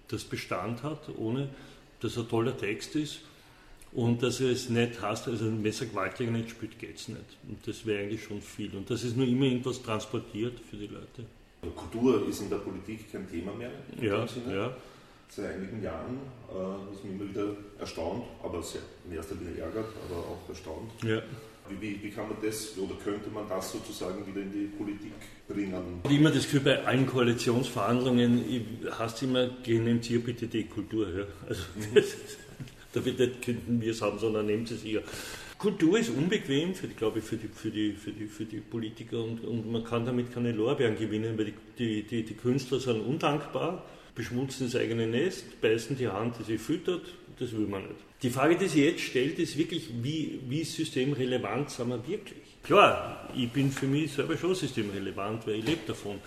das 0.08 0.24
Bestand 0.24 0.82
hat, 0.82 1.08
ohne 1.16 1.48
dass 2.00 2.16
er 2.16 2.28
toller 2.28 2.56
Text 2.56 2.96
ist 2.96 3.20
und 3.94 4.22
dass 4.22 4.40
es 4.40 4.68
nicht 4.68 5.00
heißt, 5.00 5.28
also 5.28 5.44
ein 5.44 5.62
Messergewaltiger 5.62 6.30
nicht 6.30 6.50
spielt, 6.50 6.78
geht 6.78 6.96
es 6.96 7.08
nicht. 7.08 7.38
Und 7.48 7.66
das 7.66 7.86
wäre 7.86 8.02
eigentlich 8.02 8.24
schon 8.24 8.40
viel. 8.40 8.74
Und 8.76 8.90
dass 8.90 9.04
es 9.04 9.14
nur 9.14 9.26
immer 9.26 9.46
irgendwas 9.46 9.80
transportiert 9.82 10.58
für 10.68 10.76
die 10.76 10.88
Leute. 10.88 11.24
Kultur 11.76 12.28
ist 12.28 12.42
in 12.42 12.50
der 12.50 12.56
Politik 12.56 13.10
kein 13.10 13.30
Thema 13.30 13.52
mehr. 13.54 13.70
ja, 14.00 14.26
ja. 14.52 14.76
Seit 15.28 15.54
einigen 15.54 15.82
Jahren, 15.82 16.18
äh, 16.50 16.54
was 16.54 17.02
mich 17.02 17.14
immer 17.14 17.30
wieder 17.30 17.56
erstaunt, 17.78 18.24
aber 18.42 18.62
sehr 18.62 18.82
in 19.08 19.16
erster 19.16 19.36
Linie 19.36 19.62
ärgert, 19.62 19.86
aber 20.08 20.18
auch 20.18 20.48
erstaunt. 20.48 20.90
Ja. 21.02 21.22
Wie, 21.80 22.02
wie, 22.02 22.10
kann 22.10 22.28
man 22.28 22.36
das 22.42 22.76
oder 22.76 22.94
könnte 23.02 23.30
man 23.30 23.48
das 23.48 23.72
sozusagen 23.72 24.26
wieder 24.26 24.42
in 24.42 24.52
die 24.52 24.66
Politik 24.76 25.12
bringen? 25.48 26.00
Ich 26.02 26.10
habe 26.10 26.14
immer 26.14 26.30
das 26.30 26.42
Gefühl, 26.42 26.60
bei 26.60 26.84
allen 26.84 27.06
Koalitionsverhandlungen 27.06 28.44
hast 28.90 29.22
du 29.22 29.26
immer, 29.26 29.48
nehmt 29.66 30.10
ihr 30.10 30.22
bitte 30.22 30.46
die 30.46 30.64
Kultur. 30.64 31.08
Ja? 31.08 31.24
Also, 31.48 31.62
mhm. 32.94 33.16
Dafür 33.16 33.30
könnten 33.44 33.80
wir 33.80 33.90
es 33.90 34.02
haben, 34.02 34.18
sondern 34.18 34.46
nehmt 34.46 34.70
es 34.70 34.84
ihr. 34.84 35.02
Kultur 35.58 35.98
ist 35.98 36.10
unbequem, 36.10 36.74
für, 36.74 36.88
glaube 36.88 37.20
ich, 37.20 37.24
für 37.24 37.36
die, 37.36 37.48
für 37.48 37.70
die, 37.70 37.92
für 37.92 38.10
die, 38.12 38.26
für 38.26 38.44
die 38.44 38.60
Politiker 38.60 39.22
und, 39.22 39.44
und 39.44 39.70
man 39.70 39.84
kann 39.84 40.04
damit 40.04 40.32
keine 40.32 40.52
Lorbeeren 40.52 40.96
gewinnen, 40.96 41.38
weil 41.38 41.46
die, 41.46 41.54
die, 41.78 42.02
die, 42.02 42.22
die 42.22 42.34
Künstler 42.34 42.80
sind 42.80 43.00
undankbar, 43.00 43.84
beschmutzen 44.14 44.66
das 44.70 44.80
eigene 44.80 45.06
Nest, 45.06 45.60
beißen 45.60 45.96
die 45.96 46.08
Hand, 46.08 46.36
die 46.38 46.42
sie 46.44 46.58
füttert, 46.58 47.02
das 47.38 47.52
will 47.52 47.66
man 47.66 47.82
nicht. 47.82 48.00
Die 48.22 48.30
Frage, 48.30 48.56
die 48.56 48.68
sich 48.68 48.84
jetzt 48.84 49.00
stellt, 49.00 49.38
ist 49.38 49.56
wirklich, 49.56 49.90
wie, 50.02 50.40
wie 50.48 50.64
systemrelevant 50.64 51.70
sind 51.70 51.88
wir 51.88 52.06
wirklich? 52.06 52.42
Klar, 52.62 53.28
ich 53.36 53.50
bin 53.50 53.70
für 53.70 53.86
mich 53.86 54.12
selber 54.12 54.36
schon 54.36 54.54
systemrelevant, 54.54 55.46
weil 55.46 55.56
ich 55.56 55.66
lebe 55.66 55.80
davon. 55.86 56.20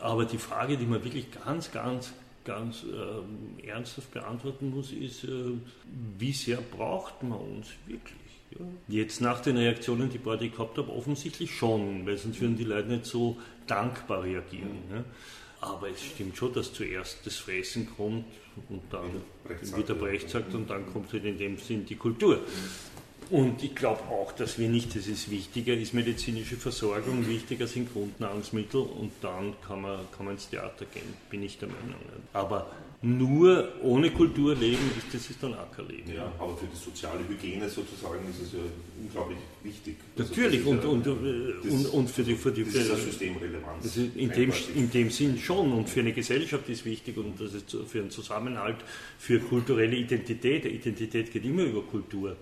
Aber 0.00 0.24
die 0.24 0.38
Frage, 0.38 0.76
die 0.76 0.86
man 0.86 1.02
wirklich 1.02 1.26
ganz, 1.44 1.70
ganz, 1.70 2.12
ganz 2.48 2.82
äh, 2.84 3.66
ernsthaft 3.68 4.10
beantworten 4.12 4.70
muss, 4.70 4.90
ist, 4.90 5.24
äh, 5.24 5.28
wie 6.18 6.32
sehr 6.32 6.56
braucht 6.56 7.22
man 7.22 7.38
uns 7.38 7.68
wirklich? 7.86 8.16
Ja? 8.58 8.64
Jetzt 8.88 9.20
nach 9.20 9.40
den 9.40 9.58
Reaktionen, 9.58 10.08
die 10.08 10.16
ich 10.16 10.52
gehabt 10.52 10.78
habe, 10.78 10.90
offensichtlich 10.90 11.54
schon, 11.54 12.06
weil 12.06 12.16
sonst 12.16 12.40
würden 12.40 12.56
die 12.56 12.64
Leute 12.64 12.88
nicht 12.88 13.04
so 13.04 13.36
dankbar 13.66 14.24
reagieren. 14.24 14.86
Mhm. 14.88 14.94
Ne? 14.94 15.04
Aber 15.60 15.90
es 15.90 16.02
stimmt 16.02 16.36
schon, 16.36 16.54
dass 16.54 16.72
zuerst 16.72 17.26
das 17.26 17.36
Fressen 17.36 17.88
kommt 17.96 18.24
und 18.68 18.82
dann, 18.90 19.10
wie 19.76 19.82
der 19.82 19.94
Brecht 19.94 20.30
sagt, 20.30 20.54
und 20.54 20.70
dann 20.70 20.86
kommt 20.92 21.12
halt 21.12 21.24
in 21.24 21.36
dem 21.36 21.58
Sinn 21.58 21.84
die 21.84 21.96
Kultur. 21.96 22.40
Und 23.30 23.62
ich 23.62 23.74
glaube 23.74 24.02
auch, 24.04 24.32
dass 24.32 24.58
wir 24.58 24.68
nicht, 24.68 24.96
das 24.96 25.06
ist 25.06 25.30
wichtiger, 25.30 25.74
ist 25.74 25.92
medizinische 25.92 26.56
Versorgung, 26.56 27.26
wichtiger 27.28 27.66
sind 27.66 27.92
Grundnahrungsmittel 27.92 28.80
und 28.80 29.12
dann 29.20 29.54
kann 29.66 29.82
man, 29.82 30.00
kann 30.16 30.26
man 30.26 30.34
ins 30.34 30.48
Theater 30.48 30.86
gehen, 30.86 31.14
bin 31.28 31.42
ich 31.42 31.58
der 31.58 31.68
Meinung. 31.68 32.00
Aber 32.32 32.70
nur 33.00 33.68
ohne 33.82 34.10
Kultur 34.10 34.56
leben, 34.56 34.90
ist, 34.96 35.14
das 35.14 35.30
ist 35.30 35.40
dann 35.40 35.54
Ackerleben. 35.54 36.12
Ja, 36.12 36.32
aber 36.38 36.56
für 36.56 36.66
die 36.66 36.76
soziale 36.76 37.20
Hygiene 37.28 37.68
sozusagen 37.68 38.28
ist 38.28 38.42
es 38.42 38.52
ja 38.54 38.58
unglaublich 39.00 39.38
wichtig. 39.62 39.96
Also 40.18 40.30
Natürlich, 40.30 40.66
und, 40.66 40.82
ja, 40.82 40.88
und, 40.88 41.06
äh, 41.06 41.10
und, 41.10 41.86
und, 41.86 42.10
für 42.10 42.24
die... 42.24 42.34
Für 42.34 42.50
die 42.50 42.64
das 42.64 42.74
ist 42.74 42.88
ja 42.88 42.96
systemrelevant. 42.96 44.16
in, 44.16 44.30
dem, 44.30 44.52
in 44.74 44.90
dem 44.90 45.10
Sinn 45.10 45.38
schon 45.38 45.72
und 45.72 45.88
für 45.88 46.00
eine 46.00 46.12
Gesellschaft 46.12 46.68
ist 46.68 46.84
wichtig 46.84 47.16
und 47.18 47.40
das 47.40 47.54
ist 47.54 47.76
für 47.86 48.00
einen 48.00 48.10
Zusammenhalt, 48.10 48.78
für 49.18 49.38
kulturelle 49.38 49.94
Identität. 49.94 50.64
Identität 50.64 51.30
geht 51.30 51.44
immer 51.44 51.62
über 51.62 51.82
Kultur. 51.82 52.36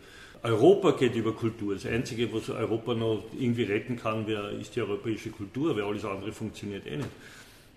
Europa 0.47 0.93
geht 0.93 1.17
über 1.17 1.33
Kultur. 1.33 1.75
Das 1.75 1.87
Einzige, 1.87 2.33
was 2.33 2.49
Europa 2.51 2.95
noch 2.95 3.25
irgendwie 3.37 3.65
retten 3.65 3.97
kann, 3.97 4.27
ist 4.61 4.77
die 4.77 4.81
europäische 4.81 5.31
Kultur, 5.31 5.75
weil 5.75 5.83
alles 5.83 6.05
andere 6.05 6.33
funktioniert 6.33 6.87
eh 6.87 6.99
nicht. 6.99 7.09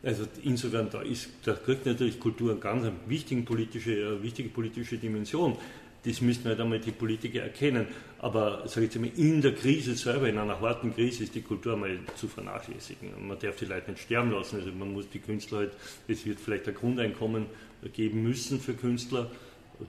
Also 0.04 0.26
insofern, 0.44 0.88
da, 0.90 1.02
ist, 1.02 1.30
da 1.44 1.54
kriegt 1.54 1.88
natürlich 1.88 2.20
Kultur 2.20 2.52
eine 2.52 2.60
ganz 2.60 2.86
wichtige 3.08 3.42
politische, 3.42 3.92
eine 3.92 4.24
wichtige 4.24 4.50
politische 4.50 4.98
Dimension. 4.98 5.58
Das 6.06 6.22
müssten 6.22 6.48
halt 6.48 6.60
einmal 6.62 6.80
die 6.80 6.92
Politiker 6.92 7.42
erkennen. 7.42 7.88
Aber 8.20 8.68
sage 8.68 8.86
ich 8.86 9.00
mal, 9.00 9.10
in 9.18 9.42
der 9.42 9.56
Krise 9.56 9.96
selber, 9.96 10.30
in 10.30 10.38
einer 10.38 10.62
harten 10.62 10.94
Krise, 10.94 11.24
ist 11.24 11.34
die 11.34 11.42
Kultur 11.42 11.76
mal 11.76 12.00
zu 12.16 12.28
vernachlässigen. 12.28 13.10
Man 13.28 13.40
darf 13.40 13.56
die 13.58 13.66
Leute 13.66 13.92
nicht 13.92 14.04
sterben 14.04 14.32
lassen. 14.32 14.58
Also 14.58 14.72
man 14.72 14.94
muss 14.94 15.10
die 15.10 15.20
Künstler 15.20 15.58
halt, 15.58 15.72
es 16.08 16.24
wird 16.26 16.40
vielleicht 16.40 16.68
ein 16.68 16.76
Grundeinkommen 16.76 17.48
geben 17.94 18.22
müssen 18.22 18.60
für 18.60 18.76
Künstler, 18.76 19.30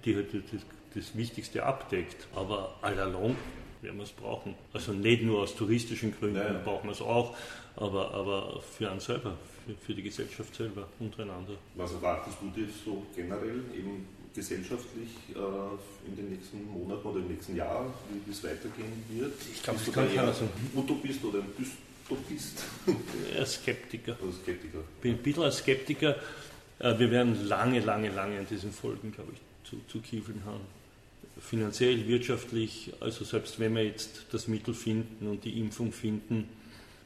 die 0.05 0.16
halt 0.16 0.33
das 0.33 0.62
das 0.95 1.16
Wichtigste 1.16 1.64
abdeckt. 1.64 2.26
Aber 2.34 2.76
allalong 2.82 3.36
werden 3.82 3.97
wir 3.97 4.05
es 4.05 4.12
brauchen. 4.12 4.55
Also 4.72 4.93
nicht 4.93 5.22
nur 5.22 5.43
aus 5.43 5.55
touristischen 5.55 6.14
Gründen 6.18 6.36
ja, 6.36 6.61
brauchen 6.64 6.88
wir 6.88 6.93
es 6.93 7.01
auch, 7.01 7.36
aber, 7.76 8.12
aber 8.12 8.61
für 8.61 8.91
einen 8.91 9.01
selber, 9.01 9.36
für, 9.66 9.74
für, 9.74 9.95
die 9.95 10.03
Gesellschaft 10.03 10.55
selber, 10.55 10.88
untereinander. 10.99 11.55
Was 11.74 11.93
erwartest 11.93 12.36
du 12.41 12.51
dir 12.51 12.68
so 12.84 13.07
generell 13.14 13.62
eben 13.76 14.07
gesellschaftlich 14.34 15.09
äh, 15.34 16.09
in 16.09 16.16
den 16.16 16.30
nächsten 16.30 16.64
Monaten 16.70 17.07
oder 17.07 17.18
im 17.20 17.28
nächsten 17.28 17.57
Jahr, 17.57 17.93
wie 18.24 18.30
es 18.30 18.45
weitergehen 18.45 19.05
wird? 19.09 19.34
Ich 19.53 19.62
glaube, 19.62 19.80
das 19.84 19.95
kann 19.95 20.14
keiner 20.14 20.32
sagen. 20.32 20.51
Utopist 20.74 21.24
oder 21.24 21.38
ein 21.38 21.53
Dystopist? 21.59 22.64
Ein 23.38 23.47
Skeptiker. 23.47 24.16
Also 24.20 24.32
Skeptiker. 24.43 24.78
Ich 24.97 25.01
bin 25.01 25.14
ein 25.14 25.22
bisschen 25.22 25.45
ein 25.45 25.53
Skeptiker. 25.53 26.16
Äh, 26.78 26.99
wir 26.99 27.11
werden 27.11 27.47
lange, 27.47 27.80
lange, 27.80 28.11
lange 28.11 28.38
an 28.38 28.47
diesen 28.47 28.72
Folgen, 28.72 29.12
glaube 29.12 29.32
ich, 29.32 29.68
zu, 29.68 29.80
zu 29.88 30.01
kiefeln 30.01 30.43
haben 30.45 30.80
finanziell, 31.41 32.07
wirtschaftlich, 32.07 32.93
also 33.01 33.24
selbst 33.24 33.59
wenn 33.59 33.74
wir 33.74 33.84
jetzt 33.84 34.26
das 34.30 34.49
Mittel 34.49 34.74
finden 34.74 35.26
und 35.26 35.45
die 35.45 35.59
Impfung 35.59 35.93
finden, 35.93 36.49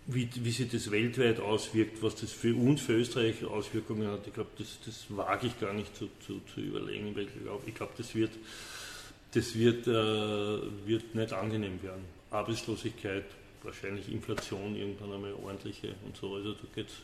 wie, 0.06 0.28
wie 0.34 0.50
sich 0.50 0.70
das 0.70 0.90
weltweit 0.90 1.40
auswirkt, 1.40 2.02
was 2.02 2.16
das 2.16 2.30
für 2.32 2.54
uns, 2.54 2.82
für 2.82 2.92
Österreich 2.92 3.42
Auswirkungen 3.44 4.08
hat, 4.08 4.26
ich 4.26 4.34
glaube, 4.34 4.50
das, 4.58 4.78
das 4.84 5.06
wage 5.08 5.46
ich 5.46 5.58
gar 5.58 5.72
nicht 5.72 5.96
zu, 5.96 6.08
zu, 6.26 6.40
zu 6.52 6.60
überlegen, 6.60 7.14
weil 7.16 7.24
ich 7.24 7.42
glaube, 7.42 7.72
glaub, 7.72 7.96
das, 7.96 8.14
wird, 8.14 8.32
das 9.32 9.54
wird, 9.54 9.86
äh, 9.86 10.86
wird 10.86 11.14
nicht 11.14 11.32
angenehm 11.32 11.82
werden. 11.82 12.04
Arbeitslosigkeit, 12.30 13.24
wahrscheinlich 13.62 14.12
Inflation, 14.12 14.76
irgendwann 14.76 15.12
einmal 15.12 15.32
ordentliche 15.32 15.94
und 16.04 16.16
so, 16.16 16.34
also 16.34 16.52
da 16.52 16.66
geht 16.74 16.88
es 16.88 16.94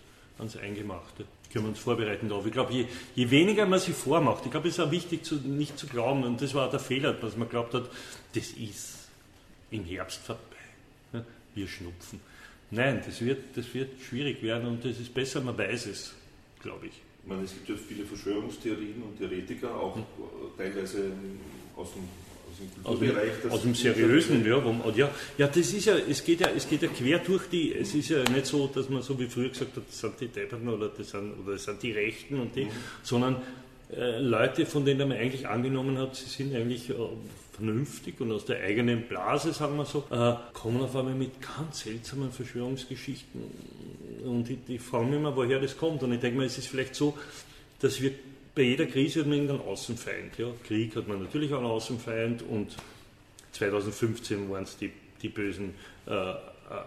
ans 0.41 0.57
Eingemachte 0.57 1.24
können 1.53 1.64
wir 1.64 1.70
uns 1.70 1.80
vorbereiten 1.80 2.28
darauf. 2.28 2.47
Ich 2.47 2.53
glaube, 2.53 2.72
je, 2.72 2.86
je, 3.14 3.30
weniger 3.30 3.66
man 3.66 3.80
sich 3.80 3.95
vormacht, 3.95 4.45
ich 4.45 4.51
glaube, 4.51 4.68
es 4.68 4.74
ist 4.74 4.80
auch 4.80 4.91
wichtig, 4.91 5.24
zu, 5.24 5.36
nicht 5.36 5.78
zu 5.78 5.86
glauben, 5.86 6.24
und 6.24 6.41
das 6.41 6.55
war 6.55 6.70
der 6.70 6.80
Fehler, 6.80 7.12
dass 7.12 7.36
man 7.36 7.49
glaubt 7.49 7.74
hat, 7.74 7.91
das 8.34 8.51
ist 8.53 9.09
im 9.70 9.84
Herbst 9.84 10.20
vorbei. 10.22 10.43
Wir 11.55 11.66
schnupfen. 11.66 12.20
Nein, 12.70 13.03
das 13.05 13.20
wird, 13.20 13.57
das 13.57 13.74
wird 13.74 14.01
schwierig 14.01 14.43
werden 14.43 14.68
und 14.68 14.84
es 14.84 15.01
ist 15.01 15.12
besser, 15.12 15.41
man 15.41 15.59
weiß 15.59 15.86
es, 15.86 16.14
glaube 16.62 16.86
ich. 16.86 16.93
Ich 17.22 17.28
meine, 17.28 17.43
es 17.43 17.53
gibt 17.53 17.68
ja 17.68 17.74
viele 17.76 18.05
Verschwörungstheorien 18.05 19.03
und 19.03 19.18
Theoretiker, 19.18 19.74
auch 19.74 19.97
hm. 19.97 20.05
teilweise 20.57 21.11
aus 21.76 21.93
dem 21.93 22.05
aus 22.84 22.98
dem, 22.98 23.51
aus 23.51 23.62
dem 23.62 23.74
seriösen, 23.74 24.46
ja, 24.46 24.62
wo, 24.64 24.90
ja, 24.90 25.11
ja, 25.38 25.46
das 25.46 25.72
ist 25.72 25.84
ja, 25.84 25.96
es 25.96 26.24
geht 26.24 26.40
ja, 26.40 26.48
es 26.57 26.68
geht 26.68 26.82
ja 26.82 26.88
quer 26.88 27.18
durch 27.18 27.48
die, 27.51 27.74
es 27.74 27.94
ist 27.94 28.11
ja 28.11 28.22
nicht 28.28 28.46
so, 28.46 28.66
dass 28.66 28.88
man 28.88 29.03
so 29.03 29.18
wie 29.18 29.26
früher 29.26 29.48
gesagt 29.48 29.76
hat, 29.76 29.82
das 29.88 29.98
sind 29.98 30.20
die 30.20 30.28
Deppern 30.28 30.68
oder 30.68 30.88
das 30.88 31.11
sind, 31.11 31.32
oder 31.42 31.53
das 31.53 31.64
sind 31.64 31.82
die 31.82 31.92
Rechten 31.92 32.40
und 32.40 32.55
die, 32.55 32.64
mhm. 32.64 32.70
sondern 33.03 33.36
äh, 33.96 34.20
Leute, 34.20 34.66
von 34.66 34.84
denen 34.84 35.09
man 35.09 35.18
eigentlich 35.18 35.48
angenommen 35.48 35.98
hat, 35.98 36.16
sie 36.16 36.28
sind 36.28 36.55
eigentlich 36.55 36.90
äh, 36.90 36.94
vernünftig 37.53 38.20
und 38.20 38.32
aus 38.32 38.44
der 38.44 38.62
eigenen 38.62 39.03
Blase, 39.03 39.53
sagen 39.53 39.76
wir 39.76 39.84
so, 39.84 40.05
äh, 40.11 40.34
kommen 40.53 40.80
auf 40.80 40.94
einmal 40.96 41.14
mit 41.14 41.32
ganz 41.40 41.80
seltsamen 41.80 42.32
Verschwörungsgeschichten 42.32 43.42
und 44.24 44.48
die, 44.48 44.57
die 44.57 44.78
fragen 44.78 45.11
mich 45.11 45.18
immer, 45.18 45.34
woher 45.36 45.61
das 45.61 45.76
kommt 45.76 46.03
und 46.03 46.12
ich 46.12 46.20
denke 46.20 46.38
mal, 46.38 46.46
es 46.46 46.59
ist 46.59 46.68
vielleicht 46.68 46.94
so, 46.94 47.16
dass 47.80 48.01
wir 48.01 48.12
bei 48.61 48.64
jeder 48.66 48.84
Krise 48.84 49.20
hat 49.20 49.26
man 49.26 49.38
irgendeinen 49.38 49.66
Außenfeind. 49.66 50.36
Ja. 50.36 50.48
Krieg 50.68 50.94
hat 50.94 51.08
man 51.08 51.22
natürlich 51.22 51.50
auch 51.54 51.61
einen 51.61 51.68
Außenfeind 51.68 52.42
und 52.42 52.76
2015 53.52 54.50
waren 54.50 54.64
es 54.64 54.76
die, 54.76 54.92
die 55.22 55.30
bösen 55.30 55.72
äh, 56.04 56.34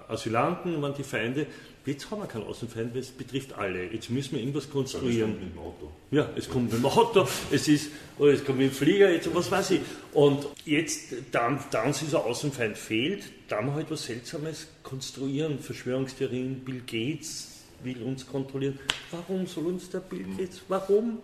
Asylanten, 0.07 0.79
waren 0.83 0.93
die 0.93 1.03
Feinde. 1.03 1.47
Jetzt 1.83 2.11
haben 2.11 2.21
wir 2.21 2.27
keinen 2.27 2.43
Außenfeind, 2.43 2.93
weil 2.93 3.01
es 3.01 3.09
betrifft 3.09 3.57
alle. 3.57 3.85
Jetzt 3.91 4.11
müssen 4.11 4.33
wir 4.33 4.41
irgendwas 4.41 4.69
konstruieren. 4.69 5.31
Es 5.31 5.37
kommt 5.39 5.43
mit 5.45 5.55
dem 5.55 5.59
Auto. 5.59 5.91
Ja, 6.11 6.29
es 6.35 6.47
kommt 6.47 6.71
mit 6.71 6.79
dem 6.79 6.85
Auto, 6.85 7.27
es, 7.49 7.67
ist, 7.67 7.89
oh, 8.19 8.27
es 8.27 8.45
kommt 8.45 8.59
mit 8.59 8.69
dem 8.69 8.75
Flieger, 8.75 9.11
jetzt, 9.11 9.33
was 9.33 9.49
weiß 9.49 9.71
ich. 9.71 9.79
Und 10.13 10.45
jetzt, 10.65 11.15
dann, 11.31 11.59
dann 11.71 11.91
dieser 11.91 12.23
Außenfeind 12.23 12.77
fehlt, 12.77 13.23
da 13.47 13.63
wir 13.63 13.73
halt 13.73 13.89
was 13.89 14.03
Seltsames 14.03 14.67
konstruieren. 14.83 15.57
Verschwörungstheorien, 15.57 16.59
Bill 16.59 16.83
Gates 16.85 17.63
will 17.83 17.99
uns 18.03 18.27
kontrollieren. 18.27 18.77
Warum 19.09 19.47
soll 19.47 19.65
uns 19.65 19.89
der 19.89 20.01
Bill. 20.01 20.23
Gates, 20.37 20.61
warum? 20.67 21.17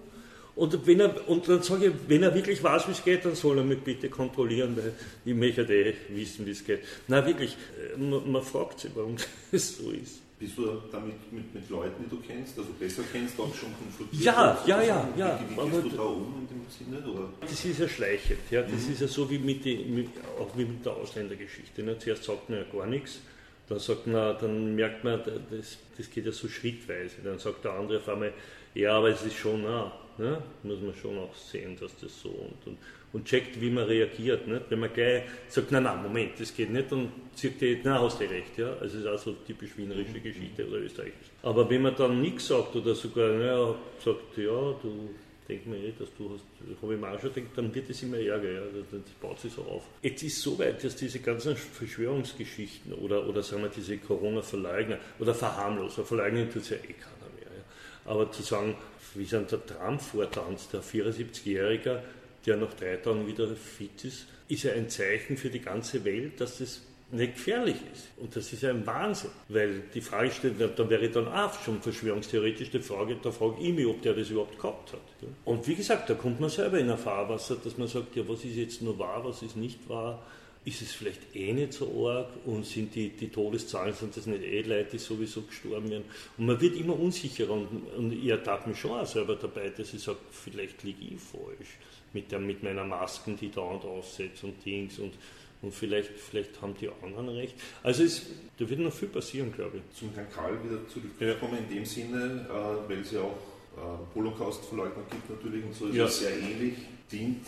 Und, 0.59 0.85
wenn 0.85 0.99
er, 0.99 1.29
und 1.29 1.47
dann 1.47 1.63
sage 1.63 1.85
ich, 1.85 1.93
wenn 2.09 2.21
er 2.21 2.35
wirklich 2.35 2.61
weiß, 2.61 2.89
wie 2.89 2.91
es 2.91 3.01
geht, 3.01 3.23
dann 3.23 3.33
soll 3.33 3.59
er 3.59 3.63
mich 3.63 3.79
bitte 3.79 4.09
kontrollieren, 4.09 4.75
weil 4.75 4.91
ich 5.23 5.33
möchte 5.33 5.61
eh 5.61 5.93
wissen, 6.09 6.45
wie 6.45 6.51
es 6.51 6.65
geht. 6.65 6.81
Na 7.07 7.25
wirklich, 7.25 7.55
äh, 7.95 7.97
man, 7.97 8.29
man 8.29 8.43
fragt 8.43 8.81
sich, 8.81 8.91
warum 8.93 9.15
es 9.53 9.77
so 9.77 9.89
ist. 9.91 10.19
Bist 10.37 10.57
du 10.57 10.65
damit 10.91 11.31
mit, 11.31 11.53
mit 11.53 11.69
Leuten, 11.69 12.03
die 12.03 12.09
du 12.09 12.21
kennst, 12.21 12.59
also 12.59 12.71
besser 12.77 13.03
kennst, 13.09 13.39
auch 13.39 13.55
schon 13.55 13.69
konfrontiert? 13.73 14.21
Ja, 14.21 14.61
ja, 14.67 14.81
ja. 14.81 15.09
ja. 15.15 15.39
Wie, 15.47 15.55
wie 15.55 15.69
gehst 15.69 15.83
du 15.85 15.89
da 15.95 16.03
um 16.03 16.35
in 16.41 16.47
dem 16.47 16.65
Sinne? 16.69 17.09
Oder? 17.09 17.29
Das 17.39 17.63
ist 17.63 17.79
ja 17.79 17.87
schleichend. 17.87 18.39
Ja. 18.51 18.61
Das 18.61 18.71
mhm. 18.85 18.91
ist 18.91 18.99
ja 18.99 19.07
so 19.07 19.29
wie 19.29 19.39
mit, 19.39 19.63
die, 19.63 19.77
mit, 19.77 20.09
auch 20.37 20.57
wie 20.57 20.65
mit 20.65 20.85
der 20.85 20.91
Ausländergeschichte. 20.93 21.83
Ne? 21.83 21.97
Zuerst 21.99 22.25
sagt 22.25 22.49
man 22.49 22.59
ja 22.59 22.65
gar 22.65 22.85
nichts, 22.85 23.21
dann, 23.69 23.79
sagt 23.79 24.07
man, 24.07 24.37
dann 24.39 24.75
merkt 24.75 25.03
man, 25.03 25.21
das, 25.51 25.77
das 25.97 26.09
geht 26.09 26.25
ja 26.25 26.31
so 26.31 26.47
schrittweise. 26.47 27.17
Dann 27.23 27.39
sagt 27.39 27.63
der 27.63 27.73
andere 27.73 27.99
auf 27.99 28.09
einmal, 28.09 28.33
ja, 28.73 28.97
aber 28.97 29.09
es 29.09 29.23
ist 29.23 29.35
schon 29.35 29.63
nah. 29.63 29.91
Ne? 30.17 30.41
Muss 30.63 30.81
man 30.81 30.93
schon 30.93 31.17
auch 31.17 31.33
sehen, 31.33 31.77
dass 31.79 31.95
das 31.97 32.21
so 32.21 32.29
und, 32.29 32.67
und, 32.67 32.77
und 33.13 33.25
checkt, 33.25 33.59
wie 33.61 33.69
man 33.69 33.85
reagiert. 33.85 34.47
Ne? 34.47 34.61
Wenn 34.67 34.79
man 34.79 34.91
gleich 34.91 35.23
sagt, 35.47 35.71
nein, 35.71 35.83
nein, 35.83 36.03
Moment, 36.03 36.37
das 36.37 36.53
geht 36.53 36.71
nicht, 36.71 36.91
dann 36.91 37.09
sagt 37.35 37.61
die, 37.61 37.79
na, 37.83 38.01
hast 38.01 38.19
du 38.19 38.25
recht. 38.25 38.57
Ja? 38.57 38.73
Also 38.81 38.97
es 38.97 39.03
ist 39.03 39.07
auch 39.07 39.17
so 39.17 39.33
typisch 39.47 39.71
wienerische 39.77 40.17
mhm. 40.17 40.23
Geschichte 40.23 40.67
oder 40.67 40.79
österreichisch. 40.79 41.31
Aber 41.41 41.69
wenn 41.69 41.83
man 41.83 41.95
dann 41.95 42.19
nichts 42.21 42.47
sagt 42.47 42.75
oder 42.75 42.93
sogar 42.95 43.29
naja, 43.29 43.75
sagt, 44.03 44.37
ja, 44.37 44.75
du 44.81 45.09
denk 45.49 45.65
mir 45.65 45.77
eh, 45.77 45.93
dass 45.97 46.09
du 46.17 46.31
hast, 46.31 46.45
habe 46.81 46.93
ich 46.93 46.99
mir 46.99 47.11
auch 47.11 47.19
schon 47.19 47.33
gedacht, 47.33 47.57
dann 47.57 47.73
wird 47.73 47.89
es 47.89 48.03
immer 48.03 48.17
ärger, 48.17 48.51
ja, 48.51 48.61
das, 48.91 49.01
baut 49.19 49.39
sich 49.39 49.51
so 49.51 49.63
auf. 49.63 49.83
Jetzt 50.01 50.23
ist 50.23 50.37
es 50.37 50.43
so 50.43 50.57
weit, 50.59 50.83
dass 50.83 50.95
diese 50.95 51.19
ganzen 51.19 51.55
Verschwörungsgeschichten 51.55 52.93
oder, 52.93 53.27
oder 53.27 53.41
sagen 53.41 53.63
wir 53.63 53.69
diese 53.69 53.97
Corona-Verleugner 53.97 54.99
oder 55.17 55.33
Verharmloser, 55.33 56.05
verleugnen 56.05 56.49
tut 56.51 56.61
es 56.61 56.69
ja 56.69 56.77
eh 56.77 56.93
keiner 56.93 57.29
mehr. 57.35 57.47
Ja. 57.47 58.11
Aber 58.11 58.31
zu 58.31 58.43
sagen, 58.43 58.75
wie 59.15 59.25
sind 59.25 59.51
der 59.51 59.65
Trump 59.65 60.01
vortanzt, 60.01 60.71
der 60.73 60.83
74-Jährige, 60.83 62.03
der 62.45 62.57
nach 62.57 62.73
drei 62.75 62.95
Tagen 62.97 63.27
wieder 63.27 63.47
fit 63.55 64.05
ist, 64.05 64.27
ist 64.47 64.63
ja 64.63 64.73
ein 64.73 64.89
Zeichen 64.89 65.35
für 65.35 65.49
die 65.49 65.59
ganze 65.59 66.05
Welt, 66.05 66.39
dass 66.39 66.59
das 66.59 66.81
nicht 67.11 67.35
gefährlich 67.35 67.77
ist. 67.93 68.09
Und 68.17 68.35
das 68.35 68.51
ist 68.53 68.63
ein 68.63 68.85
Wahnsinn, 68.85 69.31
weil 69.47 69.83
die 69.93 70.01
Frage 70.01 70.31
stellt, 70.31 70.55
da 70.59 70.89
wäre 70.89 71.09
dann 71.09 71.27
auch 71.27 71.53
schon 71.61 71.81
verschwörungstheoretisch 71.81 72.69
die 72.69 72.79
Frage, 72.79 73.17
da 73.21 73.31
frage 73.31 73.61
ich 73.61 73.73
mich, 73.73 73.87
ob 73.87 74.01
der 74.01 74.13
das 74.13 74.29
überhaupt 74.29 74.57
gehabt 74.57 74.93
hat. 74.93 74.99
Und 75.45 75.67
wie 75.67 75.75
gesagt, 75.75 76.09
da 76.09 76.13
kommt 76.13 76.39
man 76.39 76.49
selber 76.49 76.79
in 76.79 76.89
ein 76.89 76.97
Fahrwasser, 76.97 77.57
dass 77.63 77.77
man 77.77 77.87
sagt, 77.87 78.15
ja, 78.15 78.27
was 78.27 78.45
ist 78.45 78.55
jetzt 78.55 78.81
nur 78.81 78.97
wahr, 78.99 79.23
was 79.23 79.41
ist 79.41 79.55
nicht 79.55 79.89
wahr, 79.89 80.23
ist 80.65 80.81
es 80.81 80.91
vielleicht 80.91 81.35
eh 81.35 81.53
nicht 81.53 81.73
so 81.73 82.09
arg 82.09 82.27
und 82.45 82.65
sind 82.65 82.93
die, 82.93 83.09
die 83.09 83.29
Todeszahlen, 83.29 83.93
sind 83.93 84.15
das 84.15 84.25
nicht 84.25 84.43
eh 84.43 84.61
Leute, 84.61 84.91
die 84.91 84.97
sowieso 84.97 85.41
gestorben 85.43 85.89
werden. 85.89 86.05
Und 86.37 86.45
man 86.45 86.59
wird 86.59 86.75
immer 86.75 86.99
unsicherer 86.99 87.53
und, 87.53 87.67
und 87.97 88.11
ich 88.11 88.27
ertappe 88.27 88.69
mich 88.69 88.79
schon 88.79 88.91
auch 88.91 89.05
selber 89.05 89.35
dabei, 89.35 89.69
dass 89.69 89.93
ich 89.93 90.01
sage, 90.01 90.19
vielleicht 90.31 90.83
liege 90.83 91.15
ich 91.15 91.19
falsch 91.19 91.77
mit, 92.13 92.31
der, 92.31 92.39
mit 92.39 92.61
meiner 92.61 92.83
Masken, 92.83 93.37
die 93.37 93.49
dauernd 93.49 93.85
aussetzt 93.85 94.43
und 94.43 94.63
Dings 94.65 94.99
und 94.99 95.13
und 95.61 95.73
vielleicht, 95.73 96.11
vielleicht 96.11 96.61
haben 96.61 96.73
die 96.79 96.89
anderen 97.03 97.29
recht. 97.29 97.55
Also 97.83 98.03
es, 98.03 98.27
da 98.57 98.69
wird 98.69 98.79
noch 98.79 98.93
viel 98.93 99.09
passieren, 99.09 99.51
glaube 99.51 99.77
ich. 99.77 99.97
Zum 99.97 100.13
Herrn 100.13 100.27
Karl 100.33 100.53
wieder 100.63 100.87
zurückkommen, 100.87 101.53
ja. 101.53 101.59
in 101.59 101.75
dem 101.75 101.85
Sinne, 101.85 102.45
äh, 102.49 102.89
weil 102.89 102.99
es 102.99 103.11
ja 103.11 103.21
auch 103.21 103.37
äh, 103.77 104.15
Holocaust-Verleugner 104.15 105.03
gibt 105.09 105.29
natürlich 105.29 105.65
und 105.65 105.75
so 105.75 105.87
ist 105.87 105.95
ja. 105.95 106.05
es 106.05 106.19
sehr 106.19 106.37
ähnlich, 106.37 106.75
dient 107.11 107.45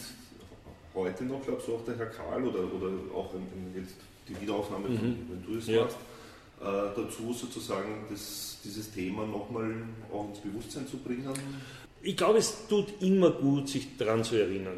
heute 0.94 1.24
noch, 1.24 1.46
glaubst 1.46 1.68
du, 1.68 1.76
auch 1.76 1.86
der 1.86 1.98
Herr 1.98 2.08
Karl 2.08 2.44
oder, 2.44 2.60
oder 2.60 2.92
auch 3.16 3.34
in, 3.34 3.74
in 3.76 3.82
jetzt 3.82 3.96
die 4.28 4.40
Wiederaufnahme, 4.42 4.90
mhm. 4.90 4.98
von, 4.98 5.28
wenn 5.30 5.46
du 5.46 5.58
es 5.58 5.68
ja. 5.68 5.84
machst, 5.84 5.98
äh, 6.60 6.64
dazu 6.96 7.34
sozusagen 7.34 8.06
das, 8.10 8.58
dieses 8.64 8.92
Thema 8.92 9.26
nochmal 9.26 9.74
auch 10.12 10.28
ins 10.30 10.40
Bewusstsein 10.40 10.86
zu 10.86 10.98
bringen? 10.98 11.32
Ich 12.04 12.18
glaube, 12.18 12.40
es 12.40 12.68
tut 12.68 13.02
immer 13.02 13.32
gut, 13.32 13.70
sich 13.70 13.96
daran 13.98 14.24
zu 14.24 14.36
erinnern 14.36 14.78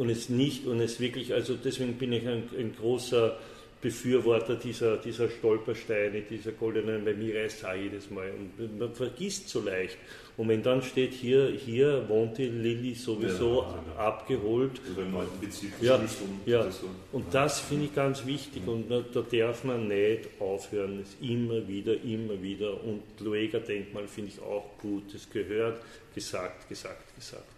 und 0.00 0.08
es 0.08 0.30
nicht 0.30 0.66
und 0.66 0.80
es 0.80 0.98
wirklich, 0.98 1.34
also 1.34 1.54
deswegen 1.62 1.92
bin 1.98 2.14
ich 2.14 2.26
ein, 2.26 2.44
ein 2.58 2.74
großer 2.74 3.36
Befürworter 3.82 4.56
dieser, 4.56 4.96
dieser 4.96 5.28
Stolpersteine, 5.28 6.22
dieser 6.22 6.52
goldenen, 6.52 7.04
weil 7.04 7.16
mir 7.16 7.38
reißt 7.38 7.66
auch 7.66 7.74
jedes 7.74 8.10
Mal 8.10 8.30
und 8.30 8.78
man 8.78 8.94
vergisst 8.94 9.50
so 9.50 9.60
leicht. 9.60 9.98
Und 10.38 10.48
wenn 10.48 10.62
dann 10.62 10.80
steht, 10.80 11.12
hier, 11.12 11.50
hier 11.50 12.08
wohnt 12.08 12.38
die 12.38 12.46
Lilly 12.46 12.94
sowieso 12.94 13.60
ja, 13.62 13.84
ja. 13.94 14.06
abgeholt. 14.06 14.80
Über 14.90 15.02
einen 15.02 15.12
neuen 15.12 15.28
Bezirk. 15.38 15.72
Ja, 15.82 16.00
ja. 16.46 16.70
So. 16.70 16.86
und 17.12 17.34
das 17.34 17.60
finde 17.60 17.84
ich 17.86 17.94
ganz 17.94 18.24
wichtig 18.24 18.66
und 18.66 18.90
da 18.90 19.02
darf 19.20 19.64
man 19.64 19.86
nicht 19.88 20.28
aufhören, 20.38 21.00
es 21.00 21.14
immer 21.20 21.68
wieder, 21.68 21.92
immer 22.02 22.40
wieder. 22.42 22.82
Und 22.84 23.02
Lueger-Denkmal 23.20 24.08
finde 24.08 24.30
ich 24.34 24.40
auch 24.40 24.78
gut, 24.80 25.14
es 25.14 25.28
gehört 25.28 25.82
gesagt, 26.14 26.70
gesagt, 26.70 27.14
gesagt 27.16 27.49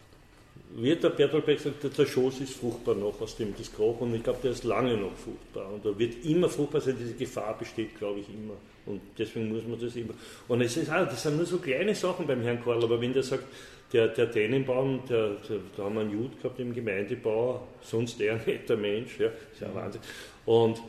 wird 0.74 1.02
der 1.04 1.10
Bertolt 1.10 1.46
gesagt, 1.46 1.98
der 1.98 2.06
Schoß 2.06 2.40
ist 2.40 2.54
fruchtbar 2.54 2.94
noch, 2.94 3.20
aus 3.20 3.36
dem 3.36 3.54
das 3.56 3.72
kroch 3.72 4.00
und 4.00 4.14
ich 4.14 4.22
glaube, 4.22 4.38
der 4.42 4.52
ist 4.52 4.64
lange 4.64 4.96
noch 4.96 5.12
fruchtbar 5.16 5.72
und 5.72 5.84
er 5.84 5.98
wird 5.98 6.24
immer 6.24 6.48
fruchtbar 6.48 6.80
sein, 6.80 6.96
diese 6.98 7.14
Gefahr 7.14 7.56
besteht, 7.58 7.98
glaube 7.98 8.20
ich, 8.20 8.28
immer 8.28 8.54
und 8.86 9.00
deswegen 9.18 9.52
muss 9.52 9.64
man 9.64 9.80
das 9.80 9.94
immer, 9.96 10.14
und 10.48 10.60
es 10.60 10.76
ist 10.76 10.90
auch, 10.90 11.06
das 11.06 11.22
sind 11.22 11.36
nur 11.36 11.46
so 11.46 11.58
kleine 11.58 11.94
Sachen 11.94 12.26
beim 12.26 12.42
Herrn 12.42 12.62
Karl, 12.62 12.82
aber 12.82 13.00
wenn 13.00 13.12
der 13.12 13.22
sagt, 13.22 13.44
der, 13.92 14.08
der 14.08 14.26
Dänenbaum, 14.26 15.00
der, 15.08 15.36
der, 15.48 15.58
da 15.76 15.84
haben 15.84 15.94
wir 15.94 16.00
einen 16.00 16.12
Jud 16.12 16.40
gehabt 16.40 16.58
im 16.58 16.74
Gemeindebau, 16.74 17.66
sonst 17.82 18.20
eher 18.20 18.34
ein 18.34 18.40
netter 18.46 18.76
Mensch, 18.76 19.18
ja, 19.20 19.26
ist 19.26 19.60
ja 19.60 19.74
Wahnsinn, 19.74 20.00
und 20.46 20.80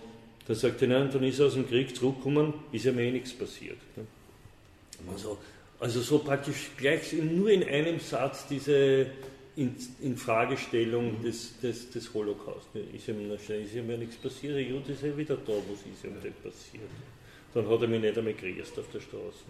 dann 0.47 0.55
sagt 0.55 0.81
er, 0.81 0.87
nein, 0.87 1.09
dann 1.11 1.23
ist 1.23 1.39
er 1.39 1.47
aus 1.47 1.53
dem 1.53 1.67
Krieg 1.67 1.95
zurückgekommen, 1.95 2.53
ist 2.71 2.85
ja 2.85 2.91
mir 2.91 3.03
eh 3.03 3.11
nichts 3.11 3.33
passiert. 3.33 3.77
Ne? 3.95 4.05
Also, 5.11 5.37
also 5.79 6.01
so 6.01 6.19
praktisch 6.19 6.71
gleich 6.77 7.13
nur 7.13 7.49
in 7.49 7.63
einem 7.63 7.99
Satz 7.99 8.47
diese 8.47 9.07
in, 9.55 9.75
in 10.01 10.17
Fragestellung 10.17 11.19
mhm. 11.19 11.23
des, 11.23 11.59
des, 11.59 11.89
des 11.91 12.13
Holocaust. 12.13 12.67
Ist 12.93 13.07
ihm, 13.07 13.31
ist 13.31 13.49
ihm 13.49 13.89
ja 13.89 13.97
nichts 13.97 14.15
passiert, 14.15 14.55
der 14.55 14.63
Jude 14.63 14.91
ist 14.91 15.03
ja 15.03 15.15
wieder 15.15 15.35
da, 15.35 15.53
wo 15.53 15.73
es 15.73 15.79
ist 15.79 16.03
ihm 16.03 16.13
nicht 16.13 16.43
passiert. 16.43 16.89
Dann 17.53 17.69
hat 17.69 17.81
er 17.81 17.87
mich 17.87 18.01
nicht 18.01 18.17
einmal 18.17 18.33
gegrüßt 18.33 18.79
auf 18.79 18.85
der 18.91 18.99
Straße. 18.99 19.43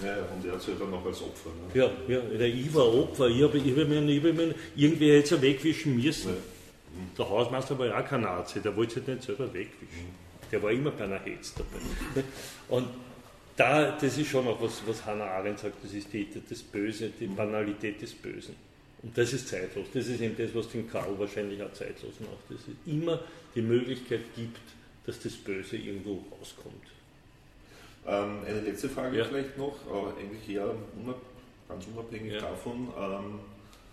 Ne? 0.00 0.06
Ja, 0.08 0.16
und 0.34 0.46
er 0.46 0.52
hat 0.54 0.62
sich 0.62 0.78
dann 0.78 0.90
noch 0.90 1.04
als 1.04 1.20
Opfer. 1.20 1.50
Ne? 1.50 1.80
Ja, 1.80 1.90
ja, 2.08 2.40
ich 2.46 2.74
war 2.74 2.94
Opfer. 2.94 3.28
Ich 3.28 3.42
habe 3.42 3.58
ich 3.58 3.78
hab 3.78 3.88
mir, 3.88 4.02
ich 4.08 4.24
hab 4.24 4.34
mir 4.34 4.54
irgendwie 4.74 5.08
jetzt 5.08 5.42
wegwischen 5.42 5.96
müssen. 5.96 6.30
Ja. 6.30 6.34
Mhm. 6.34 7.14
Der 7.18 7.28
Hausmeister 7.28 7.78
war 7.78 7.86
ja 7.86 8.00
auch 8.00 8.06
kein 8.06 8.22
Nazi, 8.22 8.60
der 8.60 8.74
wollte 8.74 8.94
sich 8.94 9.06
nicht 9.06 9.22
selber 9.22 9.52
wegwischen. 9.52 10.06
Mhm. 10.06 10.50
Der 10.50 10.62
war 10.62 10.70
immer 10.70 10.92
bei 10.92 11.04
einer 11.04 11.18
Hetz 11.18 11.52
dabei. 11.54 12.22
Und 12.68 12.88
da, 13.56 13.98
das 13.98 14.16
ist 14.16 14.28
schon 14.28 14.48
auch 14.48 14.60
was, 14.62 14.82
was 14.86 15.04
Hannah 15.04 15.26
Arendt 15.26 15.58
sagt, 15.58 15.84
das 15.84 15.92
ist 15.92 16.10
die, 16.10 16.26
das 16.48 16.62
Böse, 16.62 17.10
die 17.20 17.26
Banalität 17.26 18.00
des 18.00 18.14
Bösen. 18.14 18.54
Und 19.02 19.18
das 19.18 19.32
ist 19.32 19.48
zeitlos. 19.48 19.86
Das 19.92 20.06
ist 20.06 20.20
eben 20.20 20.36
das, 20.36 20.54
was 20.54 20.68
den 20.68 20.88
Karl 20.88 21.18
wahrscheinlich 21.18 21.60
auch 21.62 21.72
zeitlos 21.72 22.14
macht. 22.20 22.50
Dass 22.50 22.60
es 22.68 22.92
immer 22.92 23.20
die 23.54 23.62
Möglichkeit 23.62 24.20
gibt, 24.36 24.60
dass 25.06 25.20
das 25.20 25.34
Böse 25.34 25.76
irgendwo 25.76 26.24
rauskommt. 26.38 26.86
Ähm, 28.06 28.38
eine 28.46 28.60
letzte 28.60 28.88
Frage 28.88 29.18
ja. 29.18 29.24
vielleicht 29.24 29.56
noch, 29.58 29.76
aber 29.88 30.14
eigentlich 30.16 30.56
eher 30.56 30.74
ganz 31.68 31.86
unabhängig 31.86 32.34
ja. 32.34 32.40
davon. 32.40 32.88
Ähm, 32.98 33.40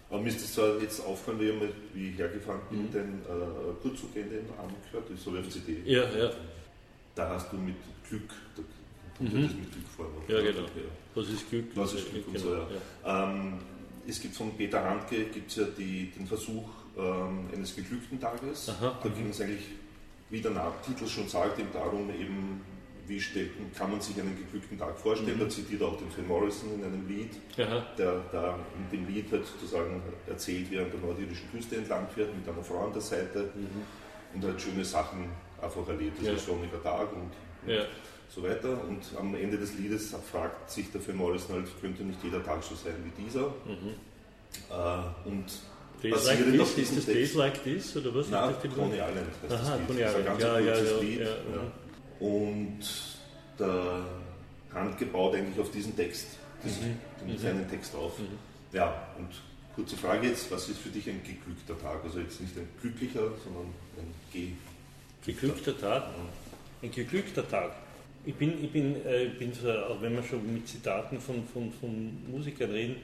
aber 0.10 0.22
mir 0.22 0.30
ist 0.30 0.42
es 0.42 0.54
zwar 0.56 0.80
jetzt 0.80 1.06
aufgefallen, 1.06 1.40
wie 1.40 1.50
ich, 1.50 1.60
mal, 1.60 1.70
wie 1.94 2.10
ich 2.10 2.18
hergefahren 2.18 2.62
bin, 2.70 2.84
mhm. 2.84 2.92
den 2.92 3.22
äh, 3.26 3.82
Kurzzug 3.82 4.16
in 4.16 4.30
den 4.30 4.46
Arm 4.58 4.74
gehört, 4.92 5.10
das 5.12 5.24
so 5.24 5.32
auf 5.32 5.50
CD. 5.50 5.82
Ja, 5.86 6.04
ja. 6.18 6.32
Da 7.14 7.30
hast 7.30 7.52
du 7.52 7.58
mit 7.58 7.76
Glück, 8.08 8.30
da 8.56 8.64
kommt 9.18 9.34
mhm. 9.34 9.44
das 9.44 9.54
mit 9.54 9.72
Glück 9.72 9.88
vor. 9.96 10.08
Ja, 10.28 10.42
genau. 10.42 10.68
Was 11.14 11.30
ist 11.30 11.50
Glück? 11.50 11.66
Was 11.76 11.94
ist 11.94 12.12
Glück 12.12 12.28
und 12.28 12.40
so, 12.40 12.54
ja. 12.54 12.68
ja. 13.06 13.32
Ähm, 13.32 13.60
es 14.08 14.22
gibt 14.22 14.36
von 14.36 14.56
Peter 14.56 14.84
Handke 14.84 15.26
gibt's 15.26 15.56
ja 15.56 15.66
die, 15.78 16.12
den 16.12 16.26
Versuch 16.28 16.68
ähm, 16.98 17.48
eines 17.54 17.76
geglückten 17.76 18.20
Tages. 18.20 18.70
Aha, 18.70 18.98
da 19.02 19.10
ging 19.10 19.30
es 19.30 19.42
eigentlich, 19.42 19.66
wie 20.30 20.42
der 20.42 20.74
Titel 20.86 21.08
schon 21.08 21.28
sagt, 21.28 21.60
eben 21.60 21.72
darum, 21.72 22.10
eben, 22.10 22.62
wie 23.08 23.20
stellt, 23.20 23.52
kann 23.76 23.92
man 23.92 24.00
sich 24.00 24.20
einen 24.20 24.38
geglückten 24.38 24.78
Tag 24.78 24.98
vorstellen. 24.98 25.38
Mhm. 25.38 25.42
Da 25.42 25.50
zitiert 25.50 25.82
auch 25.82 25.98
den 25.98 26.12
Phil 26.12 26.24
Morrison 26.26 26.76
in 26.76 26.84
einem 26.84 27.08
Lied, 27.08 27.32
Aha. 27.58 27.86
der 27.98 28.22
da 28.32 28.60
in 28.78 28.98
dem 28.98 29.08
Lied 29.08 29.32
halt 29.32 29.46
sozusagen 29.46 30.02
erzählt, 30.28 30.70
wie 30.70 30.76
er 30.76 30.86
an 30.86 30.92
der 30.92 31.00
nordirischen 31.00 31.50
Küste 31.52 31.78
entlang 31.78 32.08
fährt, 32.10 32.36
mit 32.36 32.48
einer 32.48 32.64
Frau 32.64 32.86
an 32.86 32.94
der 32.94 33.02
Seite 33.02 33.50
mhm. 33.56 34.36
und 34.36 34.44
halt 34.44 34.62
schöne 34.62 34.86
Sachen 34.86 35.30
einfach 35.60 35.88
erlebt. 35.88 36.20
Das 36.20 36.28
ja. 36.28 36.34
ist 36.34 36.42
ein 36.42 36.56
sonniger 36.56 36.82
Tag 36.84 37.12
und, 37.14 37.32
und 37.66 37.74
ja 37.74 37.86
so 38.30 38.44
weiter. 38.44 38.84
Und 38.88 39.02
am 39.18 39.36
Ende 39.36 39.58
des 39.58 39.76
Liedes 39.76 40.16
fragt 40.32 40.72
sich 40.72 40.88
Phil 40.88 41.14
Morrison 41.14 41.56
halt, 41.56 41.68
könnte 41.82 42.04
nicht 42.04 42.24
jeder 42.24 42.44
Tag 42.44 42.64
so 42.64 42.76
sein 42.76 42.96
wie 43.04 43.24
dieser. 43.24 43.48
Mhm. 43.66 43.96
Äh, 44.70 45.30
und 45.30 45.46
Days 46.02 46.26
like 46.26 46.52
this, 46.52 46.78
ist 46.78 46.98
das 46.98 47.06
Days 47.06 47.34
Like 47.34 47.64
This 47.64 47.98
oder 47.98 48.16
was? 48.16 48.30
Nein, 48.30 48.56
Coney 48.74 48.96
Island 48.96 49.28
heißt 49.44 49.54
Aha, 49.54 49.78
das 49.86 49.96
Island. 49.96 50.00
Das 50.00 50.10
ist 50.10 50.16
ein 50.16 50.26
ganz 50.26 50.42
ja, 50.42 50.60
kurzes 50.60 50.92
ja, 50.92 51.00
Lied. 51.00 51.20
Ja, 51.20 51.26
ja. 51.28 52.26
Und 52.26 52.80
der 53.60 54.06
Handke 54.74 55.06
baut 55.08 55.36
eigentlich 55.36 55.60
auf 55.60 55.72
diesen 55.72 55.96
Text, 55.96 56.28
diesen, 56.64 57.00
mhm. 57.26 57.38
seinen 57.38 57.64
mhm. 57.66 57.70
Text 57.70 57.96
auf. 57.96 58.18
Mhm. 58.18 58.28
Ja, 58.72 59.08
und 59.18 59.30
kurze 59.76 59.98
Frage 59.98 60.28
jetzt, 60.28 60.50
was 60.52 60.70
ist 60.70 60.80
für 60.80 60.90
dich 60.90 61.10
ein 61.10 61.22
geglückter 61.24 61.78
Tag? 61.78 62.04
Also 62.04 62.20
jetzt 62.20 62.40
nicht 62.40 62.56
ein 62.58 62.70
glücklicher, 62.82 63.32
sondern 63.44 63.74
ein 63.98 64.14
ge 64.32 64.52
geglückter 65.26 65.78
Tag. 65.78 66.04
Ein 66.82 66.92
geglückter 66.92 67.48
Tag. 67.48 67.74
Ich 68.30 68.36
bin, 68.36 68.64
ich 68.64 68.70
bin, 68.70 68.96
äh, 69.08 69.28
bin 69.40 69.52
so, 69.52 69.72
auch 69.72 70.00
wenn 70.04 70.14
wir 70.14 70.22
schon 70.22 70.54
mit 70.54 70.68
Zitaten 70.68 71.20
von, 71.20 71.44
von, 71.52 71.72
von 71.72 72.12
Musikern 72.30 72.70
reden, 72.70 72.98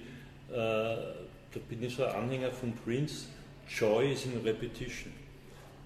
äh, 0.51 0.53
da 0.53 1.59
bin 1.67 1.81
ich 1.81 1.95
so 1.95 2.05
ein 2.05 2.13
Anhänger 2.13 2.51
von 2.51 2.71
Prince, 2.73 3.25
Joy 3.67 4.13
is 4.13 4.25
in 4.25 4.39
Repetition. 4.43 5.11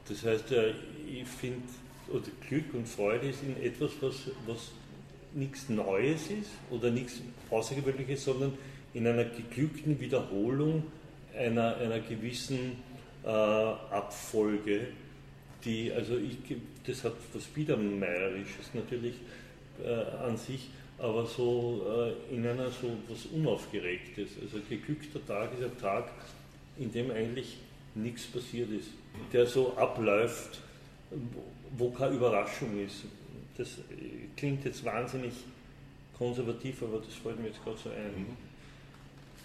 Das 0.10 0.26
heißt, 0.26 0.52
äh, 0.52 0.74
ich 1.10 1.26
finde, 1.26 1.62
oder 2.10 2.26
Glück 2.50 2.74
und 2.74 2.86
Freude 2.86 3.30
ist 3.30 3.42
in 3.42 3.56
etwas, 3.64 3.92
was, 4.02 4.30
was 4.46 4.72
nichts 5.34 5.70
Neues 5.70 6.24
ist 6.24 6.50
oder 6.70 6.92
nichts 6.92 7.22
Außergewöhnliches, 7.50 8.26
sondern 8.26 8.58
in 8.94 9.08
einer 9.08 9.24
geglückten 9.24 10.02
Wiederholung 10.02 10.84
einer, 11.34 11.78
einer 11.78 12.02
gewissen 12.02 12.74
äh, 13.24 13.30
Abfolge 13.30 14.88
die, 15.66 15.91
also 15.91 16.18
ich, 16.18 16.38
das 16.86 17.03
hat 17.03 17.14
was 17.34 17.43
Biedermeierisches 17.45 18.74
natürlich 18.74 19.16
äh, 19.84 19.89
an 20.24 20.38
sich, 20.38 20.70
aber 20.97 21.26
so 21.26 21.86
äh, 22.32 22.36
in 22.36 22.45
einer 22.45 22.70
so 22.70 22.91
was 23.07 23.26
Unaufgeregtes. 23.28 24.32
Also 24.41 24.60
geglückter 24.68 25.26
Tag 25.26 25.51
ist 25.57 25.64
ein 25.64 25.78
Tag, 25.78 26.12
in 26.78 26.91
dem 26.91 27.12
eigentlich 27.12 27.57
nichts 27.95 28.26
passiert 28.28 28.70
ist, 28.72 28.89
der 29.34 29.45
so 29.45 29.76
abläuft, 29.76 30.60
wo 31.78 31.89
keine 31.91 32.16
Überraschung 32.16 32.84
ist. 32.84 33.05
Das 33.57 33.78
klingt 34.36 34.64
jetzt 34.64 34.84
wahnsinnig 34.86 35.34
konservativ, 36.18 36.84
aber 36.84 36.99
das 36.99 37.16
fällt 37.16 37.39
mir 37.39 37.47
jetzt 37.47 37.64
gerade 37.64 37.78
so 37.78 37.89
ein. 37.89 38.22
Mhm. 38.22 38.49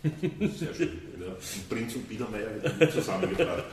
Sehr 0.05 0.75
schön. 0.75 1.01
Ja. 1.19 1.35
Prinz 1.69 1.95
und 1.95 2.09
Biedermeier 2.09 2.51
hätten 2.63 2.91
zusammengebracht. 2.91 3.65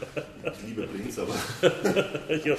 Ich 0.45 0.67
liebe 0.67 0.87
Prinz, 0.87 1.19
aber. 1.19 1.35
ja. 2.29 2.55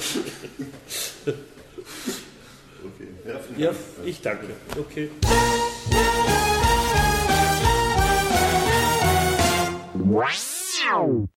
Okay. 2.85 3.09
Ja, 3.27 3.41
ja 3.57 3.73
ich 4.05 4.20
danke. 4.20 4.49
Okay. 4.79 5.11
Wow. 9.95 11.29